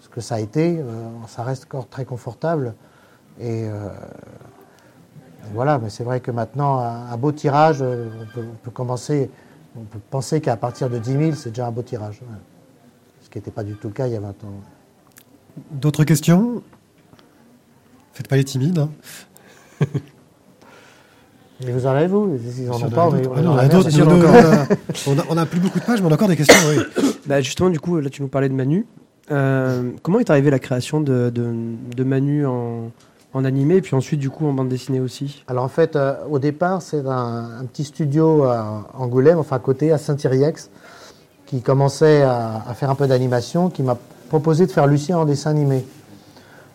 ce 0.00 0.08
que 0.08 0.20
ça 0.20 0.36
a 0.36 0.40
été. 0.40 0.82
ça 1.28 1.42
reste 1.42 1.64
encore 1.66 1.88
très 1.88 2.04
confortable. 2.04 2.74
Et 3.40 3.66
voilà, 5.52 5.78
mais 5.78 5.90
c'est 5.90 6.04
vrai 6.04 6.20
que 6.20 6.30
maintenant, 6.30 6.78
un, 6.78 7.16
beau 7.16 7.32
tirage, 7.32 7.82
on 7.82 8.54
peut, 8.62 8.70
commencer, 8.70 9.30
on 9.76 9.84
peut 9.84 10.00
penser 10.10 10.40
qu'à 10.40 10.56
partir 10.56 10.90
de 10.90 10.98
10 10.98 11.12
000, 11.12 11.32
c'est 11.32 11.50
déjà 11.50 11.66
un 11.66 11.70
beau 11.70 11.82
tirage. 11.82 12.20
Ce 13.22 13.30
qui 13.30 13.38
n'était 13.38 13.50
pas 13.50 13.64
du 13.64 13.74
tout 13.74 13.88
le 13.88 13.94
cas 13.94 14.06
il 14.06 14.12
y 14.12 14.16
a 14.16 14.20
20 14.20 14.28
ans. 14.28 14.60
D'autres 15.70 16.04
questions? 16.04 16.62
Faites 18.12 18.28
pas 18.28 18.36
les 18.36 18.44
timides. 18.44 18.78
Hein. 18.78 18.90
Mais 21.64 21.72
vous 21.72 21.86
en 21.86 21.90
avez, 21.90 22.06
vous 22.06 22.38
Ils 22.58 22.70
en 22.70 22.82
ont 22.82 22.90
pas, 22.90 23.08
on, 23.08 23.56
a 23.56 23.68
d'autres. 23.68 23.90
On 25.30 25.34
n'a 25.34 25.46
plus 25.46 25.60
beaucoup 25.60 25.78
de 25.78 25.84
pages, 25.84 26.00
mais 26.00 26.08
on 26.08 26.10
a 26.10 26.14
encore 26.14 26.28
des 26.28 26.36
questions. 26.36 26.56
Bah, 27.26 27.40
justement, 27.40 27.70
du 27.70 27.78
coup, 27.78 28.00
là, 28.00 28.10
tu 28.10 28.20
nous 28.20 28.26
parlais 28.26 28.48
de 28.48 28.54
Manu. 28.54 28.84
Euh, 29.30 29.92
comment 30.02 30.18
est 30.18 30.28
arrivée 30.28 30.50
la 30.50 30.58
création 30.58 31.00
de, 31.00 31.30
de, 31.30 32.02
Manu 32.02 32.44
en, 32.44 32.90
en, 33.32 33.44
animé 33.44 33.76
et 33.76 33.80
puis 33.80 33.94
ensuite, 33.94 34.18
du 34.18 34.28
coup, 34.28 34.44
en 34.44 34.52
bande 34.52 34.68
dessinée 34.68 34.98
aussi? 34.98 35.44
Alors, 35.46 35.62
en 35.62 35.68
fait, 35.68 35.94
euh, 35.94 36.14
au 36.28 36.40
départ, 36.40 36.82
c'est 36.82 37.06
un, 37.06 37.64
petit 37.72 37.84
studio 37.84 38.42
à 38.42 38.88
Angoulême, 38.94 39.38
enfin 39.38 39.54
à 39.54 39.60
côté, 39.60 39.92
à 39.92 39.98
Saint-Iriex, 39.98 40.68
qui 41.46 41.62
commençait 41.62 42.22
à, 42.22 42.64
à 42.68 42.74
faire 42.74 42.90
un 42.90 42.96
peu 42.96 43.06
d'animation, 43.06 43.70
qui 43.70 43.84
m'a 43.84 43.96
proposé 44.28 44.66
de 44.66 44.72
faire 44.72 44.88
Lucien 44.88 45.18
en 45.18 45.24
dessin 45.24 45.50
animé. 45.50 45.84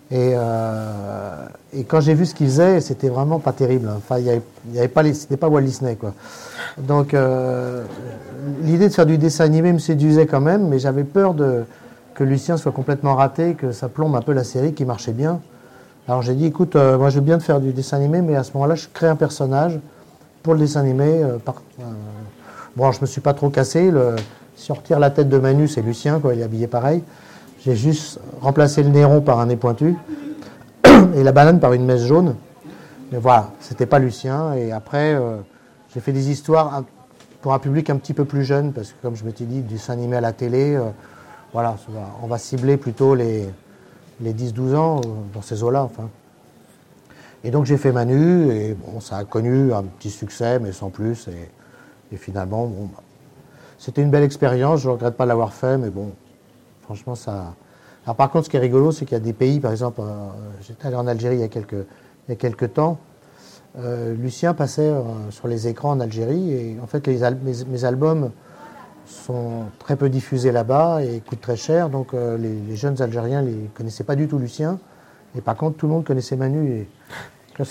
Et, 0.10 0.32
euh, 0.36 1.46
et 1.74 1.84
quand 1.84 2.00
j'ai 2.00 2.14
vu 2.14 2.26
ce 2.26 2.34
qu'il 2.34 2.48
faisait, 2.48 2.80
c'était 2.80 3.10
vraiment 3.10 3.40
pas 3.40 3.52
terrible. 3.52 3.90
Enfin, 3.98 4.20
il 4.20 4.26
y 4.26 4.30
avait, 4.30 4.42
y 4.72 4.80
avait 4.80 4.88
pas, 4.88 5.04
c'était 5.14 5.36
pas 5.36 5.50
Walt 5.50 5.62
Disney, 5.62 5.96
quoi. 5.96 6.14
Donc, 6.78 7.14
euh, 7.14 7.84
l'idée 8.62 8.88
de 8.88 8.94
faire 8.94 9.06
du 9.06 9.18
dessin 9.18 9.44
animé 9.44 9.74
me 9.74 9.80
séduisait 9.80 10.26
quand 10.26 10.40
même, 10.40 10.70
mais 10.70 10.80
j'avais 10.80 11.04
peur 11.04 11.34
de 11.34 11.66
que 12.14 12.24
Lucien 12.24 12.58
soit 12.58 12.72
complètement 12.72 13.16
raté, 13.16 13.54
que 13.54 13.72
ça 13.72 13.90
plombe 13.90 14.16
un 14.16 14.22
peu 14.22 14.34
la 14.34 14.44
série 14.44 14.74
qui 14.74 14.86
marchait 14.86 15.12
bien. 15.12 15.40
Alors 16.08 16.24
j'ai 16.24 16.34
dit, 16.34 16.46
écoute, 16.46 16.76
euh, 16.76 16.98
moi 16.98 17.10
je 17.10 17.16
veux 17.16 17.22
bien 17.22 17.38
de 17.38 17.44
faire 17.44 17.60
du 17.60 17.74
dessin 17.74 17.98
animé, 17.98 18.22
mais 18.22 18.36
à 18.36 18.44
ce 18.44 18.54
moment-là, 18.54 18.76
je 18.76 18.88
crée 18.92 19.08
un 19.08 19.16
personnage 19.16 19.78
pour 20.42 20.54
le 20.54 20.62
dessin 20.62 20.80
animé. 20.80 21.22
Par, 21.44 21.62
bon, 22.76 22.92
je 22.92 23.02
me 23.02 23.06
suis 23.06 23.22
pas 23.22 23.34
trop 23.34 23.50
cassé. 23.50 23.92
Le, 23.92 24.16
si 24.56 24.72
on 24.72 24.76
retire 24.76 25.00
la 25.00 25.12
tête 25.12 25.30
de 25.30 25.38
Manu, 25.38 25.68
c'est 25.68 25.82
Lucien, 25.82 26.20
quoi, 26.20 26.34
il 26.34 26.40
est 26.40 26.44
habillé 26.44 26.66
pareil. 26.66 27.04
J'ai 27.64 27.76
juste 27.76 28.20
remplacé 28.42 28.84
le 28.84 28.90
néron 28.90 29.22
par 29.22 29.40
un 29.40 29.48
nez 29.48 29.56
pointu 29.56 29.96
et 31.16 31.24
la 31.24 31.32
banane 31.32 31.60
par 31.60 31.74
une 31.74 31.86
messe 31.86 32.06
jaune. 32.06 32.36
Mais 33.12 33.18
voilà, 33.18 33.52
c'était 33.60 33.86
pas 33.86 34.00
Lucien. 34.00 34.54
Et 34.54 34.72
après, 34.72 35.16
euh, 35.16 35.38
j'ai 35.94 36.00
fait 36.00 36.12
des 36.12 36.30
histoires 36.30 36.84
pour 37.42 37.54
un 37.54 37.60
public 37.60 37.90
un 37.90 37.98
petit 37.98 38.14
peu 38.14 38.26
plus 38.26 38.44
jeune, 38.44 38.74
parce 38.74 38.90
que 38.90 39.02
comme 39.02 39.16
je 39.16 39.24
m'étais 39.24 39.46
dit, 39.46 39.62
du 39.62 39.78
animé 39.90 40.18
à 40.18 40.22
la 40.22 40.34
télé, 40.34 40.76
euh, 40.76 40.90
voilà, 41.54 41.76
on 42.22 42.28
va 42.28 42.38
cibler 42.38 42.78
plutôt 42.78 43.16
les, 43.16 43.48
les 44.22 44.34
10-12 44.34 44.76
ans, 44.76 44.98
euh, 44.98 45.10
dans 45.34 45.42
ces 45.42 45.64
eaux-là. 45.64 45.90
Et 47.44 47.52
donc 47.52 47.66
j'ai 47.66 47.78
fait 47.78 47.92
Manu, 47.92 48.52
et 48.52 48.74
bon, 48.74 49.00
ça 49.00 49.18
a 49.18 49.24
connu 49.24 49.74
un 49.74 49.84
petit 49.84 50.10
succès, 50.10 50.60
mais 50.60 50.72
sans 50.72 50.90
plus. 50.90 51.28
Et, 51.30 52.18
finalement, 52.18 52.66
bon, 52.66 52.86
bah, 52.86 53.04
c'était 53.78 54.02
une 54.02 54.10
belle 54.10 54.24
expérience, 54.24 54.82
je 54.82 54.88
ne 54.88 54.94
regrette 54.94 55.16
pas 55.16 55.26
l'avoir 55.26 55.54
fait, 55.54 55.78
mais 55.78 55.90
bon, 55.90 56.12
Franchement, 56.88 57.16
ça. 57.16 57.54
Alors, 58.06 58.16
par 58.16 58.32
contre, 58.32 58.46
ce 58.46 58.50
qui 58.50 58.56
est 58.56 58.62
rigolo, 58.62 58.94
c'est 58.94 59.04
qu'il 59.04 59.18
y 59.18 59.20
a 59.20 59.24
des 59.24 59.34
pays, 59.34 59.60
par 59.60 59.72
exemple, 59.72 60.00
euh, 60.00 60.30
j'étais 60.62 60.88
allé 60.88 60.96
en 60.96 61.06
Algérie 61.06 61.36
il 61.36 61.42
y 61.42 61.44
a 61.44 62.36
quelques, 62.38 62.74
temps. 62.74 62.98
Euh, 63.78 64.16
Lucien 64.16 64.54
passait 64.54 64.88
euh, 64.88 65.04
sur 65.30 65.50
les 65.50 65.68
écrans 65.68 65.92
en 65.92 66.00
Algérie 66.00 66.54
et 66.54 66.78
en 66.82 66.88
fait, 66.88 67.06
mes, 67.10 67.84
albums 67.84 68.32
sont 69.06 69.66
très 69.80 69.98
peu 69.98 70.08
diffusés 70.08 70.54
là-bas 70.54 71.04
et 71.04 71.20
coûtent 71.20 71.42
très 71.42 71.58
cher. 71.58 71.90
Donc, 71.90 72.14
les, 72.14 72.78
jeunes 72.78 73.02
Algériens 73.02 73.42
ne 73.42 73.68
connaissaient 73.74 74.06
pas 74.06 74.16
du 74.16 74.30
tout 74.30 74.38
Lucien. 74.38 74.80
Et 75.36 75.42
par 75.42 75.58
contre, 75.58 75.76
tout 75.76 75.88
le 75.88 75.92
monde 75.92 76.06
connaissait 76.06 76.38
Manu. 76.38 76.72
Et 76.72 76.88
quand 77.58 77.66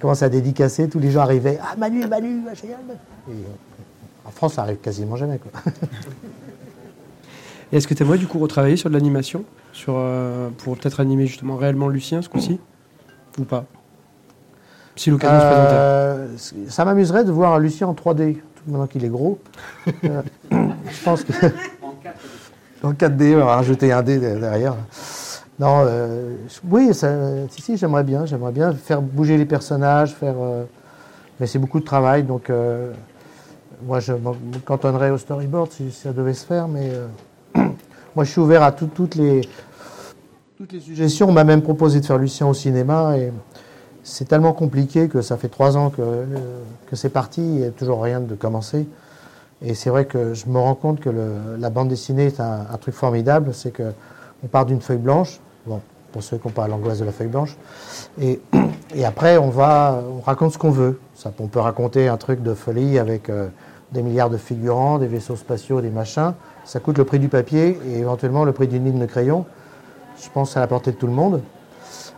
commencé 0.00 0.24
à 0.24 0.30
dédicacer, 0.30 0.88
tous 0.88 0.98
les 0.98 1.10
gens 1.10 1.20
arrivaient 1.20 1.58
Ah, 1.62 1.76
Manu, 1.76 2.06
Manu, 2.06 2.42
en 4.24 4.30
France, 4.30 4.54
ça 4.54 4.62
arrive 4.62 4.78
quasiment 4.78 5.16
jamais. 5.16 5.38
est-ce 7.72 7.88
que 7.88 7.94
tu 7.94 8.02
aimerais 8.02 8.18
du 8.18 8.26
coup 8.26 8.38
retravailler 8.38 8.76
sur 8.76 8.90
de 8.90 8.94
l'animation 8.94 9.44
sur, 9.72 9.94
euh, 9.96 10.48
Pour 10.58 10.76
peut-être 10.76 11.00
animer 11.00 11.26
justement 11.26 11.56
réellement 11.56 11.88
Lucien 11.88 12.22
ce 12.22 12.28
coup-ci? 12.28 12.60
Ou 13.38 13.44
pas? 13.44 13.64
Si 14.94 15.10
l'occasion 15.10 15.38
se 15.38 15.46
présentait. 15.46 15.74
Euh, 15.74 16.26
ça 16.68 16.84
m'amuserait 16.84 17.24
de 17.24 17.32
voir 17.32 17.58
Lucien 17.58 17.88
en 17.88 17.94
3D, 17.94 18.38
maintenant 18.66 18.86
qu'il 18.86 19.04
est 19.04 19.08
gros. 19.08 19.38
Euh, 20.04 20.22
je 20.52 21.04
pense 21.04 21.24
que. 21.24 21.32
En 21.82 21.92
4D. 22.02 22.14
En 22.82 22.92
4D, 22.92 23.34
on 23.34 23.44
va 23.44 23.56
rajouter 23.56 23.92
un 23.92 24.02
D 24.02 24.18
derrière. 24.18 24.76
Non, 25.58 25.86
oui, 26.68 26.92
ça, 26.94 27.10
si, 27.50 27.62
si, 27.62 27.76
j'aimerais 27.76 28.04
bien, 28.04 28.26
j'aimerais 28.26 28.52
bien 28.52 28.72
faire 28.74 29.00
bouger 29.00 29.38
les 29.38 29.46
personnages, 29.46 30.14
faire. 30.14 30.34
mais 31.40 31.46
c'est 31.46 31.58
beaucoup 31.58 31.80
de 31.80 31.84
travail, 31.84 32.22
donc 32.24 32.50
moi 33.86 34.00
je 34.00 34.12
me 34.12 34.58
cantonnerais 34.64 35.10
au 35.10 35.16
storyboard 35.16 35.70
si 35.72 35.90
ça 35.90 36.12
devait 36.12 36.34
se 36.34 36.44
faire, 36.44 36.68
mais 36.68 36.90
moi, 38.16 38.24
je 38.24 38.30
suis 38.30 38.40
ouvert 38.40 38.62
à 38.62 38.72
toutes, 38.72 39.14
les, 39.14 39.42
toutes 40.56 40.72
les 40.72 40.80
suggestions. 40.80 41.28
On 41.28 41.32
m'a 41.32 41.44
même 41.44 41.62
proposé 41.62 42.00
de 42.00 42.06
faire 42.06 42.18
Lucien 42.18 42.46
au 42.46 42.54
cinéma 42.54 43.16
et 43.16 43.32
c'est 44.02 44.26
tellement 44.26 44.52
compliqué 44.52 45.08
que 45.08 45.20
ça 45.22 45.36
fait 45.36 45.48
trois 45.48 45.76
ans 45.76 45.90
que, 45.90 46.02
que 46.88 46.96
c'est 46.96 47.08
parti. 47.08 47.40
Il 47.40 47.60
n'y 47.60 47.64
a 47.64 47.70
toujours 47.70 48.02
rien 48.02 48.20
de 48.20 48.34
commencer. 48.34 48.86
Et 49.62 49.74
c'est 49.74 49.90
vrai 49.90 50.04
que 50.04 50.34
je 50.34 50.46
me 50.46 50.58
rends 50.58 50.74
compte 50.74 51.00
que 51.00 51.10
la 51.58 51.70
bande 51.70 51.88
dessinée 51.88 52.26
est 52.26 52.40
un, 52.40 52.64
truc 52.80 52.94
formidable. 52.94 53.52
C'est 53.52 53.72
qu'on 53.74 54.46
part 54.50 54.66
d'une 54.66 54.80
feuille 54.80 54.98
blanche. 54.98 55.40
Bon, 55.66 55.80
pour 56.12 56.22
ceux 56.22 56.38
qui 56.38 56.46
n'ont 56.46 56.52
pas 56.52 56.68
l'angoisse 56.68 56.98
de 56.98 57.04
la 57.04 57.12
feuille 57.12 57.28
blanche. 57.28 57.56
Et, 58.20 58.40
et, 58.94 59.04
après, 59.04 59.38
on 59.38 59.50
va, 59.50 60.02
on 60.16 60.20
raconte 60.20 60.52
ce 60.52 60.58
qu'on 60.58 60.70
veut. 60.70 61.00
Ça, 61.14 61.32
on 61.38 61.48
peut 61.48 61.60
raconter 61.60 62.08
un 62.08 62.16
truc 62.16 62.42
de 62.42 62.54
folie 62.54 62.98
avec 62.98 63.28
euh, 63.28 63.48
des 63.92 64.02
milliards 64.02 64.30
de 64.30 64.36
figurants, 64.36 64.98
des 64.98 65.06
vaisseaux 65.06 65.36
spatiaux, 65.36 65.80
des 65.80 65.90
machins 65.90 66.34
ça 66.66 66.80
coûte 66.80 66.98
le 66.98 67.04
prix 67.04 67.20
du 67.20 67.28
papier 67.28 67.78
et 67.88 67.98
éventuellement 68.00 68.44
le 68.44 68.52
prix 68.52 68.66
d'une 68.66 68.84
ligne 68.84 68.98
de 68.98 69.06
crayon. 69.06 69.46
Je 70.22 70.28
pense 70.34 70.56
à 70.56 70.60
la 70.60 70.66
portée 70.66 70.90
de 70.90 70.96
tout 70.96 71.06
le 71.06 71.12
monde. 71.12 71.40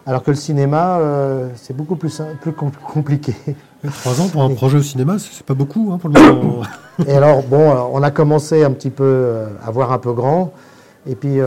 Alors 0.06 0.22
que 0.22 0.30
le 0.30 0.36
cinéma, 0.36 0.98
euh, 1.00 1.50
c'est 1.54 1.76
beaucoup 1.76 1.96
plus, 1.96 2.22
plus 2.40 2.52
compliqué. 2.52 3.36
Trois 4.00 4.20
ans 4.22 4.28
pour 4.28 4.42
un 4.42 4.54
projet 4.54 4.78
au 4.78 4.82
cinéma, 4.82 5.18
c'est 5.18 5.44
pas 5.44 5.52
beaucoup 5.52 5.90
hein, 5.92 5.98
pour 5.98 6.08
le 6.08 6.18
moment. 6.18 6.62
et 7.06 7.12
alors, 7.12 7.42
bon, 7.42 7.70
euh, 7.70 7.80
on 7.92 8.02
a 8.02 8.10
commencé 8.10 8.64
un 8.64 8.70
petit 8.70 8.88
peu 8.88 9.04
euh, 9.04 9.48
à 9.62 9.70
voir 9.70 9.92
un 9.92 9.98
peu 9.98 10.14
grand. 10.14 10.52
Et 11.06 11.14
puis, 11.14 11.38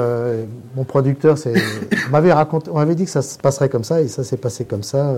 mon 0.75 0.83
producteur, 0.85 1.37
on 1.45 2.11
m'avait 2.11 2.33
raconté, 2.33 2.71
on 2.71 2.77
m'avait 2.77 2.95
dit 2.95 3.05
que 3.05 3.11
ça 3.11 3.21
se 3.21 3.37
passerait 3.37 3.69
comme 3.69 3.83
ça, 3.83 4.01
et 4.01 4.07
ça 4.07 4.23
s'est 4.23 4.37
passé 4.37 4.65
comme 4.65 4.81
ça. 4.81 5.13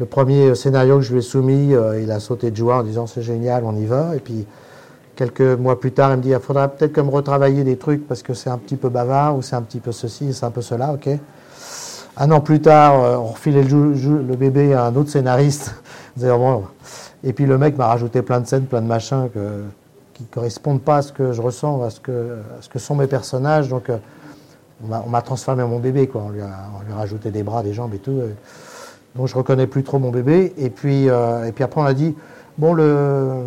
Le 0.00 0.04
premier 0.04 0.56
scénario 0.56 0.96
que 0.96 1.02
je 1.02 1.12
lui 1.12 1.20
ai 1.20 1.22
soumis, 1.22 1.74
il 2.02 2.10
a 2.10 2.18
sauté 2.18 2.50
de 2.50 2.56
joie 2.56 2.78
en 2.78 2.82
disant 2.82 3.06
c'est 3.06 3.22
génial, 3.22 3.62
on 3.64 3.76
y 3.76 3.84
va. 3.84 4.16
Et 4.16 4.18
puis, 4.18 4.46
Quelques 5.16 5.40
mois 5.40 5.80
plus 5.80 5.92
tard, 5.92 6.12
il 6.12 6.18
me 6.18 6.22
dit 6.22 6.28
il 6.28 6.38
faudra 6.38 6.68
peut-être 6.68 6.92
que 6.92 7.00
me 7.00 7.08
retravailler 7.08 7.64
des 7.64 7.78
trucs 7.78 8.06
parce 8.06 8.22
que 8.22 8.34
c'est 8.34 8.50
un 8.50 8.58
petit 8.58 8.76
peu 8.76 8.90
bavard 8.90 9.34
ou 9.34 9.40
c'est 9.40 9.56
un 9.56 9.62
petit 9.62 9.80
peu 9.80 9.90
ceci, 9.90 10.34
c'est 10.34 10.44
un 10.44 10.50
peu 10.50 10.60
cela, 10.60 10.92
ok. 10.92 11.08
Un 12.18 12.30
an 12.30 12.40
plus 12.40 12.60
tard, 12.60 13.02
euh, 13.02 13.16
on 13.16 13.28
refilait 13.28 13.62
le, 13.62 14.36
bébé 14.36 14.74
à 14.74 14.84
un 14.84 14.94
autre 14.94 15.10
scénariste. 15.10 15.74
Et 17.24 17.32
puis 17.32 17.46
le 17.46 17.56
mec 17.56 17.78
m'a 17.78 17.86
rajouté 17.86 18.20
plein 18.20 18.40
de 18.40 18.46
scènes, 18.46 18.66
plein 18.66 18.82
de 18.82 18.86
machins 18.86 19.28
qui 20.12 20.22
ne 20.22 20.28
correspondent 20.30 20.82
pas 20.82 20.98
à 20.98 21.02
ce 21.02 21.12
que 21.12 21.32
je 21.32 21.40
ressens, 21.40 21.82
à 21.82 21.90
ce 21.90 22.00
que, 22.00 22.38
ce 22.60 22.68
que 22.68 22.78
sont 22.78 22.94
mes 22.94 23.06
personnages. 23.06 23.68
Donc 23.68 23.88
euh, 23.88 23.96
on 24.90 25.08
m'a 25.08 25.22
transformé 25.22 25.64
mon 25.64 25.78
bébé, 25.78 26.08
quoi. 26.08 26.24
On 26.26 26.30
lui, 26.30 26.42
a, 26.42 26.94
rajouté 26.94 27.30
des 27.30 27.42
bras, 27.42 27.62
des 27.62 27.72
jambes 27.72 27.94
et 27.94 27.98
tout. 27.98 28.12
Euh. 28.12 28.34
Donc 29.14 29.28
je 29.28 29.34
reconnais 29.34 29.66
plus 29.66 29.82
trop 29.82 29.98
mon 29.98 30.10
bébé. 30.10 30.52
Et 30.58 30.68
puis, 30.68 31.06
et 31.06 31.52
puis 31.54 31.64
après 31.64 31.80
on 31.80 31.84
a 31.84 31.94
dit, 31.94 32.14
bon, 32.58 32.74
le, 32.74 33.44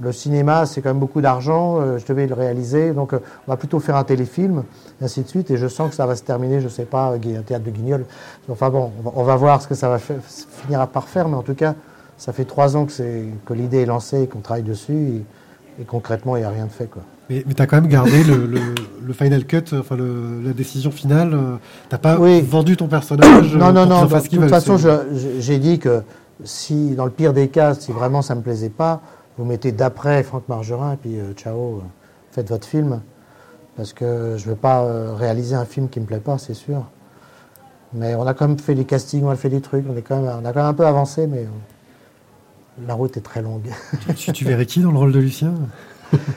le 0.00 0.12
cinéma, 0.12 0.66
c'est 0.66 0.80
quand 0.80 0.90
même 0.90 0.98
beaucoup 0.98 1.20
d'argent, 1.20 1.80
euh, 1.80 1.98
je 1.98 2.06
devais 2.06 2.26
le 2.26 2.34
réaliser, 2.34 2.92
donc 2.92 3.12
euh, 3.12 3.18
on 3.46 3.50
va 3.50 3.56
plutôt 3.56 3.80
faire 3.80 3.96
un 3.96 4.04
téléfilm, 4.04 4.64
et 5.00 5.04
ainsi 5.04 5.22
de 5.22 5.28
suite, 5.28 5.50
et 5.50 5.56
je 5.56 5.68
sens 5.68 5.90
que 5.90 5.94
ça 5.94 6.06
va 6.06 6.16
se 6.16 6.22
terminer, 6.22 6.60
je 6.60 6.66
ne 6.66 6.70
sais 6.70 6.84
pas, 6.84 7.12
un 7.14 7.42
théâtre 7.42 7.64
de 7.64 7.70
Guignol. 7.70 8.04
Enfin 8.48 8.70
bon, 8.70 8.90
on 9.04 9.22
va, 9.22 9.36
voir 9.36 9.60
ce 9.60 9.68
que 9.68 9.74
ça 9.74 9.88
va 9.88 9.98
finir 9.98 10.86
par 10.88 11.08
faire, 11.08 11.28
mais 11.28 11.36
en 11.36 11.42
tout 11.42 11.54
cas, 11.54 11.74
ça 12.16 12.32
fait 12.32 12.44
trois 12.44 12.76
ans 12.76 12.86
que, 12.86 12.92
que 13.44 13.54
l'idée 13.54 13.82
est 13.82 13.86
lancée 13.86 14.22
et 14.22 14.26
qu'on 14.26 14.40
travaille 14.40 14.62
dessus, 14.62 14.92
et 14.92 15.24
Et 15.80 15.84
concrètement, 15.84 16.36
il 16.36 16.40
n'y 16.40 16.46
a 16.46 16.50
rien 16.50 16.66
de 16.66 16.72
fait. 16.72 16.86
Quoi. 16.86 17.02
Mais, 17.28 17.44
mais 17.46 17.54
tu 17.54 17.62
as 17.62 17.66
quand 17.66 17.80
même 17.80 17.90
gardé 17.90 18.24
le, 18.24 18.46
le, 18.46 19.12
final 19.12 19.44
cut, 19.44 19.64
enfin 19.72 19.96
le, 19.96 20.42
la 20.44 20.52
décision 20.52 20.90
finale. 20.90 21.30
Tu 21.88 21.94
n'as 21.94 21.98
pas 21.98 22.16
vendu 22.42 22.76
ton 22.76 22.88
personnage 22.88 23.54
Non, 23.54 23.72
non, 23.72 23.86
non. 23.86 24.04
De 24.04 24.18
toute 24.18 24.48
façon, 24.48 24.76
j'ai 25.38 25.58
dit 25.58 25.78
que 25.78 26.02
si, 26.44 26.90
dans 26.94 27.04
le 27.04 27.10
pire 27.10 27.32
des 27.32 27.48
cas, 27.48 27.74
si 27.74 27.92
vraiment 27.92 28.22
ça 28.22 28.34
ne 28.34 28.40
me 28.40 28.44
plaisait 28.44 28.70
pas, 28.70 29.00
vous 29.38 29.44
mettez 29.44 29.72
d'après 29.72 30.22
Franck 30.22 30.48
Margerin, 30.48 30.94
et 30.94 30.96
puis 30.96 31.18
ciao, 31.36 31.82
faites 32.32 32.48
votre 32.48 32.66
film. 32.66 33.00
Parce 33.76 33.92
que 33.92 34.36
je 34.36 34.44
ne 34.44 34.50
veux 34.50 34.56
pas 34.56 35.14
réaliser 35.14 35.54
un 35.54 35.64
film 35.64 35.88
qui 35.88 36.00
ne 36.00 36.04
me 36.04 36.08
plaît 36.08 36.20
pas, 36.20 36.36
c'est 36.36 36.54
sûr. 36.54 36.84
Mais 37.92 38.14
on 38.14 38.26
a 38.26 38.34
quand 38.34 38.46
même 38.46 38.58
fait 38.58 38.74
des 38.74 38.84
castings, 38.84 39.24
on 39.24 39.30
a 39.30 39.36
fait 39.36 39.48
des 39.48 39.60
trucs, 39.60 39.84
on, 39.88 39.96
est 39.96 40.02
quand 40.02 40.20
même, 40.20 40.32
on 40.42 40.44
a 40.44 40.52
quand 40.52 40.60
même 40.60 40.68
un 40.68 40.74
peu 40.74 40.86
avancé, 40.86 41.26
mais 41.26 41.46
la 42.86 42.94
route 42.94 43.16
est 43.16 43.22
très 43.22 43.42
longue. 43.42 43.68
tu, 44.16 44.32
tu 44.32 44.44
verrais 44.44 44.66
qui 44.66 44.80
dans 44.80 44.92
le 44.92 44.98
rôle 44.98 45.12
de 45.12 45.20
Lucien? 45.20 45.54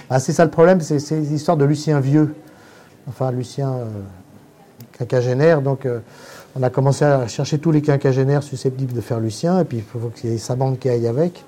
Ah, 0.09 0.19
C'est 0.19 0.33
ça 0.33 0.45
le 0.45 0.51
problème, 0.51 0.81
c'est 0.81 1.19
l'histoire 1.19 1.57
de 1.57 1.65
Lucien 1.65 1.99
vieux. 1.99 2.35
Enfin, 3.07 3.31
Lucien 3.31 3.71
euh, 3.71 3.85
quinquagénaire. 4.91 5.63
Donc, 5.63 5.87
euh, 5.87 5.99
on 6.55 6.61
a 6.61 6.69
commencé 6.69 7.03
à 7.03 7.27
chercher 7.27 7.57
tous 7.57 7.71
les 7.71 7.81
quinquagénaires 7.81 8.43
susceptibles 8.43 8.93
de 8.93 9.01
faire 9.01 9.19
Lucien, 9.19 9.59
et 9.59 9.65
puis 9.65 9.77
il 9.77 9.83
faut 9.83 10.09
qu'il 10.09 10.29
y 10.29 10.33
ait 10.33 10.37
sa 10.37 10.55
bande 10.55 10.77
qui 10.77 10.89
aille 10.89 11.07
avec. 11.07 11.43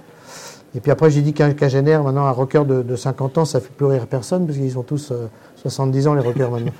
Et 0.75 0.81
puis 0.81 0.91
après, 0.91 1.09
j'ai 1.09 1.21
dit 1.21 1.33
quinquagénaire, 1.33 2.03
maintenant 2.03 2.25
un 2.25 2.31
rocker 2.31 2.65
de, 2.65 2.95
50 2.95 3.37
ans, 3.37 3.45
ça 3.45 3.61
fait 3.61 3.71
plus 3.71 3.85
rire 3.85 4.07
personne, 4.07 4.45
parce 4.45 4.57
qu'ils 4.57 4.73
sont 4.73 4.83
tous 4.83 5.13
70 5.55 6.05
euh, 6.05 6.09
ans, 6.09 6.13
les 6.15 6.21
rockers 6.21 6.51
maintenant. 6.51 6.73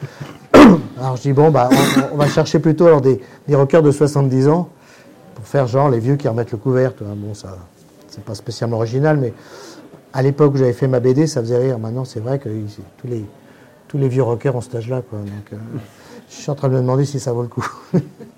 alors 0.99 1.15
je 1.15 1.21
dis, 1.21 1.33
bon, 1.33 1.49
bah, 1.49 1.69
on, 2.11 2.17
va 2.17 2.27
chercher 2.27 2.59
plutôt 2.59 2.99
des, 2.99 3.21
rockers 3.55 3.81
de 3.81 3.91
70 3.91 4.49
ans, 4.49 4.67
pour 5.35 5.45
faire 5.47 5.67
genre 5.67 5.89
les 5.89 5.99
vieux 5.99 6.17
qui 6.17 6.27
remettent 6.27 6.51
le 6.51 6.57
couvert. 6.57 6.93
Bon, 6.99 7.33
ça, 7.33 7.57
c'est 8.09 8.23
pas 8.23 8.35
spécialement 8.35 8.77
original, 8.77 9.17
mais 9.17 9.33
à 10.11 10.21
l'époque 10.21 10.55
où 10.55 10.57
j'avais 10.57 10.73
fait 10.73 10.89
ma 10.89 10.99
BD, 10.99 11.25
ça 11.25 11.39
faisait 11.39 11.57
rire. 11.57 11.79
Maintenant, 11.79 12.03
c'est 12.03 12.19
vrai 12.19 12.37
que 12.37 12.49
tous 12.97 13.97
les, 13.97 14.07
vieux 14.09 14.23
rockers 14.23 14.57
ont 14.57 14.61
cet 14.61 14.75
âge-là. 14.75 14.97
Donc, 14.97 15.23
euh, 15.53 15.57
je 16.29 16.35
suis 16.35 16.51
en 16.51 16.55
train 16.55 16.67
de 16.67 16.73
me 16.73 16.81
demander 16.81 17.05
si 17.05 17.21
ça 17.21 17.31
vaut 17.31 17.43
le 17.43 17.47
coup. 17.47 17.65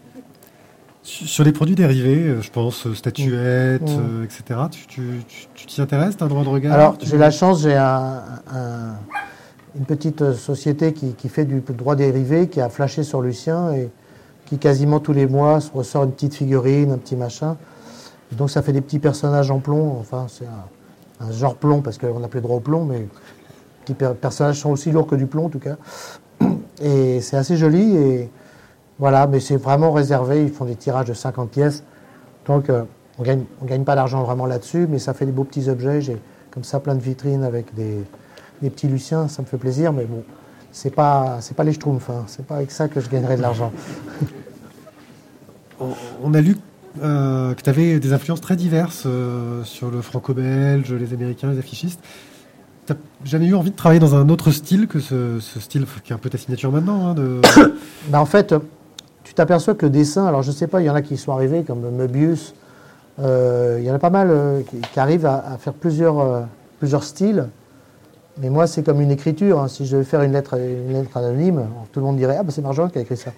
Sur 1.07 1.45
les 1.45 1.53
produits 1.53 1.75
dérivés, 1.75 2.27
euh, 2.27 2.41
je 2.41 2.51
pense 2.51 2.85
euh, 2.85 2.93
statuettes, 2.93 3.81
mmh. 3.81 4.25
etc., 4.25 4.59
tu 4.69 5.23
t'y 5.65 5.81
intéresses 5.81 6.17
Tu 6.17 6.23
as 6.23 6.25
un 6.25 6.29
droit 6.29 6.43
de 6.43 6.49
regard 6.49 6.73
Alors, 6.73 6.97
j'ai 7.01 7.17
la 7.17 7.31
chance, 7.31 7.61
j'ai 7.61 7.77
une 7.77 9.85
petite 9.85 10.33
société 10.33 10.91
qui, 10.91 11.13
qui, 11.13 11.29
fait 11.29 11.45
du 11.45 11.61
droit 11.61 11.95
dérivé, 11.95 12.49
qui 12.49 12.59
a 12.59 12.67
flashé 12.67 13.03
sur 13.03 13.21
Lucien 13.21 13.71
et 13.71 13.89
qui 14.47 14.57
quasiment 14.57 14.99
tous 14.99 15.13
les 15.13 15.27
mois 15.27 15.61
se 15.61 15.71
ressort 15.71 16.03
une 16.03 16.11
petite 16.11 16.35
figurine, 16.35 16.91
un 16.91 16.97
petit 16.97 17.15
machin. 17.15 17.55
Donc 18.33 18.49
ça 18.49 18.61
fait 18.61 18.73
des 18.73 18.81
petits 18.81 18.99
personnages 18.99 19.49
en 19.49 19.59
plomb, 19.59 19.95
enfin 20.01 20.25
c'est 20.27 20.47
un, 21.21 21.31
genre 21.31 21.55
plomb 21.55 21.81
parce 21.81 21.97
qu'on 21.97 22.19
n'a 22.19 22.27
plus 22.27 22.41
droit 22.41 22.57
au 22.57 22.59
plomb, 22.59 22.83
mais 22.83 22.99
les 22.99 23.07
petits 23.85 23.95
personnages 24.19 24.59
sont 24.59 24.71
aussi 24.71 24.91
lourds 24.91 25.07
que 25.07 25.15
du 25.15 25.25
plomb 25.25 25.45
en 25.45 25.49
tout 25.49 25.59
cas. 25.59 25.77
Et 26.81 27.21
c'est 27.21 27.37
assez 27.37 27.55
joli 27.55 27.95
et 27.95 28.29
voilà, 28.99 29.27
mais 29.27 29.39
c'est 29.39 29.57
vraiment 29.57 29.91
réservé, 29.91 30.43
ils 30.43 30.51
font 30.51 30.65
des 30.65 30.75
tirages 30.75 31.07
de 31.07 31.13
50 31.13 31.49
pièces. 31.49 31.83
Donc 32.45 32.69
euh, 32.69 32.83
on 33.19 33.23
gagne, 33.23 33.43
ne 33.61 33.67
gagne 33.67 33.83
pas 33.83 33.95
d'argent 33.95 34.23
vraiment 34.23 34.45
là-dessus, 34.45 34.87
mais 34.89 34.99
ça 34.99 35.13
fait 35.13 35.25
des 35.25 35.31
beaux 35.31 35.43
petits 35.43 35.69
objets. 35.69 36.01
J'ai 36.01 36.17
comme 36.51 36.63
ça 36.63 36.79
plein 36.79 36.95
de 36.95 37.01
vitrines 37.01 37.43
avec 37.43 37.73
des, 37.75 38.03
petits 38.61 38.87
Luciens, 38.87 39.27
ça 39.27 39.43
me 39.43 39.47
fait 39.47 39.57
plaisir, 39.57 39.93
mais 39.93 40.05
bon, 40.05 40.23
c'est 40.71 40.93
pas, 40.93 41.37
c'est 41.41 41.55
pas 41.55 41.63
les 41.63 41.73
Schtroumpfs, 41.73 42.09
hein. 42.09 42.23
c'est 42.25 42.45
pas 42.45 42.55
avec 42.55 42.71
ça 42.71 42.87
que 42.87 42.99
je 42.99 43.09
gagnerai 43.09 43.37
de 43.37 43.41
l'argent. 43.43 43.71
on 46.23 46.33
a 46.33 46.41
lu 46.41 46.57
euh, 47.03 47.53
que 47.53 47.61
tu 47.61 47.69
avais 47.69 47.99
des 47.99 48.13
influences 48.13 48.41
très 48.41 48.55
diverses 48.55 49.03
euh, 49.05 49.63
sur 49.63 49.91
le 49.91 50.01
franco-belge, 50.01 50.91
les 50.91 51.13
américains, 51.13 51.51
les 51.51 51.59
affichistes. 51.59 51.99
Tu 52.87 52.95
jamais 53.25 53.47
eu 53.47 53.53
envie 53.53 53.71
de 53.71 53.75
travailler 53.75 53.99
dans 53.99 54.15
un 54.15 54.29
autre 54.29 54.51
style 54.51 54.87
que 54.87 54.99
ce, 54.99 55.39
style 55.39 55.85
qui 56.03 56.13
est 56.13 56.15
un 56.15 56.19
peu 56.19 56.29
ta 56.29 56.37
signature 56.37 56.71
maintenant 56.71 57.09
hein, 57.09 57.13
de... 57.13 57.41
bah 58.09 58.21
En 58.21 58.25
fait, 58.25 58.55
tu 59.27 59.33
t'aperçois 59.33 59.75
que 59.75 59.85
le 59.85 59.89
dessin, 59.91 60.25
alors 60.25 60.41
je 60.41 60.51
sais 60.51 60.67
pas, 60.67 60.81
il 60.81 60.85
y 60.85 60.89
en 60.89 60.95
a 60.95 61.01
qui 61.01 61.17
sont 61.17 61.31
arrivés 61.31 61.63
comme 61.63 61.89
Möbius, 61.91 62.53
euh, 63.19 63.77
il 63.79 63.85
y 63.85 63.91
en 63.91 63.95
a 63.95 63.99
pas 63.99 64.09
mal 64.09 64.63
qui, 64.93 64.99
arrivent 64.99 65.25
à, 65.25 65.57
faire 65.59 65.73
plusieurs, 65.73 66.47
plusieurs 66.79 67.03
styles. 67.03 67.47
Mais 68.39 68.49
moi, 68.49 68.67
c'est 68.67 68.83
comme 68.83 69.01
une 69.01 69.09
écriture. 69.09 69.59
Hein. 69.59 69.67
Si 69.67 69.85
je 69.85 69.93
devais 69.93 70.05
faire 70.05 70.21
une 70.21 70.33
lettre, 70.33 70.55
anonyme, 71.15 71.65
tout 71.91 71.99
le 71.99 72.05
monde 72.05 72.17
dirait 72.17 72.37
Ah, 72.39 72.43
bah, 72.43 72.51
c'est 72.53 72.61
Marjolaine 72.61 72.91
qui 72.91 72.99
a 72.99 73.01
écrit 73.01 73.17
ça. 73.17 73.31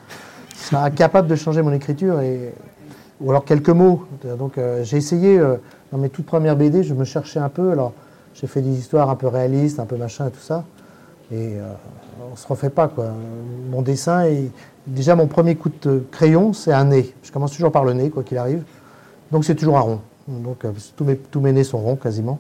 Je 0.54 0.58
serais 0.58 0.82
incapable 0.82 1.30
de 1.30 1.36
changer 1.36 1.62
mon 1.62 1.72
écriture 1.72 2.20
et 2.20 2.54
ou 3.22 3.30
alors 3.30 3.46
quelques 3.46 3.70
mots. 3.70 4.06
Donc 4.38 4.58
euh, 4.58 4.84
j'ai 4.84 4.98
essayé, 4.98 5.38
euh, 5.38 5.56
dans 5.92 5.98
mes 5.98 6.10
toutes 6.10 6.26
premières 6.26 6.56
BD, 6.56 6.84
je 6.84 6.94
me 6.94 7.06
cherchais 7.06 7.40
un 7.40 7.50
peu. 7.50 7.72
Alors 7.72 7.94
j'ai 8.34 8.48
fait 8.48 8.62
des 8.62 8.78
histoires 8.78 9.10
un 9.10 9.16
peu 9.16 9.28
réalistes, 9.28 9.80
un 9.80 9.86
peu 9.86 9.98
machin 9.98 10.28
et 10.28 10.32
tout 10.32 10.40
ça. 10.40 10.64
Et 11.32 11.58
euh, 11.58 11.74
on 12.32 12.36
se 12.36 12.47
refait 12.47 12.70
pas 12.70 12.88
quoi. 12.88 13.07
Mon 13.70 13.82
dessin, 13.82 14.24
est... 14.26 14.51
déjà 14.88 15.15
mon 15.15 15.28
premier 15.28 15.55
coup 15.55 15.70
de 15.82 16.03
crayon, 16.11 16.53
c'est 16.53 16.74
un 16.74 16.86
nez. 16.86 17.13
Je 17.24 17.32
commence 17.32 17.51
toujours 17.51 17.72
par 17.72 17.84
le 17.84 17.93
nez, 17.93 18.09
quoi 18.09 18.24
qu'il 18.24 18.38
arrive. 18.38 18.63
Donc 19.32 19.45
c'est 19.45 19.55
toujours 19.55 19.78
un 19.78 19.82
rond. 19.82 19.99
Donc 20.28 20.65
tous 20.95 21.03
mes, 21.03 21.17
tous 21.17 21.39
mes 21.39 21.51
nez 21.51 21.63
sont 21.63 21.80
ronds 21.80 21.95
quasiment. 21.95 22.39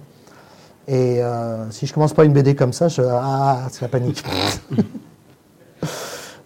Et 0.87 1.21
si 1.69 1.85
je 1.85 1.93
commence 1.93 2.13
pas 2.13 2.25
une 2.25 2.33
BD 2.33 2.55
comme 2.55 2.73
ça, 2.73 2.87
je... 2.87 3.01
ah, 3.01 3.67
c'est 3.71 3.81
la 3.81 3.87
panique. 3.89 4.23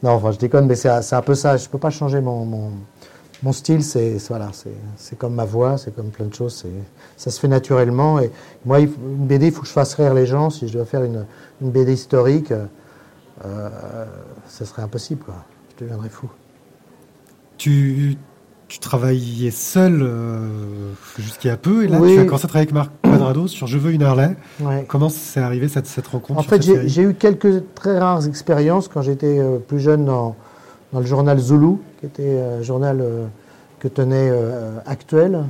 non, 0.04 0.12
enfin 0.12 0.32
je 0.32 0.38
déconne, 0.40 0.68
mais 0.68 0.76
c'est 0.76 1.14
un 1.14 1.22
peu 1.22 1.36
ça. 1.36 1.56
Je 1.58 1.70
peux 1.70 1.78
pas 1.78 1.90
changer 1.90 2.20
mon, 2.20 2.72
mon 3.44 3.52
style, 3.52 3.84
c'est 3.84 4.16
voilà, 4.30 4.52
c'est 4.96 5.18
comme 5.18 5.36
ma 5.36 5.44
voix, 5.44 5.78
c'est 5.78 5.94
comme 5.94 6.10
plein 6.12 6.28
de 6.28 6.34
choses. 6.34 6.66
Ça 7.18 7.30
se 7.30 7.40
fait 7.40 7.50
naturellement. 7.50 8.20
Et 8.20 8.32
moi, 8.66 8.80
une 8.80 8.88
BD, 9.28 9.48
il 9.48 9.52
faut 9.52 9.62
que 9.62 9.68
je 9.68 9.74
fasse 9.74 9.94
rire 9.96 10.14
les 10.14 10.26
gens. 10.26 10.50
Si 10.50 10.70
je 10.70 10.74
dois 10.74 10.86
faire 10.86 11.04
une, 11.04 11.26
BD 11.60 11.94
historique, 11.94 12.54
euh, 13.46 14.06
ce 14.48 14.66
serait 14.66 14.82
impossible. 14.82 15.24
Quoi. 15.24 15.36
Je 15.72 15.84
deviendrais 15.84 16.10
fou. 16.10 16.30
Tu, 17.58 18.18
tu 18.68 18.80
travaillais 18.80 19.52
seul 19.52 20.02
euh, 20.02 20.94
a 21.46 21.58
peu, 21.58 21.84
et 21.84 21.88
là, 21.88 22.00
tu 22.00 22.20
as 22.20 22.26
commencé 22.26 22.46
à 22.46 22.48
travailler 22.48 22.68
avec 22.68 22.74
Marc 22.74 22.92
Quadrado 23.04 23.48
sur 23.48 23.68
Je 23.68 23.78
veux 23.78 23.92
une 23.92 24.02
Harley. 24.02 24.36
Comment 24.88 25.10
c'est 25.10 25.40
arrivé 25.40 25.68
cette, 25.68 25.86
cette 25.86 26.08
rencontre 26.08 26.40
En 26.40 26.44
fait, 26.44 26.62
j'ai 26.88 27.02
eu 27.04 27.14
quelques 27.14 27.74
très 27.76 28.00
rares 28.00 28.28
expériences 28.28 28.88
quand 28.88 29.04
j'étais 29.04 29.38
euh, 29.40 29.60
plus 29.60 29.80
jeune 29.80 30.06
dans 30.06 30.36
dans 30.92 31.00
le 31.00 31.06
journal 31.06 31.40
Zulu, 31.40 31.78
qui 32.00 32.06
était 32.06 32.40
un 32.40 32.62
journal 32.62 33.00
euh, 33.02 33.26
que 33.80 33.88
tenait 33.88 34.32
Actuel. 34.86 35.44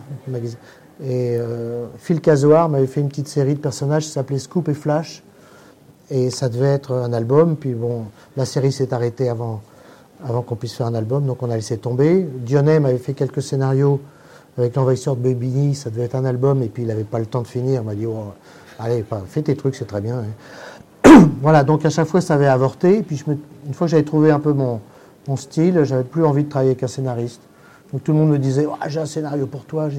Et 1.04 1.38
Phil 1.98 2.20
Casoar 2.20 2.68
m'avait 2.70 2.88
fait 2.88 3.02
une 3.02 3.10
petite 3.10 3.28
série 3.28 3.54
de 3.54 3.60
personnages 3.60 4.04
qui 4.04 4.12
s'appelait 4.12 4.40
Scoop 4.40 4.70
et 4.70 4.74
Flash. 4.74 5.24
Et 6.14 6.30
ça 6.30 6.48
devait 6.48 6.68
être 6.68 6.94
un 6.94 7.12
album. 7.12 7.56
Puis 7.56 7.74
bon, 7.74 8.06
la 8.38 8.46
série 8.46 8.72
s'est 8.72 8.94
arrêtée 8.94 9.30
avant, 9.30 9.62
qu'on 10.46 10.56
puisse 10.56 10.76
faire 10.76 10.86
un 10.86 10.94
album, 10.94 11.26
donc 11.26 11.42
on 11.42 11.50
a 11.50 11.56
laissé 11.56 11.78
tomber. 11.78 12.30
Dionnet 12.46 12.80
m'avait 12.80 13.00
fait 13.00 13.14
quelques 13.14 13.42
scénarios 13.42 14.00
avec 14.56 14.76
l'envahisseur 14.76 15.16
de 15.16 15.22
Baby, 15.24 15.74
ça 15.74 15.90
devait 15.90 16.04
être 16.04 16.14
un 16.14 16.26
album, 16.26 16.62
et 16.62 16.68
puis 16.68 16.84
il 16.84 16.88
n'avait 16.88 17.04
pas 17.04 17.18
le 17.18 17.26
temps 17.26 17.42
de 17.42 17.48
finir. 17.48 17.82
Il 17.82 17.86
m'a 17.88 17.96
dit, 17.96 18.06
oh, 18.06 18.32
allez, 18.78 19.04
fais 19.28 19.42
tes 19.42 19.56
trucs, 19.56 19.74
c'est 19.74 19.88
très 19.88 20.02
bien. 20.02 20.24
Hein. 21.06 21.28
voilà, 21.42 21.64
donc 21.64 21.84
à 21.84 21.90
chaque 21.90 22.08
fois 22.08 22.22
ça 22.22 22.36
avait 22.36 22.46
avorté. 22.46 23.02
Puis 23.02 23.24
une 23.66 23.74
fois 23.74 23.88
que 23.88 23.92
j'avais 23.92 24.04
trouvé 24.04 24.30
un 24.30 24.40
peu 24.40 24.54
mon, 24.54 24.82
mon 25.28 25.36
style, 25.36 25.84
j'avais 25.84 26.04
plus 26.04 26.24
envie 26.24 26.44
de 26.44 26.50
travailler 26.50 26.72
avec 26.72 26.84
un 26.84 26.88
scénariste. 26.88 27.42
Donc 27.92 28.04
tout 28.04 28.12
le 28.12 28.20
monde 28.20 28.30
me 28.30 28.38
disait 28.38 28.68
oh, 28.70 28.76
j'ai 28.88 29.00
un 29.00 29.08
scénario 29.08 29.48
pour 29.48 29.66
toi. 29.66 29.90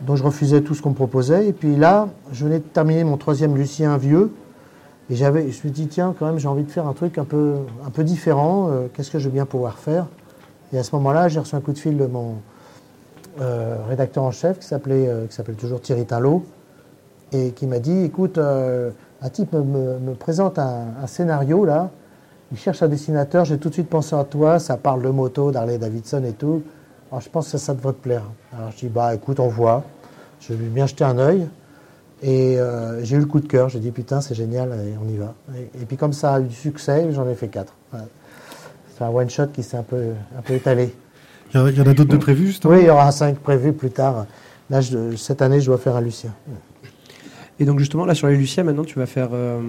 Donc 0.00 0.16
je 0.16 0.24
refusais 0.24 0.60
tout 0.62 0.74
ce 0.74 0.82
qu'on 0.82 0.90
me 0.90 0.94
proposait. 0.96 1.46
Et 1.46 1.52
puis 1.52 1.76
là, 1.76 2.08
je 2.32 2.44
venais 2.44 2.58
de 2.58 2.64
terminer 2.64 3.04
mon 3.04 3.16
troisième 3.16 3.56
Lucien 3.56 3.96
vieux. 3.96 4.32
Et 5.10 5.14
j'avais, 5.14 5.42
je 5.42 5.46
me 5.46 5.52
suis 5.52 5.70
dit 5.70 5.86
tiens, 5.86 6.14
quand 6.18 6.26
même, 6.26 6.38
j'ai 6.38 6.48
envie 6.48 6.64
de 6.64 6.70
faire 6.70 6.86
un 6.86 6.92
truc 6.92 7.18
un 7.18 7.24
peu, 7.24 7.56
un 7.86 7.90
peu 7.90 8.04
différent. 8.04 8.68
Euh, 8.70 8.88
qu'est-ce 8.92 9.10
que 9.10 9.18
je 9.18 9.28
vais 9.28 9.34
bien 9.34 9.46
pouvoir 9.46 9.78
faire? 9.78 10.06
Et 10.72 10.78
à 10.78 10.82
ce 10.82 10.94
moment-là, 10.96 11.28
j'ai 11.28 11.40
reçu 11.40 11.54
un 11.54 11.60
coup 11.60 11.72
de 11.72 11.78
fil 11.78 11.96
de 11.96 12.06
mon 12.06 12.36
euh, 13.40 13.76
rédacteur 13.88 14.24
en 14.24 14.30
chef 14.30 14.58
qui 14.58 14.66
s'appelait, 14.66 15.08
euh, 15.08 15.26
qui 15.26 15.34
s'appelle 15.34 15.56
toujours 15.56 15.80
Thierry 15.80 16.04
Talot 16.04 16.44
et 17.32 17.52
qui 17.52 17.66
m'a 17.66 17.78
dit 17.78 18.04
écoute, 18.04 18.38
un 18.38 19.28
type 19.30 19.52
me, 19.52 20.14
présente 20.14 20.58
un 20.58 21.06
scénario 21.06 21.66
là 21.66 21.90
il 22.50 22.58
cherche 22.58 22.82
un 22.82 22.88
dessinateur, 22.88 23.44
j'ai 23.44 23.58
tout 23.58 23.68
de 23.68 23.74
suite 23.74 23.90
pensé 23.90 24.16
à 24.16 24.24
toi, 24.24 24.58
ça 24.58 24.78
parle 24.78 25.02
de 25.02 25.10
moto, 25.10 25.50
d'Harley 25.50 25.76
Davidson 25.76 26.24
et 26.24 26.32
tout. 26.32 26.62
Alors 27.10 27.20
je 27.20 27.28
pense 27.28 27.52
que 27.52 27.58
ça 27.58 27.74
devrait 27.74 27.92
te 27.92 28.02
plaire. 28.02 28.22
Alors 28.56 28.70
je 28.70 28.78
dis, 28.78 28.88
bah 28.88 29.14
écoute, 29.14 29.38
on 29.38 29.48
voit. 29.48 29.84
Je 30.40 30.54
vais 30.54 30.66
bien 30.68 30.86
jeter 30.86 31.04
un 31.04 31.18
œil. 31.18 31.46
Et 32.22 32.58
euh, 32.58 33.04
j'ai 33.04 33.16
eu 33.16 33.20
le 33.20 33.26
coup 33.26 33.40
de 33.40 33.46
cœur, 33.46 33.68
j'ai 33.68 33.78
dit 33.78 33.92
putain 33.92 34.20
c'est 34.20 34.34
génial, 34.34 34.72
on 35.00 35.08
y 35.08 35.16
va. 35.16 35.34
Et, 35.80 35.84
puis 35.86 35.96
comme 35.96 36.12
ça 36.12 36.34
a 36.34 36.40
eu 36.40 36.44
du 36.44 36.54
succès, 36.54 37.08
j'en 37.12 37.28
ai 37.28 37.34
fait 37.34 37.48
quatre. 37.48 37.74
C'est 38.96 39.04
un 39.04 39.08
one 39.08 39.30
shot 39.30 39.46
qui 39.52 39.62
s'est 39.62 39.76
un 39.76 39.84
peu, 39.84 40.12
un 40.36 40.42
peu 40.42 40.54
étalé. 40.54 40.92
Il 41.54 41.60
y 41.60 41.80
en 41.80 41.86
a, 41.86 41.94
d'autres 41.94 42.04
de 42.04 42.16
prévus 42.16 42.48
justement 42.48 42.74
Oui, 42.74 42.80
il 42.82 42.86
y 42.86 42.90
aura 42.90 43.10
cinq 43.12 43.38
prévus 43.38 43.72
plus 43.72 43.90
tard. 43.90 44.26
Là, 44.68 44.80
cette 45.16 45.40
année, 45.40 45.60
je 45.60 45.66
dois 45.66 45.78
faire 45.78 45.96
un 45.96 46.00
Lucien. 46.00 46.34
Et 47.60 47.64
donc 47.64 47.78
justement, 47.78 48.04
là 48.04 48.14
sur 48.14 48.26
les 48.28 48.36
Luciens, 48.36 48.64
maintenant 48.64 48.84
tu 48.84 48.98
vas 48.98 49.06
faire... 49.06 49.30
Euh, 49.32 49.60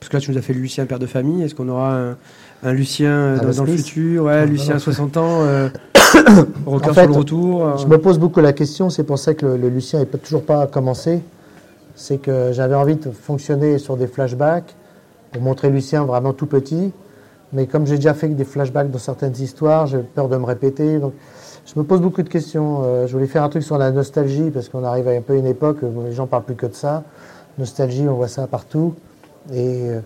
parce 0.00 0.10
que 0.10 0.16
là, 0.16 0.20
tu 0.20 0.30
nous 0.30 0.38
as 0.38 0.42
fait 0.42 0.52
le 0.52 0.60
Lucien 0.60 0.86
père 0.86 1.00
de 1.00 1.06
famille. 1.06 1.42
Est-ce 1.42 1.56
qu'on 1.56 1.68
aura 1.68 2.14
un, 2.62 2.72
Lucien 2.72 3.36
dans, 3.36 3.64
le 3.64 3.76
futur? 3.76 4.24
Ouais, 4.24 4.46
Lucien 4.46 4.76
à 4.76 4.78
60 4.78 5.16
ans, 5.16 5.42
euh, 5.42 5.68
en 6.66 6.78
fait, 6.78 6.92
sur 6.92 7.06
le 7.08 7.12
retour. 7.12 7.66
Euh. 7.66 7.76
Je 7.78 7.86
me 7.86 7.98
pose 7.98 8.18
beaucoup 8.18 8.40
la 8.40 8.52
question. 8.52 8.90
C'est 8.90 9.02
pour 9.02 9.18
ça 9.18 9.34
que 9.34 9.44
le, 9.44 9.68
Lucien 9.68 9.98
n'est 9.98 10.06
toujours 10.06 10.44
pas 10.44 10.68
commencé. 10.68 11.20
C'est 11.98 12.18
que 12.18 12.52
j'avais 12.52 12.76
envie 12.76 12.94
de 12.94 13.10
fonctionner 13.10 13.78
sur 13.78 13.96
des 13.96 14.06
flashbacks 14.06 14.76
pour 15.32 15.42
montrer 15.42 15.68
Lucien 15.68 16.04
vraiment 16.04 16.32
tout 16.32 16.46
petit. 16.46 16.92
Mais 17.52 17.66
comme 17.66 17.86
j'ai 17.86 17.96
déjà 17.96 18.14
fait 18.14 18.28
des 18.28 18.44
flashbacks 18.44 18.90
dans 18.90 18.98
certaines 18.98 19.34
histoires, 19.40 19.88
j'ai 19.88 19.98
peur 19.98 20.28
de 20.28 20.36
me 20.36 20.44
répéter. 20.44 21.00
Donc, 21.00 21.14
je 21.66 21.78
me 21.78 21.84
pose 21.84 22.00
beaucoup 22.00 22.22
de 22.22 22.28
questions. 22.28 22.82
Euh, 22.84 23.06
je 23.08 23.12
voulais 23.12 23.26
faire 23.26 23.42
un 23.42 23.48
truc 23.48 23.64
sur 23.64 23.78
la 23.78 23.90
nostalgie 23.90 24.50
parce 24.50 24.68
qu'on 24.68 24.84
arrive 24.84 25.08
à 25.08 25.10
un 25.10 25.20
peu 25.20 25.36
une 25.36 25.46
époque 25.46 25.78
où 25.82 26.04
les 26.04 26.12
gens 26.12 26.28
parlent 26.28 26.44
plus 26.44 26.54
que 26.54 26.66
de 26.66 26.74
ça. 26.74 27.02
Nostalgie, 27.58 28.06
on 28.08 28.14
voit 28.14 28.28
ça 28.28 28.46
partout. 28.46 28.94
Et 29.52 29.90
euh, 29.90 30.00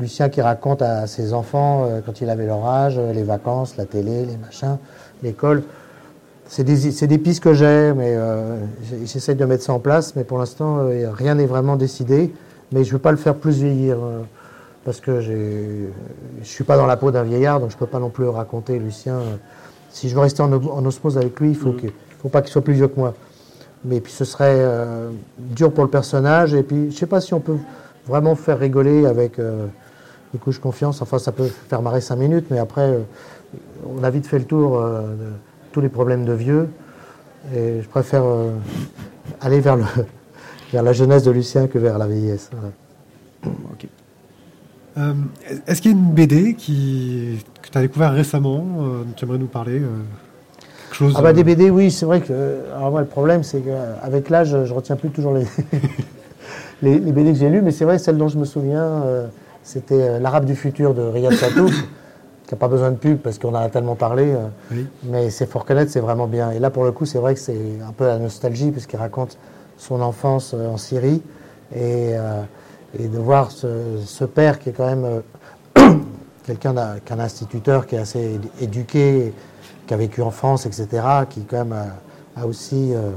Lucien 0.00 0.28
qui 0.28 0.42
raconte 0.42 0.82
à 0.82 1.06
ses 1.06 1.34
enfants 1.34 1.84
euh, 1.84 2.00
quand 2.04 2.20
il 2.20 2.30
avait 2.30 2.46
leur 2.46 2.66
âge, 2.66 2.98
les 2.98 3.22
vacances, 3.22 3.76
la 3.76 3.84
télé, 3.84 4.26
les 4.26 4.36
machins, 4.38 4.78
l'école. 5.22 5.62
C'est 6.54 6.64
des, 6.64 7.06
des, 7.06 7.18
pistes 7.18 7.42
que 7.42 7.54
j'ai, 7.54 7.94
mais 7.96 8.14
j'essaie 9.06 9.34
de 9.34 9.44
mettre 9.46 9.62
ça 9.62 9.72
en 9.72 9.78
place. 9.78 10.14
Mais 10.16 10.22
pour 10.22 10.36
l'instant, 10.36 10.86
rien 11.14 11.34
n'est 11.34 11.46
vraiment 11.46 11.76
décidé. 11.76 12.30
Mais 12.72 12.84
je 12.84 12.90
ne 12.90 12.92
veux 12.92 12.98
pas 12.98 13.10
le 13.10 13.16
faire 13.16 13.36
plus 13.36 13.62
vieillir 13.62 13.96
parce 14.84 15.00
que 15.00 15.22
je 15.22 15.32
ne 15.32 16.44
suis 16.44 16.64
pas 16.64 16.76
dans 16.76 16.86
la 16.86 16.96
peau 16.98 17.10
d'un 17.10 17.22
vieillard, 17.22 17.58
donc 17.58 17.70
je 17.70 17.76
ne 17.76 17.78
peux 17.78 17.86
pas 17.86 18.00
non 18.00 18.10
plus 18.10 18.28
raconter 18.28 18.78
Lucien. 18.78 19.18
Si 19.90 20.08
je 20.08 20.14
veux 20.14 20.20
rester 20.20 20.42
en, 20.42 20.52
osmose 20.84 21.18
avec 21.18 21.38
lui, 21.38 21.52
il 21.52 21.66
ne 21.66 21.72
mm. 21.72 21.90
faut, 22.20 22.28
pas 22.28 22.42
qu'il 22.42 22.50
soit 22.50 22.62
plus 22.62 22.74
vieux 22.74 22.88
que 22.88 22.98
moi. 22.98 23.14
Mais 23.84 24.00
puis 24.00 24.12
ce 24.12 24.24
serait 24.24 24.58
euh, 24.58 25.10
dur 25.38 25.72
pour 25.72 25.84
le 25.84 25.90
personnage, 25.90 26.54
et 26.54 26.62
puis 26.62 26.90
je 26.90 26.94
ne 26.94 26.98
sais 26.98 27.06
pas 27.06 27.20
si 27.20 27.34
on 27.34 27.40
peut 27.40 27.56
vraiment 28.06 28.34
faire 28.34 28.58
rigoler 28.58 29.06
avec 29.06 29.38
euh, 29.38 29.66
des 30.32 30.38
couches 30.38 30.58
confiance. 30.58 31.02
Enfin, 31.02 31.18
ça 31.18 31.32
peut 31.32 31.48
faire 31.68 31.82
marrer 31.82 32.00
cinq 32.00 32.16
minutes, 32.16 32.46
mais 32.50 32.58
après, 32.58 32.88
euh, 32.88 33.00
on 33.86 34.02
a 34.02 34.10
vite 34.10 34.26
fait 34.26 34.38
le 34.38 34.44
tour 34.44 34.80
de 34.80 35.32
tous 35.72 35.80
les 35.80 35.88
problèmes 35.88 36.24
de 36.24 36.32
vieux. 36.32 36.68
Et 37.54 37.82
je 37.82 37.88
préfère 37.88 38.24
aller 39.40 39.60
vers, 39.60 39.76
le, 39.76 39.84
vers 40.72 40.82
la 40.82 40.92
jeunesse 40.92 41.24
de 41.24 41.30
Lucien 41.30 41.66
que 41.66 41.78
vers 41.78 41.98
la 41.98 42.06
vieillesse. 42.06 42.50
Euh, 44.98 45.14
est-ce 45.66 45.80
qu'il 45.80 45.92
y 45.92 45.94
a 45.94 45.96
une 45.96 46.12
BD 46.12 46.54
qui, 46.54 47.38
que 47.62 47.70
tu 47.70 47.78
as 47.78 47.80
découvert 47.80 48.12
récemment 48.12 48.64
euh, 48.80 49.02
Tu 49.16 49.24
aimerais 49.24 49.38
nous 49.38 49.46
parler 49.46 49.78
euh, 49.78 49.86
quelque 50.88 50.94
chose, 50.94 51.14
ah 51.16 51.22
bah, 51.22 51.32
Des 51.32 51.44
BD, 51.44 51.70
oui, 51.70 51.90
c'est 51.90 52.04
vrai 52.04 52.20
que. 52.20 52.60
Alors, 52.76 52.90
moi, 52.90 53.00
le 53.00 53.06
problème, 53.06 53.42
c'est 53.42 53.60
qu'avec 53.60 54.28
l'âge, 54.28 54.50
je 54.50 54.56
ne 54.56 54.72
retiens 54.72 54.96
plus 54.96 55.08
toujours 55.08 55.34
les, 55.34 55.46
les, 57.00 57.12
BD 57.12 57.32
que 57.32 57.38
j'ai 57.38 57.48
lues, 57.48 57.62
mais 57.62 57.70
c'est 57.70 57.84
vrai, 57.84 57.98
celle 57.98 58.18
dont 58.18 58.28
je 58.28 58.38
me 58.38 58.44
souviens, 58.44 59.02
c'était 59.62 60.20
L'Arabe 60.20 60.44
du 60.44 60.54
futur 60.54 60.92
de 60.92 61.02
Riyad 61.02 61.32
Satouf, 61.32 61.72
qui 62.52 62.56
n'a 62.56 62.58
pas 62.58 62.68
besoin 62.68 62.90
de 62.90 62.96
pub 62.96 63.18
parce 63.18 63.38
qu'on 63.38 63.50
en 63.50 63.54
a 63.54 63.68
tellement 63.68 63.94
parlé. 63.94 64.34
Mais 65.04 65.30
c'est 65.30 65.46
faut 65.46 65.58
reconnaître, 65.58 65.90
c'est 65.90 66.00
vraiment 66.00 66.26
bien. 66.26 66.50
Et 66.50 66.58
là, 66.58 66.70
pour 66.70 66.84
le 66.84 66.92
coup, 66.92 67.06
c'est 67.06 67.18
vrai 67.18 67.34
que 67.34 67.40
c'est 67.40 67.80
un 67.86 67.92
peu 67.92 68.06
la 68.06 68.18
nostalgie, 68.18 68.70
puisqu'il 68.70 68.98
raconte 68.98 69.38
son 69.76 70.00
enfance 70.00 70.54
en 70.54 70.76
Syrie. 70.76 71.22
Et 71.74 72.14
et 72.98 73.08
de 73.08 73.18
voir 73.18 73.50
ce, 73.50 74.24
père 74.24 74.58
qui 74.58 74.70
est 74.70 74.72
quand 74.72 74.86
même 74.86 75.22
euh, 75.78 75.98
quelqu'un 76.44 76.74
qu'un 77.04 77.18
instituteur 77.18 77.86
qui 77.86 77.96
est 77.96 77.98
assez 77.98 78.40
éduqué, 78.60 79.32
qui 79.86 79.94
a 79.94 79.96
vécu 79.96 80.22
en 80.22 80.30
France, 80.30 80.66
etc., 80.66 80.88
qui 81.28 81.44
quand 81.44 81.64
même 81.64 81.76
a, 82.36 82.46
aussi 82.46 82.92
euh, 82.94 83.10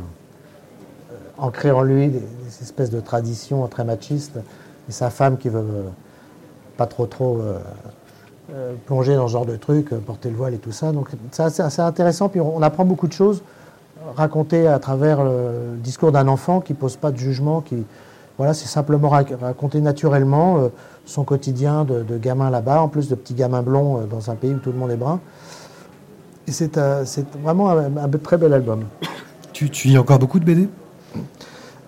ancré 1.37 1.71
en 1.71 1.83
lui 1.83 2.07
des, 2.07 2.23
espèces 2.61 2.89
de 2.89 3.01
traditions 3.01 3.67
très 3.67 3.83
machistes, 3.83 4.37
et 4.87 4.91
sa 4.91 5.09
femme 5.09 5.37
qui 5.37 5.49
veut 5.49 5.59
euh, 5.59 5.89
pas 6.77 6.85
trop 6.85 7.05
trop 7.05 7.41
plonger 8.85 9.15
dans 9.15 9.27
ce 9.27 9.33
genre 9.33 9.45
de 9.45 9.55
trucs, 9.55 9.89
porter 9.89 10.29
le 10.29 10.35
voile 10.35 10.53
et 10.53 10.57
tout 10.57 10.71
ça. 10.71 10.91
Donc 10.91 11.09
c'est 11.31 11.43
assez, 11.43 11.81
intéressant, 11.81 12.29
puis 12.29 12.39
on, 12.39 12.61
apprend 12.61 12.85
beaucoup 12.85 13.07
de 13.07 13.13
choses 13.13 13.41
racontées 14.15 14.67
à 14.67 14.79
travers 14.79 15.23
le 15.23 15.77
discours 15.77 16.11
d'un 16.11 16.27
enfant 16.27 16.61
qui 16.61 16.73
pose 16.73 16.95
pas 16.95 17.11
de 17.11 17.17
jugement, 17.17 17.61
qui, 17.61 17.83
voilà, 18.37 18.53
c'est 18.53 18.67
simplement 18.67 19.09
raconter 19.09 19.79
naturellement 19.79 20.57
euh, 20.57 20.67
son 21.05 21.23
quotidien 21.23 21.85
de, 21.85 22.17
gamin 22.17 22.49
là-bas, 22.49 22.81
en 22.81 22.89
plus 22.89 23.07
de 23.07 23.15
petits 23.15 23.33
gamins 23.33 23.61
blonds 23.61 23.97
euh, 23.97 24.05
dans 24.05 24.29
un 24.29 24.35
pays 24.35 24.53
où 24.53 24.57
tout 24.57 24.71
le 24.71 24.77
monde 24.77 24.91
est 24.91 24.97
brun. 24.97 25.21
Et 26.47 26.51
c'est 26.51 26.77
euh, 26.77 27.05
vraiment 27.41 27.69
un, 27.69 28.09
très 28.21 28.37
bel 28.37 28.53
album. 28.53 28.83
Tu, 29.53 29.69
tu 29.69 29.87
lis 29.87 29.97
encore 29.97 30.19
beaucoup 30.19 30.39
de 30.39 30.45
BD 30.45 30.67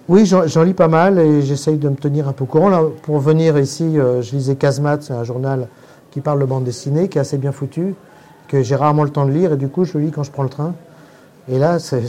Oui, 0.07 0.25
j'en 0.25 0.63
lis 0.63 0.73
pas 0.73 0.87
mal 0.87 1.19
et 1.19 1.41
j'essaye 1.41 1.77
de 1.77 1.89
me 1.89 1.95
tenir 1.95 2.29
un 2.29 2.31
peu 2.31 2.45
au 2.45 2.47
courant. 2.47 2.69
Là, 2.69 2.81
pour 3.03 3.19
venir 3.19 3.57
ici, 3.57 3.95
je 3.95 4.31
lisais 4.31 4.55
Casemat, 4.55 4.99
c'est 5.01 5.13
un 5.13 5.25
journal 5.25 5.67
qui 6.17 6.21
parle 6.21 6.39
de 6.39 6.45
bande 6.45 6.63
dessinée, 6.63 7.09
qui 7.09 7.19
est 7.19 7.21
assez 7.21 7.37
bien 7.37 7.51
foutu, 7.51 7.93
que 8.47 8.63
j'ai 8.63 8.75
rarement 8.75 9.03
le 9.03 9.11
temps 9.11 9.27
de 9.27 9.31
lire 9.31 9.53
et 9.53 9.55
du 9.55 9.67
coup 9.67 9.85
je 9.85 9.95
le 9.99 10.05
lis 10.05 10.11
quand 10.11 10.23
je 10.23 10.31
prends 10.31 10.41
le 10.41 10.49
train. 10.49 10.73
Et 11.47 11.59
là, 11.59 11.77
c'est 11.77 12.01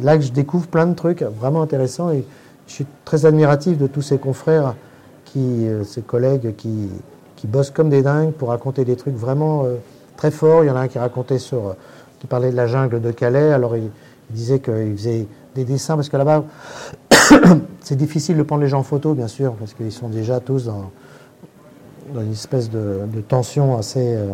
là 0.00 0.16
que 0.16 0.22
je 0.22 0.30
découvre 0.30 0.68
plein 0.68 0.86
de 0.86 0.94
trucs 0.94 1.22
vraiment 1.22 1.60
intéressants. 1.60 2.12
Et, 2.12 2.24
je 2.68 2.72
suis 2.72 2.86
très 3.04 3.26
admiratif 3.26 3.76
de 3.76 3.88
tous 3.88 4.02
ces 4.02 4.18
confrères, 4.18 4.76
qui, 5.24 5.66
euh, 5.66 5.82
ces 5.82 6.02
collègues 6.02 6.54
qui, 6.54 6.88
qui 7.34 7.48
bossent 7.48 7.72
comme 7.72 7.88
des 7.88 8.02
dingues 8.02 8.30
pour 8.30 8.50
raconter 8.50 8.84
des 8.84 8.94
trucs 8.94 9.16
vraiment 9.16 9.64
euh, 9.64 9.74
très 10.16 10.30
forts. 10.30 10.62
Il 10.62 10.68
y 10.68 10.70
en 10.70 10.76
a 10.76 10.80
un 10.80 10.88
qui 10.88 11.00
racontait 11.00 11.40
sur, 11.40 11.74
qui 12.20 12.28
parlait 12.28 12.52
de 12.52 12.56
la 12.56 12.68
jungle 12.68 13.00
de 13.00 13.10
Calais. 13.10 13.52
Alors 13.52 13.76
il, 13.76 13.90
disait 14.30 14.60
qu'il 14.60 14.96
faisait 14.96 15.26
des 15.56 15.64
dessins 15.64 15.96
parce 15.96 16.10
que 16.10 16.16
là-bas, 16.16 16.44
c'est 17.80 17.96
difficile 17.96 18.36
de 18.36 18.42
prendre 18.44 18.62
les 18.62 18.68
gens 18.68 18.80
en 18.80 18.84
photo, 18.84 19.14
bien 19.14 19.28
sûr, 19.28 19.54
parce 19.54 19.74
qu'ils 19.74 19.90
sont 19.90 20.10
déjà 20.10 20.38
tous 20.38 20.66
dans, 20.66 20.92
dans 22.12 22.20
une 22.20 22.32
espèce 22.32 22.70
de, 22.70 23.06
tension 23.26 23.76
assez. 23.76 24.14
Euh, 24.14 24.32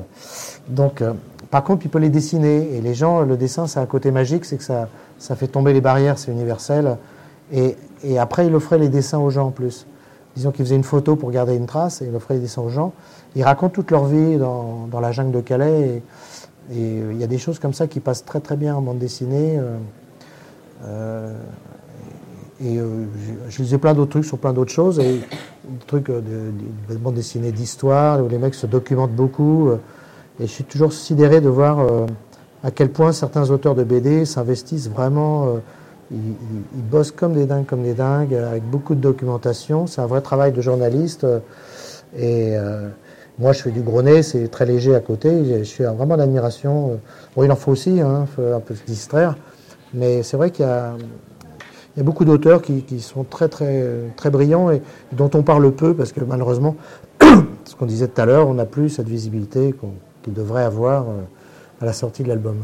donc, 0.69 1.03
par 1.51 1.65
contre, 1.65 1.87
il 1.87 1.89
peut 1.89 1.99
les 1.99 2.11
dessiner. 2.11 2.75
Et 2.75 2.81
les 2.81 2.95
gens, 2.95 3.23
le 3.23 3.37
dessin, 3.37 3.67
c'est 3.67 3.81
un 3.81 3.87
côté 3.87 4.11
magique, 4.11 4.45
c'est 4.45 4.57
que 4.57 4.65
ça, 4.65 4.89
ça 5.19 5.37
fait 5.37 5.49
tomber 5.49 5.73
les 5.73 5.81
barrières, 5.81 6.19
c'est 6.19 6.31
universel. 6.31 6.97
Et, 7.53 7.77
après, 8.19 8.47
il 8.47 8.55
offrait 8.55 8.79
les 8.79 8.89
dessins 8.89 9.19
aux 9.19 9.31
gens 9.31 9.47
en 9.47 9.51
plus. 9.51 9.87
Disons 10.37 10.51
qu'il 10.51 10.65
faisait 10.65 10.77
une 10.77 10.85
photo 10.85 11.17
pour 11.17 11.31
garder 11.31 11.55
une 11.55 11.67
trace 11.67 12.03
et 12.03 12.07
il 12.07 12.15
offrait 12.15 12.35
les 12.35 12.41
dessins 12.41 12.63
aux 12.63 12.69
gens. 12.69 12.93
Ils 13.37 13.45
racontent 13.45 13.73
toute 13.73 13.91
leur 13.91 14.05
vie 14.05 14.37
dans, 14.37 14.89
la 15.01 15.13
jungle 15.13 15.33
de 15.33 15.41
Calais 15.41 15.81
et, 15.89 16.03
il 16.73 17.19
y 17.19 17.25
a 17.25 17.27
des 17.27 17.37
choses 17.37 17.59
comme 17.59 17.75
ça 17.75 17.87
qui 17.87 18.01
passent 18.01 18.25
très 18.25 18.41
très 18.41 18.57
bien 18.57 18.75
en 18.75 18.81
bande 18.81 18.99
dessinée. 18.99 19.59
Euh, 19.59 19.77
euh, 20.87 21.35
et 22.63 22.79
euh, 22.79 23.05
je, 23.49 23.63
lisais 23.63 23.79
plein 23.79 23.95
d'autres 23.95 24.11
trucs 24.11 24.25
sur 24.25 24.39
plein 24.39 24.53
d'autres 24.53 24.73
choses, 24.73 24.99
et 24.99 25.21
des 25.65 25.87
trucs 25.87 26.11
de, 26.11 26.23
de, 26.89 26.97
bande 26.97 27.15
dessinée 27.15 27.53
d'histoire, 27.53 28.25
où 28.25 28.29
les 28.29 28.39
mecs 28.39 28.55
se 28.55 28.67
documentent 28.67 29.15
beaucoup. 29.15 29.71
et 30.41 30.47
je 30.47 30.51
suis 30.51 30.65
toujours 30.65 30.93
sidéré 30.93 31.41
de 31.41 31.49
voir 31.49 31.85
à 32.63 32.71
quel 32.71 32.91
point 32.91 33.13
certains 33.13 33.51
auteurs 33.51 33.75
de 33.75 33.85
BD 33.85 34.25
s'investissent 34.25 34.89
vraiment 34.89 35.61
ils, 36.11 36.83
bossent 36.91 37.11
comme 37.11 37.35
des 37.35 37.47
dingues, 37.47 37.67
comme 37.67 37.83
des 37.83 37.95
dingues, 37.95 38.35
avec 38.35 38.65
beaucoup 38.65 38.95
de 38.95 39.01
documentation. 39.01 39.87
C'est 39.87 40.01
un 40.01 40.07
vrai 40.07 40.21
travail 40.21 40.53
de 40.53 40.61
journaliste. 40.61 41.27
Et 42.17 42.57
euh, 42.57 42.89
moi, 43.39 43.53
je 43.53 43.63
fais 43.63 43.71
du 43.71 43.81
gros 43.81 44.03
nez, 44.03 44.23
c'est 44.23 44.49
très 44.49 44.67
léger 44.67 44.95
à 44.95 45.01
côté. 45.01 45.59
Je 45.59 45.65
suis 45.65 45.85
vraiment 45.85 46.17
d'admiration. 46.17 47.01
Bon, 47.37 47.43
il 47.43 47.51
en 47.51 47.57
faut 47.57 47.73
aussi, 47.73 48.01
hein, 48.01 48.27
faut 48.35 48.43
un 48.43 48.61
peu 48.61 48.75
se 48.75 48.85
distraire. 48.85 49.37
Mais 49.93 50.23
c'est 50.23 50.37
vrai 50.37 50.51
qu'il 50.51 50.65
y 50.65 50.69
a, 50.69 50.95
beaucoup 52.03 52.25
d'auteurs 52.25 52.61
qui, 52.63 53.01
sont 53.01 53.25
très, 53.25 53.49
très, 53.49 53.85
très 54.17 54.31
brillants 54.31 54.71
et 54.71 54.83
dont 55.13 55.31
on 55.35 55.43
parle 55.43 55.71
peu 55.73 55.95
parce 55.95 56.13
que 56.13 56.21
malheureusement, 56.25 56.77
ce 57.65 57.75
qu'on 57.77 57.87
disait 57.87 58.09
tout 58.09 58.21
à 58.21 58.27
l'heure, 58.27 58.49
on 58.49 58.55
n'a 58.55 58.67
plus 58.67 58.91
cette 58.91 59.09
visibilité 59.09 59.73
qu'on 59.73 59.93
devrait 60.31 60.65
avoir 60.65 61.03
euh, 61.03 61.23
à 61.81 61.85
la 61.85 61.93
sortie 61.93 62.23
de 62.23 62.29
l'album. 62.29 62.57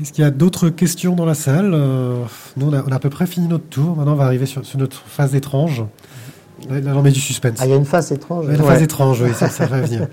Est-ce 0.00 0.12
qu'il 0.12 0.24
y 0.24 0.26
a 0.26 0.30
d'autres 0.30 0.68
questions 0.68 1.14
dans 1.14 1.26
la 1.26 1.34
salle? 1.34 1.72
Euh, 1.74 2.24
Nous, 2.56 2.68
on 2.68 2.72
a, 2.72 2.94
à 2.94 2.98
peu 2.98 3.10
près 3.10 3.26
fini 3.26 3.46
notre 3.46 3.66
tour. 3.66 3.96
Maintenant, 3.96 4.12
on 4.12 4.16
va 4.16 4.24
arriver 4.24 4.46
sur, 4.46 4.62
notre 4.76 5.02
phase 5.06 5.34
étrange. 5.34 5.84
Là, 6.68 6.96
on 6.96 7.02
met 7.02 7.10
du 7.10 7.20
suspense. 7.20 7.58
Ah, 7.60 7.66
il 7.66 7.70
y 7.70 7.74
a 7.74 7.76
une 7.76 7.84
phase 7.84 8.12
étrange. 8.12 8.46
Une 8.48 8.56
phase 8.56 8.82
étrange, 8.82 9.20
oui, 9.20 9.30
ça, 9.34 9.66
va 9.66 9.80
venir. 9.80 10.08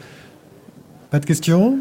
Pas 1.11 1.19
de 1.19 1.25
questions? 1.25 1.77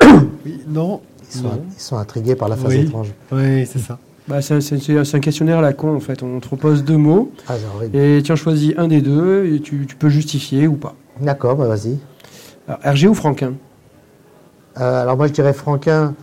Oui, 0.44 0.62
non. 0.68 1.00
Ils 1.34 1.40
sont, 1.76 1.96
intrigués 1.96 2.36
par 2.36 2.48
la 2.48 2.56
phase 2.56 2.74
étrange. 2.74 3.12
Oui, 3.32 3.66
c'est 3.66 3.80
ça. 3.80 3.98
Bah, 4.28 4.42
c'est 4.42 4.54
un, 4.54 5.20
questionnaire 5.20 5.58
à 5.58 5.62
la 5.62 5.72
con, 5.72 5.94
en 5.94 6.00
fait. 6.00 6.22
On 6.22 6.40
te 6.40 6.46
propose 6.46 6.82
deux 6.82 6.96
mots. 6.96 7.30
Ah, 7.48 7.54
et 7.92 8.22
tu 8.24 8.32
en 8.32 8.36
choisis 8.36 8.74
un 8.76 8.88
des 8.88 9.00
deux 9.00 9.46
et 9.46 9.60
tu, 9.60 9.86
peux 9.98 10.08
justifier 10.08 10.66
ou 10.66 10.74
pas. 10.74 10.94
D'accord, 11.20 11.56
bah, 11.56 11.68
vas-y. 11.68 11.98
Hergé 12.82 13.06
ou 13.06 13.14
Franquin? 13.14 13.54
Euh, 14.80 15.02
Alors, 15.02 15.16
moi, 15.16 15.28
je 15.28 15.32
dirais 15.32 15.52
Franquin 15.52 16.14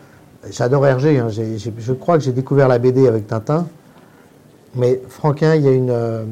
J'adore 0.51 0.85
Hergé. 0.85 1.19
Hein. 1.19 1.29
je 1.29 1.93
crois 1.93 2.17
que 2.17 2.23
j'ai 2.23 2.33
découvert 2.33 2.67
la 2.67 2.77
BD 2.77 3.07
avec 3.07 3.27
Tintin. 3.27 3.67
Mais 4.75 5.01
Franquin, 5.07 5.55
il 5.55 5.61
y 5.61 5.67
a 5.67 5.71
une. 5.71 5.89
Euh, 5.89 6.25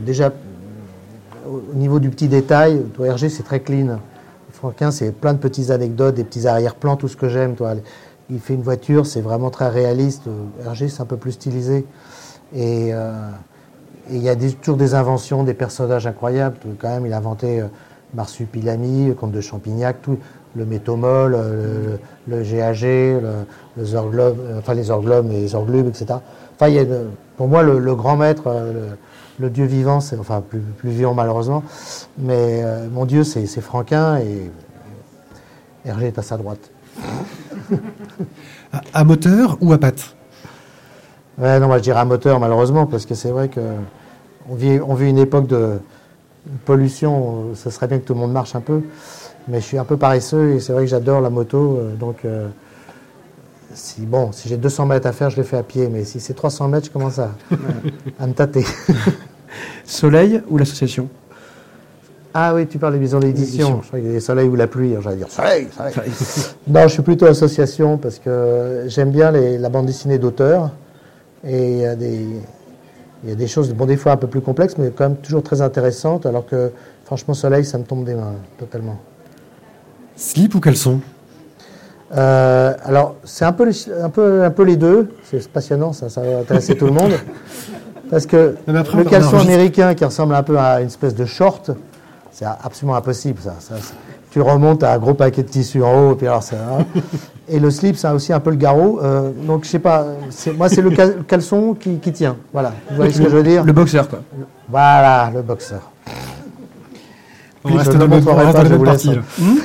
déjà, 0.00 0.32
au 1.48 1.74
niveau 1.74 2.00
du 2.00 2.10
petit 2.10 2.26
détail, 2.26 2.82
toi, 2.94 3.06
Hergé, 3.06 3.28
c'est 3.28 3.44
très 3.44 3.60
clean. 3.60 4.00
Franquin, 4.52 4.90
c'est 4.90 5.12
plein 5.12 5.34
de 5.34 5.38
petites 5.38 5.70
anecdotes, 5.70 6.14
des 6.14 6.24
petits 6.24 6.48
arrière-plans, 6.48 6.96
tout 6.96 7.08
ce 7.08 7.16
que 7.16 7.28
j'aime. 7.28 7.54
Toi. 7.54 7.74
Il 8.30 8.40
fait 8.40 8.54
une 8.54 8.62
voiture, 8.62 9.06
c'est 9.06 9.20
vraiment 9.20 9.50
très 9.50 9.68
réaliste. 9.68 10.24
Hergé, 10.64 10.88
c'est 10.88 11.00
un 11.00 11.06
peu 11.06 11.16
plus 11.16 11.32
stylisé. 11.32 11.86
Et, 12.54 12.92
euh, 12.92 13.12
il 14.10 14.22
y 14.22 14.28
a 14.28 14.36
toujours 14.36 14.76
des 14.76 14.94
inventions, 14.94 15.42
des 15.42 15.54
personnages 15.54 16.06
incroyables. 16.06 16.56
Quand 16.78 16.88
même, 16.88 17.06
il 17.06 17.12
a 17.12 17.16
inventé 17.16 17.60
euh, 17.60 17.66
Marsupilami, 18.14 19.08
le 19.08 19.14
comte 19.14 19.32
de 19.32 19.40
Champignac, 19.40 20.00
tout, 20.02 20.18
le 20.54 20.64
métomol, 20.64 21.36
le, 22.28 22.42
GAG, 22.42 22.82
le, 22.82 23.20
le 23.76 24.58
enfin 24.58 24.74
les 24.74 24.90
orglobes 24.90 25.30
et 25.30 25.40
les 25.40 25.54
orglubes, 25.54 25.88
etc. 25.88 26.20
Enfin, 26.54 26.68
y 26.68 26.78
a 26.78 26.84
pour 27.36 27.48
moi, 27.48 27.62
le, 27.62 27.94
grand 27.94 28.16
maître, 28.16 28.48
le, 29.38 29.50
dieu 29.50 29.66
vivant, 29.66 30.00
c'est 30.00 30.18
enfin 30.18 30.40
plus, 30.40 30.60
plus, 30.60 30.90
vivant 30.90 31.12
malheureusement, 31.12 31.62
mais 32.16 32.62
mon 32.90 33.04
dieu, 33.04 33.24
c'est 33.24 33.46
Franquin 33.60 34.18
et 34.18 34.50
Hergé 35.84 36.06
est 36.06 36.18
à 36.18 36.22
sa 36.22 36.38
droite. 36.38 36.70
À 38.92 39.04
moteur 39.04 39.58
ou 39.60 39.72
à 39.72 39.78
patte 39.78 40.14
Ouais, 41.38 41.60
non, 41.60 41.66
moi 41.66 41.78
je 41.78 41.82
dirais 41.82 42.00
à 42.00 42.04
moteur, 42.04 42.40
malheureusement, 42.40 42.86
parce 42.86 43.04
que 43.04 43.14
c'est 43.14 43.28
vrai 43.30 43.50
qu'on 43.50 44.54
vit, 44.54 44.80
on 44.80 44.94
vit 44.94 45.10
une 45.10 45.18
époque 45.18 45.46
de 45.46 45.78
pollution, 46.64 47.54
ça 47.54 47.70
serait 47.70 47.88
bien 47.88 47.98
que 47.98 48.04
tout 48.04 48.14
le 48.14 48.20
monde 48.20 48.32
marche 48.32 48.54
un 48.54 48.60
peu, 48.60 48.80
mais 49.48 49.60
je 49.60 49.66
suis 49.66 49.78
un 49.78 49.84
peu 49.84 49.96
paresseux 49.98 50.54
et 50.54 50.60
c'est 50.60 50.72
vrai 50.72 50.84
que 50.84 50.90
j'adore 50.90 51.20
la 51.20 51.28
moto, 51.28 51.76
euh, 51.76 51.94
donc 51.94 52.24
euh, 52.24 52.48
si, 53.74 54.00
bon, 54.02 54.32
si 54.32 54.48
j'ai 54.48 54.56
200 54.56 54.86
mètres 54.86 55.06
à 55.06 55.12
faire, 55.12 55.28
je 55.28 55.36
les 55.36 55.44
fais 55.44 55.58
à 55.58 55.62
pied, 55.62 55.88
mais 55.88 56.04
si 56.04 56.20
c'est 56.20 56.32
300 56.32 56.68
mètres, 56.68 56.86
je 56.86 56.90
commence 56.90 57.18
à, 57.18 57.32
à 58.18 58.26
me 58.26 58.32
tâter. 58.32 58.64
Soleil 59.84 60.40
ou 60.48 60.56
l'association? 60.56 61.08
Ah 62.38 62.52
oui, 62.54 62.66
tu 62.66 62.76
parles 62.76 62.92
des 62.92 62.98
maisons 62.98 63.18
d'édition. 63.18 63.80
Je 63.82 63.88
crois 63.88 63.98
qu'il 63.98 64.12
y 64.12 64.16
a 64.16 64.20
soleil 64.20 64.46
ou 64.46 64.56
la 64.56 64.66
pluie. 64.66 64.94
J'allais 65.00 65.16
dire 65.16 65.30
soleil, 65.30 65.68
soleil. 65.74 66.10
non, 66.68 66.82
je 66.82 66.88
suis 66.88 67.02
plutôt 67.02 67.24
association 67.24 67.96
parce 67.96 68.18
que 68.18 68.84
j'aime 68.88 69.10
bien 69.10 69.30
la 69.30 69.68
bande 69.70 69.86
dessinée 69.86 70.18
d'auteur. 70.18 70.70
Et 71.48 71.72
il 71.72 71.78
y, 71.78 71.86
a 71.86 71.96
des, 71.96 72.26
il 73.24 73.30
y 73.30 73.32
a 73.32 73.36
des 73.36 73.46
choses, 73.46 73.72
bon, 73.72 73.86
des 73.86 73.96
fois 73.96 74.12
un 74.12 74.16
peu 74.18 74.26
plus 74.26 74.42
complexes, 74.42 74.74
mais 74.76 74.90
quand 74.90 75.04
même 75.04 75.16
toujours 75.16 75.42
très 75.42 75.62
intéressantes. 75.62 76.26
Alors 76.26 76.44
que, 76.44 76.72
franchement, 77.06 77.32
soleil, 77.32 77.64
ça 77.64 77.78
me 77.78 77.84
tombe 77.84 78.04
des 78.04 78.14
mains, 78.14 78.34
totalement. 78.58 78.98
Slip 80.14 80.54
ou 80.56 80.60
caleçon? 80.60 81.00
Euh, 82.14 82.74
alors, 82.84 83.14
c'est 83.24 83.46
un 83.46 83.52
peu, 83.52 83.70
un, 84.02 84.10
peu, 84.10 84.44
un 84.44 84.50
peu 84.50 84.64
les 84.64 84.76
deux. 84.76 85.08
C'est 85.24 85.48
passionnant, 85.48 85.94
ça, 85.94 86.10
ça 86.10 86.20
va 86.20 86.40
intéresser 86.40 86.76
tout 86.76 86.86
le 86.86 86.92
monde. 86.92 87.12
Parce 88.10 88.26
que 88.26 88.56
le 88.66 89.04
caleçon 89.04 89.38
américain 89.38 89.94
qui 89.94 90.04
ressemble 90.04 90.34
un 90.34 90.42
peu 90.42 90.58
à 90.58 90.82
une 90.82 90.88
espèce 90.88 91.14
de 91.14 91.24
short, 91.24 91.70
c'est 92.36 92.44
absolument 92.44 92.96
impossible, 92.96 93.40
ça. 93.40 93.76
tu 94.30 94.42
remontes 94.42 94.82
à 94.82 94.92
un 94.92 94.98
gros 94.98 95.14
paquet 95.14 95.42
de 95.42 95.48
tissu 95.48 95.82
en 95.82 96.08
haut, 96.08 96.12
et 96.12 96.16
puis 96.16 96.26
alors 96.26 96.42
ça. 96.42 96.56
Hein. 96.56 96.84
et 97.48 97.58
le 97.58 97.70
slip, 97.70 97.96
c'est 97.96 98.10
aussi 98.10 98.30
un 98.30 98.40
peu 98.40 98.50
le 98.50 98.56
garrot. 98.56 99.00
Euh, 99.02 99.30
donc, 99.46 99.64
je 99.64 99.70
sais 99.70 99.78
pas, 99.78 100.04
moi, 100.54 100.68
c'est 100.68 100.82
le 100.82 100.90
caleçon 101.22 101.74
qui, 101.74 102.12
tient. 102.12 102.36
Voilà. 102.52 102.74
Vous 102.90 102.96
voyez 102.96 103.12
ce 103.12 103.22
que 103.22 103.30
je 103.30 103.36
veux 103.36 103.42
dire? 103.42 103.64
Le 103.64 103.72
boxeur, 103.72 104.06
quoi. 104.10 104.18
Voilà, 104.68 105.30
le 105.34 105.40
boxeur. 105.40 105.80
On 107.64 107.72
reste, 107.72 107.92
dans, 107.94 108.00
les 108.00 108.08
mêmes 108.08 108.22
parties. 108.84 109.08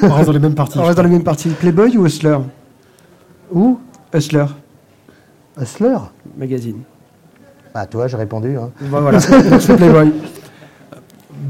On 0.01 0.13
reste 0.13 0.27
dans 0.27 0.31
les 0.31 0.39
mêmes 0.39 0.55
parties. 0.55 0.79
On 0.79 0.83
reste 0.83 0.97
dans 0.97 1.03
les 1.03 1.09
mêmes 1.09 1.23
parties. 1.23 1.49
Playboy 1.49 1.97
ou 1.97 2.05
Hustler? 2.05 2.37
Où? 3.51 3.79
Hustler. 4.13 4.45
Hustler? 5.59 5.97
Magazine. 6.37 6.83
Bah, 7.73 7.85
toi, 7.85 8.07
j'ai 8.07 8.15
répondu. 8.15 8.57
Hein. 8.57 8.69
Bah, 8.89 9.01
voilà, 9.01 9.19
Playboy. 9.19 10.13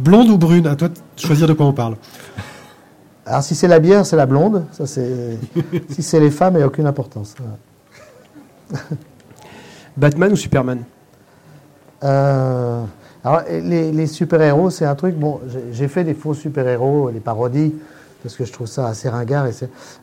Blonde 0.01 0.29
ou 0.29 0.37
brune? 0.37 0.65
À 0.65 0.75
toi 0.75 0.89
de 0.89 0.95
choisir 1.15 1.47
de 1.47 1.53
quoi 1.53 1.67
on 1.67 1.73
parle. 1.73 1.95
Alors, 3.25 3.43
si 3.43 3.53
c'est 3.53 3.67
la 3.67 3.79
bière, 3.79 4.03
c'est 4.05 4.15
la 4.15 4.25
blonde. 4.25 4.65
Ça, 4.71 4.87
c'est... 4.87 5.37
si 5.89 6.01
c'est 6.01 6.19
les 6.19 6.31
femmes, 6.31 6.55
il 6.55 6.57
n'y 6.57 6.63
a 6.63 6.67
aucune 6.67 6.87
importance. 6.87 7.35
Batman 9.97 10.31
ou 10.31 10.35
Superman? 10.35 10.83
Euh, 12.03 12.83
Alors, 13.23 13.43
les, 13.47 14.07
super-héros, 14.07 14.71
c'est 14.71 14.85
un 14.85 14.95
truc. 14.95 15.15
Bon, 15.15 15.39
j'ai 15.71 15.87
fait 15.87 16.03
des 16.03 16.15
faux 16.15 16.33
super-héros, 16.33 17.11
les 17.11 17.19
parodies, 17.19 17.75
parce 18.23 18.35
que 18.35 18.43
je 18.43 18.51
trouve 18.51 18.67
ça 18.67 18.87
assez 18.87 19.07
ringard. 19.07 19.45
Et 19.45 19.51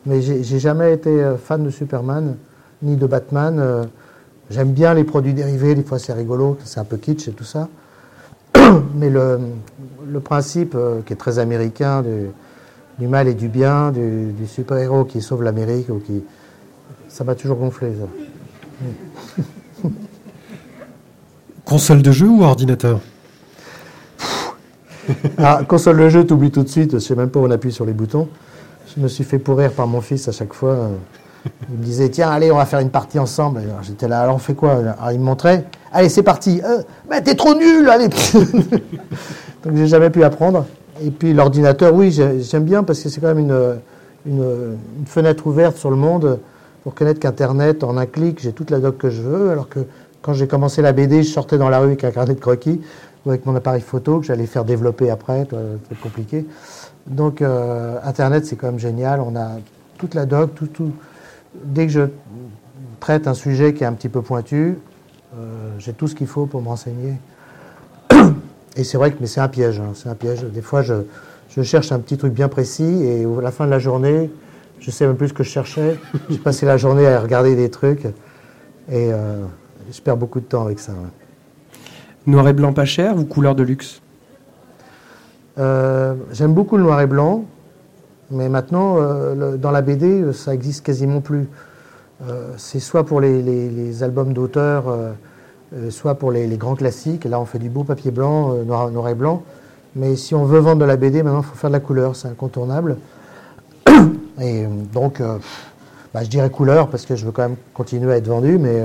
Mais 0.05 0.21
j'ai, 0.21 0.59
jamais 0.59 0.93
été 0.93 1.09
euh, 1.09 1.35
fan 1.35 1.61
de 1.61 1.69
Superman, 1.69 2.37
ni 2.81 2.95
de 2.95 3.05
Batman. 3.05 3.59
Euh, 3.59 3.83
j'aime 4.49 4.71
bien 4.71 4.93
les 4.93 5.03
produits 5.03 5.33
dérivés, 5.33 5.75
des 5.75 5.83
fois 5.83 5.99
c'est 5.99 6.13
rigolo, 6.13 6.57
c'est 6.63 6.79
un 6.79 6.85
peu 6.85 6.95
kitsch 6.95 7.27
et 7.27 7.33
tout 7.33 7.43
ça. 7.43 7.67
Mais 8.95 9.09
le, 9.09 9.39
principe 10.17 10.73
euh, 10.75 11.01
qui 11.05 11.13
est 11.13 11.15
très 11.15 11.37
américain 11.39 12.03
du, 12.97 13.07
mal 13.07 13.27
et 13.27 13.35
du 13.35 13.47
bien, 13.47 13.91
du, 13.91 14.47
super-héros 14.47 15.05
qui 15.05 15.21
sauve 15.21 15.43
l'Amérique, 15.43 15.87
qui, 16.05 16.23
ça 17.07 17.23
m'a 17.23 17.35
toujours 17.35 17.57
gonflé. 17.57 17.91
Console 21.65 22.01
de 22.01 22.11
jeu 22.11 22.27
ou 22.27 22.43
ordinateur? 22.43 22.99
Ah, 25.37 25.61
Console 25.67 25.97
de 25.97 26.09
jeu, 26.09 26.25
t'oublies 26.25 26.51
tout 26.51 26.63
de 26.63 26.69
suite, 26.69 26.91
je 26.91 26.95
ne 26.95 26.99
sais 26.99 27.15
même 27.15 27.29
pas 27.29 27.39
où 27.39 27.45
on 27.45 27.51
appuie 27.51 27.71
sur 27.71 27.85
les 27.85 27.93
boutons. 27.93 28.27
Je 28.95 29.01
me 29.01 29.07
suis 29.07 29.23
fait 29.23 29.39
pourrir 29.39 29.71
par 29.71 29.87
mon 29.87 30.01
fils 30.01 30.27
à 30.27 30.31
chaque 30.31 30.53
fois. 30.53 30.89
Il 31.69 31.77
me 31.77 31.83
disait, 31.83 32.09
tiens, 32.09 32.29
allez, 32.29 32.51
on 32.51 32.57
va 32.57 32.65
faire 32.65 32.79
une 32.79 32.89
partie 32.89 33.19
ensemble. 33.19 33.61
J'étais 33.81 34.07
là, 34.07 34.21
alors 34.21 34.35
on 34.35 34.39
fait 34.39 34.55
quoi 34.55 34.73
alors, 34.73 35.11
Il 35.11 35.19
me 35.19 35.25
montrait, 35.25 35.65
allez, 35.91 36.09
c'est 36.09 36.23
parti. 36.23 36.61
Euh, 36.63 36.81
mais 37.09 37.21
t'es 37.21 37.35
trop 37.35 37.55
nul, 37.55 37.89
allez. 37.89 38.09
Donc 39.63 39.75
j'ai 39.75 39.87
jamais 39.87 40.09
pu 40.09 40.23
apprendre. 40.23 40.65
Et 41.01 41.11
puis 41.11 41.33
l'ordinateur, 41.33 41.93
oui, 41.93 42.11
j'aime 42.11 42.63
bien 42.63 42.83
parce 42.83 43.01
que 43.01 43.09
c'est 43.09 43.21
quand 43.21 43.33
même 43.33 43.79
une, 44.25 44.77
fenêtre 45.05 45.47
ouverte 45.47 45.77
sur 45.77 45.89
le 45.89 45.95
monde 45.95 46.39
pour 46.83 46.93
connaître 46.93 47.19
qu'Internet, 47.19 47.83
en 47.83 47.97
un 47.97 48.05
clic, 48.05 48.39
j'ai 48.41 48.51
toute 48.51 48.69
la 48.69 48.79
doc 48.79 48.97
que 48.97 49.09
je 49.09 49.21
veux. 49.21 49.51
Alors 49.51 49.69
que 49.69 49.79
quand 50.21 50.33
j'ai 50.33 50.47
commencé 50.47 50.81
la 50.81 50.91
BD, 50.91 51.23
je 51.23 51.31
sortais 51.31 51.57
dans 51.57 51.69
la 51.69 51.79
rue 51.79 51.87
avec 51.87 52.03
un 52.03 52.11
carnet 52.11 52.35
de 52.35 52.39
croquis 52.39 52.81
ou 53.25 53.29
avec 53.29 53.45
mon 53.45 53.55
appareil 53.55 53.81
photo 53.81 54.19
que 54.19 54.25
j'allais 54.25 54.45
faire 54.45 54.65
développer 54.65 55.09
après, 55.09 55.47
c'est 55.89 55.99
compliqué. 55.99 56.45
Donc 57.07 57.41
euh, 57.41 57.97
Internet, 58.03 58.45
c'est 58.45 58.55
quand 58.55 58.67
même 58.67 58.79
génial. 58.79 59.19
On 59.21 59.35
a 59.35 59.57
toute 59.97 60.13
la 60.13 60.25
doc, 60.25 60.53
tout, 60.55 60.67
tout, 60.67 60.91
dès 61.63 61.87
que 61.87 61.91
je 61.91 62.01
traite 62.99 63.27
un 63.27 63.33
sujet 63.33 63.73
qui 63.73 63.83
est 63.83 63.87
un 63.87 63.93
petit 63.93 64.09
peu 64.09 64.21
pointu, 64.21 64.77
euh, 65.37 65.69
j'ai 65.77 65.93
tout 65.93 66.07
ce 66.07 66.15
qu'il 66.15 66.27
faut 66.27 66.45
pour 66.45 66.61
me 66.61 66.67
renseigner. 66.67 67.15
Et 68.75 68.83
c'est 68.83 68.97
vrai 68.97 69.11
que 69.11 69.17
mais 69.19 69.27
c'est 69.27 69.41
un 69.41 69.47
piège, 69.47 69.79
hein, 69.79 69.91
c'est 69.93 70.09
un 70.09 70.15
piège. 70.15 70.43
Des 70.43 70.61
fois, 70.61 70.81
je, 70.81 71.03
cherche 71.63 71.91
un 71.91 71.99
petit 71.99 72.17
truc 72.17 72.33
bien 72.33 72.47
précis 72.47 73.03
et 73.03 73.25
à 73.25 73.41
la 73.41 73.51
fin 73.51 73.65
de 73.65 73.71
la 73.71 73.79
journée, 73.79 74.29
je 74.79 74.91
sais 74.91 75.05
même 75.05 75.17
plus 75.17 75.29
ce 75.29 75.33
que 75.33 75.43
je 75.43 75.49
cherchais. 75.49 75.97
J'ai 76.29 76.37
passé 76.37 76.65
la 76.65 76.77
journée 76.77 77.05
à 77.05 77.19
regarder 77.19 77.55
des 77.55 77.69
trucs 77.69 78.05
et 78.05 79.11
euh, 79.11 79.43
je 79.91 80.01
perds 80.01 80.15
beaucoup 80.17 80.39
de 80.39 80.45
temps 80.45 80.65
avec 80.65 80.79
ça. 80.79 80.93
Noir 82.27 82.47
et 82.47 82.53
blanc 82.53 82.71
pas 82.71 82.85
cher 82.85 83.17
ou 83.17 83.25
couleur 83.25 83.55
de 83.55 83.63
luxe? 83.63 84.01
Euh, 85.57 86.15
J'aime 86.31 86.53
beaucoup 86.53 86.77
le 86.77 86.83
noir 86.83 87.01
et 87.01 87.07
blanc. 87.07 87.45
Mais 88.31 88.47
maintenant, 88.47 88.97
euh, 88.99 89.57
dans 89.57 89.71
la 89.71 89.81
BD, 89.81 90.33
ça 90.33 90.53
existe 90.53 90.85
quasiment 90.85 91.19
plus. 91.19 91.47
Euh, 92.27 92.53
c'est 92.57 92.79
soit 92.79 93.05
pour 93.05 93.21
les, 93.21 94.03
albums 94.03 94.33
d'auteurs, 94.33 94.85
euh, 94.89 95.89
soit 95.89 96.15
pour 96.15 96.31
les, 96.31 96.47
grands 96.57 96.75
classiques. 96.75 97.25
Là, 97.25 97.39
on 97.39 97.45
fait 97.45 97.59
du 97.59 97.69
beau 97.69 97.83
papier 97.83 98.11
blanc, 98.11 98.53
noir, 98.65 99.09
et 99.09 99.15
blanc. 99.15 99.43
Mais 99.95 100.15
si 100.15 100.35
on 100.35 100.43
veut 100.43 100.59
vendre 100.59 100.81
de 100.81 100.85
la 100.85 100.97
BD, 100.97 101.23
maintenant, 101.23 101.41
il 101.41 101.45
faut 101.45 101.55
faire 101.55 101.69
de 101.69 101.75
la 101.75 101.79
couleur, 101.79 102.15
c'est 102.15 102.27
incontournable. 102.27 102.97
Et 104.41 104.65
donc, 104.93 105.21
bah, 106.13 106.23
je 106.23 106.29
dirais 106.29 106.49
couleur 106.49 106.89
parce 106.89 107.05
que 107.05 107.15
je 107.15 107.25
veux 107.25 107.31
quand 107.31 107.41
même 107.41 107.57
continuer 107.73 108.13
à 108.13 108.17
être 108.17 108.27
vendu, 108.27 108.57
mais 108.57 108.81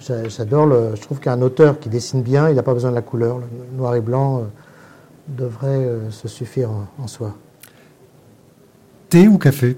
j'adore 0.00 0.66
le. 0.66 0.94
Je 0.94 1.00
trouve 1.02 1.18
qu'un 1.18 1.42
auteur 1.42 1.78
qui 1.78 1.88
dessine 1.88 2.22
bien, 2.22 2.48
il 2.48 2.54
n'a 2.54 2.62
pas 2.62 2.72
besoin 2.72 2.90
de 2.90 2.94
la 2.94 3.02
couleur. 3.02 3.38
Le 3.38 3.76
noir 3.76 3.96
et 3.96 4.00
blanc 4.00 4.44
devrait 5.28 5.86
se 6.10 6.28
suffire 6.28 6.70
en 7.02 7.06
soi. 7.08 7.34
Thé 9.10 9.28
ou 9.28 9.36
café? 9.36 9.76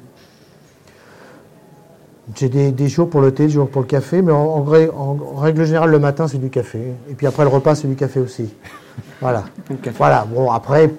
J'ai 2.34 2.48
des, 2.48 2.88
jours 2.88 3.10
pour 3.10 3.20
le 3.20 3.32
thé, 3.32 3.44
des 3.44 3.52
jours 3.52 3.68
pour 3.68 3.82
le 3.82 3.86
café, 3.86 4.22
mais 4.22 4.32
en, 4.32 4.64
règle 5.36 5.64
générale, 5.64 5.90
le 5.90 5.98
matin, 5.98 6.26
c'est 6.26 6.38
du 6.38 6.48
café. 6.48 6.78
Et 7.10 7.14
puis 7.14 7.26
après, 7.26 7.42
le 7.42 7.50
repas, 7.50 7.74
c'est 7.74 7.86
du 7.86 7.96
café 7.96 8.20
aussi. 8.20 8.52
Voilà. 9.20 9.44
Voilà. 9.98 10.26
Bon, 10.32 10.50
après, 10.50 10.90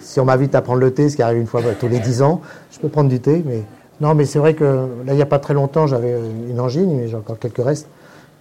si 0.00 0.20
on 0.20 0.26
m'invite 0.26 0.54
à 0.54 0.60
prendre 0.60 0.80
le 0.80 0.92
thé, 0.92 1.08
ce 1.08 1.16
qui 1.16 1.22
arrive 1.22 1.38
une 1.38 1.46
fois 1.46 1.62
tous 1.80 1.88
les 1.88 2.00
dix 2.00 2.20
ans, 2.20 2.42
je 2.70 2.78
peux 2.78 2.88
prendre 2.88 3.08
du 3.08 3.18
thé. 3.18 3.42
Mais 3.46 3.62
non, 4.00 4.14
mais 4.14 4.26
c'est 4.26 4.38
vrai 4.38 4.54
que 4.54 4.64
là, 5.06 5.12
il 5.12 5.16
n'y 5.16 5.22
a 5.22 5.26
pas 5.26 5.38
très 5.38 5.54
longtemps, 5.54 5.86
j'avais 5.86 6.18
une 6.50 6.60
angine, 6.60 6.94
mais 6.94 7.08
j'ai 7.08 7.16
encore 7.16 7.38
quelques 7.38 7.64
restes. 7.64 7.88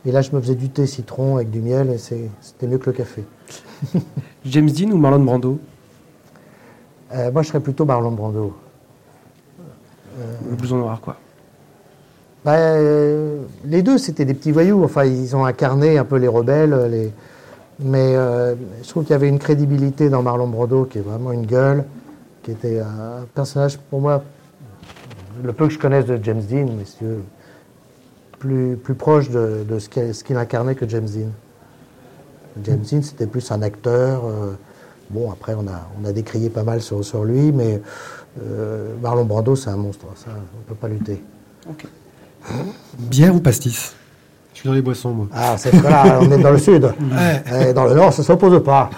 Et 0.06 0.12
là, 0.12 0.22
je 0.22 0.32
me 0.36 0.42
faisais 0.42 0.56
du 0.56 0.70
thé 0.70 0.86
citron 0.86 1.38
avec 1.38 1.50
du 1.50 1.62
miel, 1.62 1.92
et 1.92 1.98
c'était 1.98 2.68
mieux 2.68 2.78
que 2.78 2.88
le 2.90 2.96
café. 2.96 3.24
James 4.46 4.70
Dean 4.70 4.92
ou 4.92 4.98
Marlon 4.98 5.24
Brando? 5.24 5.60
Euh, 7.14 7.32
Moi, 7.32 7.42
je 7.42 7.48
serais 7.48 7.62
plutôt 7.62 7.86
Marlon 7.86 8.12
Brando. 8.12 8.54
Le 10.50 10.56
blouson 10.56 10.78
noir, 10.78 11.00
quoi. 11.00 11.16
Bah, 12.46 12.56
euh, 12.56 13.44
les 13.66 13.82
deux, 13.82 13.98
c'était 13.98 14.26
des 14.26 14.34
petits 14.34 14.52
voyous. 14.52 14.84
Enfin, 14.84 15.06
ils 15.06 15.36
ont 15.36 15.46
incarné 15.46 15.98
un 15.98 16.06
peu 16.06 16.18
les 16.18 16.28
rebelles. 16.28 16.90
Les... 16.92 17.12
Mais 17.80 18.16
euh, 18.16 18.56
je 18.82 18.90
trouve 18.90 19.04
qu'il 19.04 19.12
y 19.12 19.16
avait 19.16 19.30
une 19.30 19.40
crédibilité 19.40 20.10
dans 20.10 20.22
Marlon 20.22 20.48
Brando 20.48 20.86
qui 20.86 21.00
est 21.00 21.02
vraiment 21.02 21.32
une 21.32 21.46
gueule, 21.46 21.86
qui 22.44 22.52
était 22.52 22.80
un 22.80 23.26
personnage, 23.34 23.78
pour 23.78 24.02
moi, 24.02 24.24
le 25.44 25.54
peu 25.54 25.68
que 25.68 25.74
je 25.74 25.80
connaisse 25.80 26.06
de 26.06 26.20
James 26.22 26.42
Dean, 26.42 26.68
mais 26.78 27.08
plus, 28.40 28.76
plus 28.76 28.96
proche 28.96 29.30
de, 29.30 29.66
ce 29.80 30.24
qu'il 30.24 30.38
incarnait 30.38 30.76
que 30.76 30.88
James 30.88 31.08
Dean. 31.08 31.32
James 32.64 32.84
Dean, 32.90 33.02
c'était 33.02 33.26
plus 33.26 33.52
un 33.52 33.62
acteur, 33.62 34.26
euh, 34.26 34.54
Bon, 35.10 35.32
après, 35.32 35.54
on 35.54 35.68
a, 35.68 35.90
on 36.02 36.06
a 36.06 36.12
décrié 36.12 36.50
pas 36.50 36.64
mal 36.64 36.82
sur, 36.82 37.24
lui, 37.24 37.52
mais 37.52 37.82
euh, 38.42 38.96
Marlon 39.02 39.26
Brando, 39.26 39.56
c'est 39.56 39.70
un 39.70 39.78
monstre. 39.78 40.08
Ça, 40.16 40.32
on 40.32 40.60
ne 40.60 40.64
peut 40.68 40.76
pas 40.76 40.88
lutter. 40.88 41.22
Bière 42.98 43.36
ou 43.36 43.40
pastis 43.40 43.96
Je 44.54 44.60
suis 44.60 44.68
dans 44.70 44.74
les 44.76 44.82
boissons, 44.82 45.12
moi. 45.12 45.28
Ah, 45.34 45.56
c'est 45.58 45.74
là, 45.82 46.20
on 46.22 46.32
est 46.32 46.38
dans 46.38 46.52
le 46.52 46.58
sud. 46.58 46.92
Et 47.68 47.74
dans 47.74 47.86
le 47.86 47.94
nord, 47.96 48.14
ça 48.14 48.22
ne 48.22 48.26
s'oppose 48.26 48.64
pas. 48.64 48.90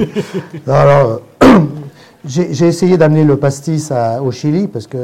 Alors, 0.66 1.20
j'ai 2.24 2.66
essayé 2.66 2.96
d'amener 2.98 3.24
le 3.24 3.36
pastis 3.36 3.90
à- 3.90 4.22
au 4.22 4.30
Chili, 4.32 4.66
parce 4.68 4.86
que 4.86 4.98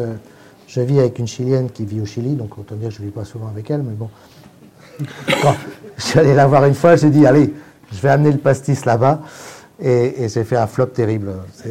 je 0.66 0.80
vis 0.80 0.98
avec 0.98 1.18
une 1.18 1.26
Chilienne 1.26 1.70
qui 1.70 1.84
vit 1.84 2.00
au 2.00 2.04
Chili, 2.06 2.34
donc 2.34 2.56
autant 2.58 2.74
dire 2.74 2.88
que 2.90 2.94
je 2.94 3.00
ne 3.00 3.06
vis 3.06 3.12
pas 3.12 3.24
souvent 3.24 3.48
avec 3.48 3.70
elle, 3.70 3.82
mais 3.82 3.94
bon. 3.94 4.08
Quand 5.42 5.54
je 5.98 6.02
suis 6.02 6.18
allé 6.18 6.34
la 6.34 6.46
voir 6.46 6.64
une 6.64 6.74
fois, 6.74 6.96
j'ai 6.96 7.10
dit, 7.10 7.26
allez, 7.26 7.52
je 7.92 8.00
vais 8.00 8.08
amener 8.08 8.32
le 8.32 8.38
pastis 8.38 8.84
là-bas. 8.84 9.20
Et, 9.78 10.24
et 10.24 10.28
j'ai 10.30 10.42
fait 10.44 10.56
un 10.56 10.66
flop 10.66 10.86
terrible. 10.86 11.32
C'est- 11.52 11.68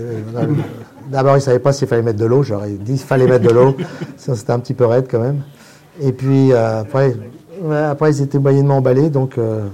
D'abord, 1.09 1.34
il 1.34 1.38
ne 1.38 1.41
savait 1.41 1.57
pas 1.59 1.74
s'il 1.74 1.88
fallait 1.88 2.03
mettre 2.03 2.20
de 2.20 2.26
l'eau. 2.26 2.43
J'aurais 2.43 2.70
dit 2.70 2.93
qu'il 2.93 2.99
fallait 3.07 3.26
mettre 3.26 3.45
de 3.47 3.49
l'eau. 3.53 3.76
C'était 4.16 4.51
un 4.51 4.59
petit 4.59 4.76
peu 4.76 4.86
raide 4.86 5.07
quand 5.09 5.20
même. 5.20 5.41
Et 6.01 6.11
puis, 6.11 6.51
euh, 6.51 6.81
après, 6.81 7.15
ouais, 7.61 7.77
après, 7.77 8.11
ils 8.11 8.21
étaient 8.21 8.39
moyennement 8.39 8.77
emballés. 8.77 9.09
Donc, 9.09 9.37
euh, 9.37 9.67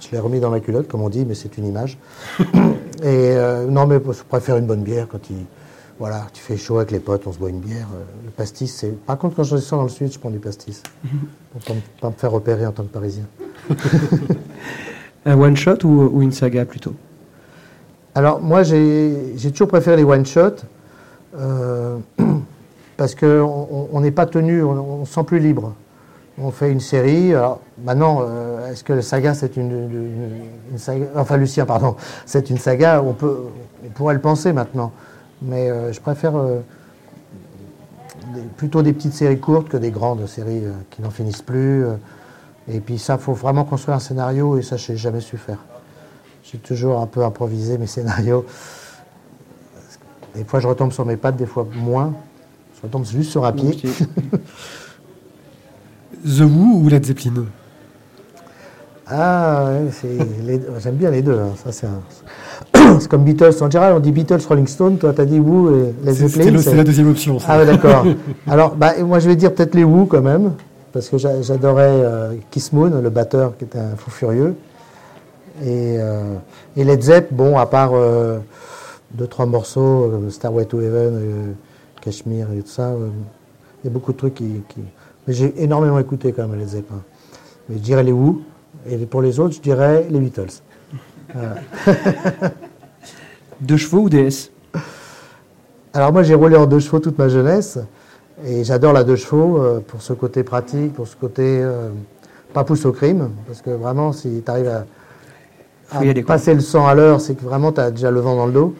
je 0.00 0.08
l'ai 0.12 0.18
remis 0.18 0.40
dans 0.40 0.50
ma 0.50 0.60
culotte, 0.60 0.88
comme 0.88 1.02
on 1.02 1.08
dit, 1.08 1.24
mais 1.24 1.34
c'est 1.34 1.56
une 1.58 1.66
image. 1.66 1.98
Et 3.00 3.04
euh, 3.04 3.66
non, 3.66 3.86
mais 3.86 3.96
je 4.04 4.22
préfère 4.28 4.56
une 4.56 4.66
bonne 4.66 4.82
bière 4.82 5.06
quand 5.10 5.30
il. 5.30 5.36
Voilà, 6.00 6.26
tu 6.32 6.40
fais 6.42 6.56
chaud 6.56 6.76
avec 6.78 6.90
les 6.92 7.00
potes, 7.00 7.26
on 7.26 7.32
se 7.32 7.38
boit 7.38 7.50
une 7.50 7.58
bière. 7.60 7.86
Euh, 7.94 8.02
Le 8.24 8.30
pastis, 8.30 8.72
c'est. 8.74 8.90
Par 9.04 9.18
contre, 9.18 9.36
quand 9.36 9.42
je 9.44 9.56
descends 9.56 9.78
dans 9.78 9.82
le 9.84 9.88
sud, 9.88 10.12
je 10.12 10.18
prends 10.18 10.30
du 10.30 10.38
pastis. 10.38 10.82
Pour 11.64 11.74
me- 11.76 11.80
pas 12.00 12.08
me 12.08 12.14
faire 12.14 12.30
repérer 12.32 12.66
en 12.66 12.72
tant 12.72 12.82
que 12.84 12.88
parisien. 12.92 13.24
Un 15.26 15.38
one 15.38 15.56
shot 15.56 15.84
ou, 15.84 16.10
ou 16.12 16.22
une 16.22 16.32
saga 16.32 16.64
plutôt? 16.64 16.94
Alors, 18.14 18.40
moi, 18.40 18.62
j'ai 18.62 19.34
j'ai 19.36 19.50
toujours 19.52 19.68
préféré 19.68 19.96
les 19.96 20.04
one-shots 20.04 20.64
euh, 21.38 21.98
parce 22.98 23.14
qu'on 23.14 23.88
on 23.92 24.00
n'est 24.00 24.10
pas 24.10 24.26
tenu, 24.26 24.62
on 24.62 24.98
ne 24.98 25.04
se 25.06 25.14
sent 25.14 25.22
plus 25.22 25.38
libre. 25.38 25.72
On 26.36 26.50
fait 26.50 26.70
une 26.70 26.80
série. 26.80 27.32
Alors, 27.32 27.60
maintenant, 27.82 28.18
euh, 28.22 28.70
est-ce 28.70 28.82
que 28.82 28.92
la 28.92 29.02
saga, 29.02 29.34
c'est 29.34 29.56
une, 29.56 30.20
saga 30.76 31.06
Enfin, 31.14 31.36
Lucien, 31.36 31.64
pardon, 31.64 31.94
c'est 32.26 32.50
une 32.50 32.58
saga. 32.58 33.00
On, 33.02 33.12
peut, 33.12 33.38
pourrait 33.94 34.14
le 34.14 34.20
penser 34.20 34.52
maintenant. 34.52 34.92
Mais 35.42 35.70
euh, 35.70 35.92
je 35.92 36.00
préfère 36.00 36.36
euh, 36.36 36.58
plutôt 38.56 38.82
des 38.82 38.92
petites 38.92 39.14
séries 39.14 39.38
courtes 39.38 39.68
que 39.68 39.76
des 39.76 39.92
grandes 39.92 40.26
séries 40.26 40.64
qui 40.90 41.00
n'en 41.00 41.10
finissent 41.10 41.42
plus. 41.42 41.84
et 42.68 42.80
puis, 42.80 42.98
ça, 42.98 43.14
il 43.14 43.20
faut 43.20 43.32
vraiment 43.32 43.62
construire 43.64 43.96
un 43.96 44.00
scénario 44.00 44.58
et 44.58 44.62
ça, 44.62 44.76
je 44.76 44.90
n'ai 44.90 44.98
jamais 44.98 45.20
su 45.20 45.36
faire. 45.36 45.58
J'ai 46.42 46.58
toujours 46.58 47.00
un 47.00 47.06
peu 47.06 47.24
improvisé 47.24 47.78
mes 47.78 47.86
scénarios. 47.86 48.44
Des 50.34 50.42
fois, 50.42 50.58
je 50.58 50.66
retombe 50.66 50.92
sur 50.92 51.04
mes 51.04 51.16
pattes, 51.16 51.36
des 51.36 51.46
fois 51.46 51.64
moins. 51.76 52.12
Je 52.80 52.86
retombe 52.86 53.04
juste 53.04 53.30
sur 53.30 53.44
un 53.44 53.52
pied. 53.52 53.76
The 56.24 56.40
Who 56.40 56.80
ou 56.84 56.88
Led 56.88 57.04
Zeppelin? 57.04 57.44
Ah, 59.10 59.64
ouais, 59.70 59.90
c'est 59.90 60.08
les- 60.44 60.60
j'aime 60.80 60.96
bien 60.96 61.10
les 61.10 61.22
deux. 61.22 61.38
hein. 61.38 61.52
Ça, 61.64 61.72
c'est, 61.72 61.86
un- 61.86 62.98
c'est 63.00 63.08
comme 63.08 63.24
Beatles. 63.24 63.54
En 63.62 63.70
général, 63.70 63.94
on 63.94 64.00
dit 64.00 64.12
Beatles, 64.12 64.40
Rolling 64.46 64.66
Stone. 64.66 64.98
Toi, 64.98 65.12
tu 65.14 65.20
as 65.20 65.24
dit 65.24 65.38
Who 65.40 65.70
et 65.74 65.94
C'est- 66.12 66.28
Zeppelin. 66.28 66.58
c'est- 66.58 66.70
C'est 66.70 66.76
la 66.76 66.84
deuxième 66.84 67.08
option. 67.10 67.38
ça. 67.38 67.46
Ah, 67.50 67.58
ouais, 67.58 67.66
d'accord. 67.66 68.04
Alors, 68.46 68.74
bah, 68.76 68.92
moi, 69.02 69.18
je 69.18 69.28
vais 69.28 69.36
dire 69.36 69.54
peut-être 69.54 69.74
les 69.74 69.84
Who 69.84 70.06
quand 70.06 70.20
même. 70.22 70.52
Parce 70.92 71.08
que 71.08 71.16
j'a- 71.18 71.40
j'adorais 71.42 71.88
euh, 71.90 72.34
Kiss 72.50 72.72
Moon, 72.72 72.90
le 73.02 73.10
batteur 73.10 73.56
qui 73.56 73.64
était 73.64 73.78
un 73.78 73.96
fou 73.96 74.10
furieux. 74.10 74.54
Et, 75.62 75.96
euh, 75.98 76.34
et 76.76 76.84
Led 76.84 77.02
Zepp, 77.02 77.32
bon, 77.32 77.56
à 77.58 77.66
part 77.66 77.90
euh, 77.94 78.38
deux, 79.12 79.26
trois 79.26 79.46
morceaux, 79.46 80.10
euh, 80.12 80.30
Starway 80.30 80.64
to 80.66 80.80
Heaven, 80.80 81.54
Kashmir 82.12 82.46
et 82.52 82.62
tout 82.62 82.68
ça, 82.68 82.88
euh, 82.88 83.08
il 83.82 83.88
y 83.88 83.90
a 83.90 83.92
beaucoup 83.92 84.12
de 84.12 84.16
trucs 84.16 84.34
qui. 84.34 84.62
qui- 84.68 84.80
Mais 85.26 85.34
j'ai 85.34 85.62
énormément 85.62 85.98
écouté 85.98 86.32
quand 86.32 86.48
même 86.48 86.58
Led 86.58 86.68
Zepp. 86.68 86.90
hein. 86.92 87.02
Mais 87.68 87.76
je 87.76 87.82
dirais 87.82 88.02
les 88.02 88.12
Who. 88.12 88.40
Et 88.88 88.96
pour 88.98 89.20
les 89.20 89.38
autres, 89.40 89.54
je 89.56 89.60
dirais 89.60 90.06
les 90.08 90.18
Beatles. 90.20 90.62
Deux 93.60 93.76
chevaux 93.76 94.02
ou 94.02 94.08
DS 94.08 94.50
Alors 95.92 96.12
moi 96.12 96.22
j'ai 96.22 96.34
roulé 96.34 96.56
en 96.56 96.64
deux 96.66 96.78
chevaux 96.80 97.00
toute 97.00 97.18
ma 97.18 97.28
jeunesse 97.28 97.78
et 98.46 98.62
j'adore 98.64 98.92
la 98.92 99.04
deux 99.04 99.16
chevaux 99.16 99.58
euh, 99.58 99.80
pour 99.80 100.00
ce 100.00 100.12
côté 100.14 100.44
pratique, 100.44 100.94
pour 100.94 101.06
ce 101.08 101.16
côté 101.16 101.42
euh, 101.62 101.90
pas 102.54 102.62
pousse 102.64 102.86
au 102.86 102.92
crime, 102.92 103.30
parce 103.46 103.60
que 103.60 103.70
vraiment 103.70 104.12
si 104.12 104.42
tu 104.44 104.50
arrives 104.50 104.68
à, 104.68 104.84
à 105.92 106.00
passer 106.26 106.54
le 106.54 106.60
100 106.60 106.86
à 106.86 106.94
l'heure, 106.94 107.20
c'est 107.20 107.34
que 107.34 107.44
vraiment 107.44 107.72
tu 107.72 107.80
as 107.80 107.90
déjà 107.90 108.10
le 108.10 108.20
vent 108.20 108.36
dans 108.36 108.46
le 108.46 108.52
dos. 108.52 108.74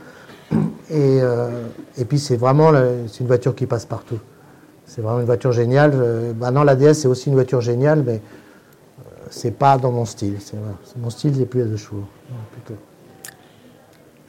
Et, 0.53 1.21
euh, 1.21 1.51
et 1.99 2.05
puis 2.05 2.19
c'est 2.19 2.37
vraiment 2.37 2.73
c'est 3.09 3.21
une 3.21 3.27
voiture 3.27 3.55
qui 3.55 3.67
passe 3.67 3.85
partout. 3.85 4.19
C'est 4.87 5.03
vraiment 5.03 5.21
une 5.21 5.27
voiture 5.27 5.53
géniale. 5.53 5.93
Euh, 5.95 6.33
Maintenant 6.39 6.65
la 6.65 6.75
DS 6.77 6.95
c'est 6.95 7.09
aussi 7.09 7.29
une 7.29 7.35
voiture 7.35 7.61
géniale, 7.61 8.03
mais 8.07 8.23
euh, 9.01 9.03
c'est 9.31 9.51
pas 9.51 9.77
dans 9.77 9.93
mon 9.93 10.05
style. 10.07 10.37
C'est. 10.41 10.57
C'est- 10.85 10.99
mon 10.99 11.11
style, 11.11 11.41
a 11.43 11.45
plus 11.45 11.63
à 11.63 11.67
deux 11.67 11.77
chevaux. 11.77 12.05
Plutôt. 12.53 12.81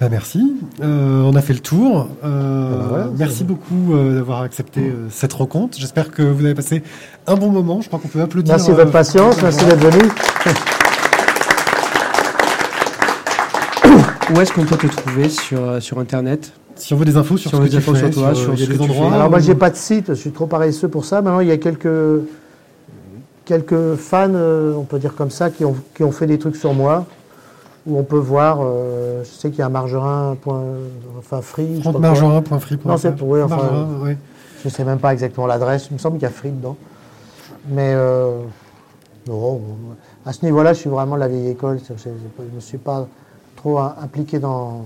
Bah, 0.02 0.08
merci. 0.10 0.56
Euh, 0.82 1.22
on 1.24 1.36
a 1.36 1.42
fait 1.42 1.54
le 1.54 1.60
tour. 1.60 2.08
Euh, 2.24 2.72
Ah 2.74 2.78
bah 2.78 2.86
voilà, 2.90 3.08
merci 3.18 3.38
c'est- 3.40 3.44
beaucoup 3.46 3.94
euh, 3.94 4.16
d'avoir 4.16 4.42
accepté 4.42 4.94
cette 5.10 5.34
rencontre. 5.34 5.78
J'espère 5.78 6.12
que 6.12 6.22
vous 6.24 6.44
avez 6.46 6.56
passé 6.56 6.84
un 7.28 7.36
bon 7.36 7.50
moment. 7.50 7.82
Je 7.82 7.88
crois 7.88 8.00
qu'on 8.00 8.08
peut 8.10 8.22
applaudir. 8.22 8.54
Merci 8.54 8.70
de 8.72 8.76
votre 8.76 8.92
patience, 8.92 9.42
merci 9.42 9.64
d'être 9.66 9.80
venu. 9.80 10.10
Où 14.34 14.40
est-ce 14.42 14.54
qu'on 14.54 14.66
peut 14.66 14.78
te 14.78 14.88
trouver 14.88 15.30
sur, 15.30 15.60
euh, 15.62 15.80
sur 15.80 16.00
Internet? 16.00 16.52
Si 16.76 16.94
on 16.94 16.98
veut 16.98 17.06
des 17.06 17.18
infos 17.18 17.36
sur, 17.38 17.50
Sur 17.50 17.58
ce 17.60 17.64
que 17.64 17.66
les 17.68 17.72
tu 17.72 17.78
infos 17.78 17.94
fais, 17.96 18.12
sur 18.12 18.22
toi, 18.24 18.36
sur 18.36 18.58
ce 18.58 18.64
des 18.66 18.80
endroits. 18.82 19.14
Alors 19.14 19.30
moi 19.30 19.40
j'ai 19.40 19.56
pas 19.56 19.70
de 19.70 19.76
site, 19.76 20.10
je 20.10 20.14
suis 20.14 20.32
trop 20.32 20.46
paresseux 20.46 20.88
pour 20.88 21.04
ça. 21.04 21.22
Maintenant 21.22 21.42
il 21.42 21.48
y 21.48 21.52
a 21.52 21.58
quelques 21.58 22.22
quelques 23.44 23.96
fans, 23.96 24.30
euh, 24.34 24.74
on 24.78 24.84
peut 24.84 25.00
dire 25.00 25.16
comme 25.16 25.32
ça, 25.32 25.50
qui 25.50 25.66
ont, 25.66 25.76
qui 25.96 26.04
ont 26.04 26.12
fait 26.12 26.28
des 26.28 26.38
trucs 26.38 26.56
sur 26.56 26.74
moi 26.74 27.06
où 27.88 27.98
on 27.98 28.04
peut 28.04 28.18
voir. 28.18 28.60
euh, 28.62 29.24
je 29.24 29.30
sais 29.30 29.50
qu'il 29.50 29.60
y 29.60 29.62
a 29.62 29.66
un 29.66 29.70
margerin 29.70 30.38
point, 30.40 30.64
enfin 31.18 31.42
free. 31.42 31.82
Non, 32.86 32.98
c'est 32.98 33.16
pour- 33.16 33.28
oui, 33.30 33.42
enfin, 33.42 33.56
Margerin, 33.58 33.88
ouais. 34.04 34.18
Je 34.64 34.70
sais 34.70 34.84
même 34.84 35.00
pas 35.00 35.12
exactement 35.14 35.48
l'adresse. 35.48 35.88
Il 35.90 35.96
me 35.96 36.00
semble 36.00 36.16
qu'il 36.18 36.24
y 36.24 36.28
a 36.28 36.34
free 36.34 36.52
dedans. 36.52 36.78
Mais 37.70 37.94
euh, 37.96 38.38
non, 39.28 39.62
à 40.26 40.32
ce 40.34 40.46
niveau-là, 40.46 40.74
je 40.74 40.80
suis 40.80 40.90
vraiment 40.90 41.16
de 41.16 41.20
la 41.22 41.28
vieille 41.28 41.50
école. 41.50 41.80
Je 41.88 41.94
ne 42.10 42.56
me 42.56 42.60
suis 42.60 42.78
pas 42.78 43.08
trop 43.60 43.78
im- 43.80 43.96
impliqué 44.02 44.40
dans 44.40 44.86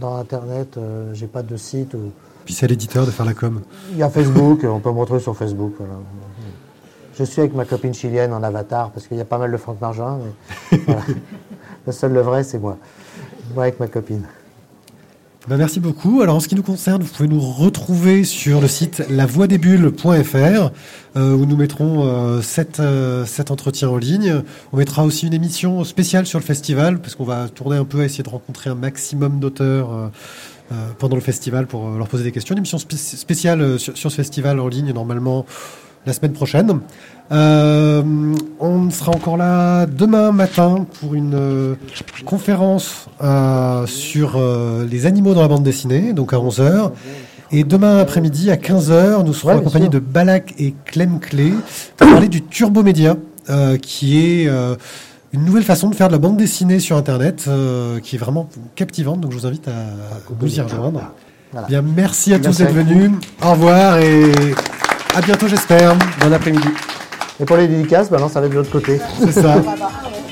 dans 0.00 0.16
Internet. 0.16 0.76
euh, 0.76 1.12
j'ai 1.14 1.26
pas 1.26 1.42
de 1.42 1.56
site. 1.56 1.94
ou- 1.94 2.10
Puis 2.44 2.54
c'est 2.54 2.64
à 2.66 2.68
l'éditeur 2.68 3.04
de 3.06 3.10
faire 3.10 3.26
la 3.26 3.34
com. 3.34 3.60
Il 3.92 3.98
y 3.98 4.02
a 4.02 4.08
Facebook, 4.10 4.60
on 4.64 4.80
peut 4.80 4.90
me 4.92 4.98
retrouver 4.98 5.20
sur 5.20 5.36
Facebook. 5.36 5.74
voilà. 5.78 5.94
Je 7.16 7.22
suis 7.24 7.40
avec 7.40 7.54
ma 7.54 7.64
copine 7.64 7.94
chilienne 7.94 8.32
en 8.32 8.42
avatar 8.42 8.90
parce 8.90 9.06
qu'il 9.06 9.16
y 9.16 9.20
a 9.20 9.24
pas 9.24 9.38
mal 9.38 9.52
de 9.52 9.56
Franck 9.56 9.80
Margin. 9.80 10.18
Mais 10.72 10.78
voilà. 10.86 11.02
Le 11.86 11.92
seul, 11.92 12.12
le 12.14 12.20
vrai, 12.22 12.42
c'est 12.44 12.58
moi. 12.58 12.76
Moi 13.54 13.64
avec 13.64 13.78
ma 13.78 13.86
copine. 13.88 14.24
Ben, 15.46 15.58
merci 15.58 15.78
beaucoup. 15.78 16.22
Alors 16.22 16.36
en 16.36 16.40
ce 16.40 16.48
qui 16.48 16.54
nous 16.54 16.62
concerne, 16.62 17.02
vous 17.02 17.12
pouvez 17.12 17.28
nous 17.28 17.40
retrouver 17.40 18.24
sur 18.24 18.62
le 18.62 18.66
site 18.68 19.02
lavoidesbulles.fr 19.10 20.70
euh, 21.16 21.32
où 21.34 21.44
nous 21.44 21.56
mettrons 21.56 22.06
euh, 22.06 22.40
cet, 22.40 22.80
euh, 22.80 23.26
cet 23.26 23.50
entretien 23.50 23.90
en 23.90 23.98
ligne. 23.98 24.42
On 24.72 24.78
mettra 24.78 25.04
aussi 25.04 25.26
une 25.26 25.34
émission 25.34 25.84
spéciale 25.84 26.24
sur 26.24 26.38
le 26.38 26.44
festival 26.44 26.98
parce 26.98 27.14
qu'on 27.14 27.24
va 27.24 27.48
tourner 27.50 27.76
un 27.76 27.84
peu 27.84 28.00
à 28.00 28.04
essayer 28.06 28.24
de 28.24 28.28
rencontrer 28.30 28.70
un 28.70 28.74
maximum 28.74 29.38
d'auteurs 29.38 29.92
euh, 29.92 30.06
euh, 30.72 30.88
pendant 30.98 31.16
le 31.16 31.20
festival 31.22 31.66
pour 31.66 31.90
leur 31.90 32.08
poser 32.08 32.24
des 32.24 32.32
questions. 32.32 32.54
Une 32.54 32.60
émission 32.60 32.78
spé- 32.78 32.96
spéciale 32.96 33.78
sur, 33.78 33.94
sur 33.98 34.10
ce 34.10 34.16
festival 34.16 34.58
en 34.60 34.68
ligne 34.68 34.92
normalement 34.94 35.44
la 36.06 36.12
semaine 36.12 36.32
prochaine. 36.32 36.80
Euh, 37.32 38.02
on 38.60 38.90
sera 38.90 39.12
encore 39.12 39.36
là 39.36 39.86
demain 39.86 40.32
matin 40.32 40.86
pour 41.00 41.14
une 41.14 41.34
euh, 41.34 41.74
conférence 42.26 43.06
euh, 43.22 43.86
sur 43.86 44.40
les 44.90 45.06
animaux 45.06 45.34
dans 45.34 45.42
la 45.42 45.48
bande 45.48 45.62
dessinée, 45.62 46.12
donc 46.12 46.32
à 46.32 46.36
11h. 46.36 46.92
Et 47.52 47.62
demain 47.64 47.98
après-midi 47.98 48.50
à 48.50 48.56
15h, 48.56 49.24
nous 49.24 49.32
serons 49.32 49.50
Ouais, 49.50 49.58
accompagnés 49.58 49.88
de 49.88 49.98
Balak 49.98 50.54
et 50.58 50.74
Clem 50.84 51.20
Clé 51.20 51.52
pour 51.96 52.08
parler 52.08 52.28
du 52.28 52.42
Turbo 52.42 52.82
Média, 52.82 53.16
qui 53.80 54.18
est 54.18 54.48
une 55.32 55.44
nouvelle 55.44 55.62
façon 55.62 55.88
de 55.88 55.94
faire 55.94 56.08
de 56.08 56.12
la 56.12 56.18
bande 56.18 56.36
dessinée 56.36 56.80
sur 56.80 56.96
Internet, 56.96 57.48
qui 58.02 58.16
est 58.16 58.18
vraiment 58.18 58.48
captivante. 58.74 59.20
Donc 59.20 59.32
je 59.32 59.38
vous 59.38 59.46
invite 59.46 59.68
à 59.68 59.72
vous 60.28 60.56
y 60.56 60.60
rejoindre. 60.60 61.12
Voilà. 61.52 61.68
Bien, 61.68 61.82
merci 61.82 62.34
à 62.34 62.40
tous 62.40 62.58
d'être 62.58 62.70
à 62.70 62.72
venus. 62.72 63.12
Au 63.40 63.52
revoir 63.52 63.98
et 63.98 64.32
à 65.14 65.20
bientôt, 65.20 65.48
j'espère. 65.48 65.94
Bon 66.20 66.32
après-midi. 66.32 66.68
Et 67.40 67.44
pour 67.44 67.56
les 67.56 67.68
dédicaces, 67.68 68.08
ça 68.08 68.16
va 68.16 68.46
être 68.46 68.52
de 68.52 68.56
l'autre 68.56 68.70
côté. 68.70 69.00
C'est 69.20 69.32
ça. 69.32 69.56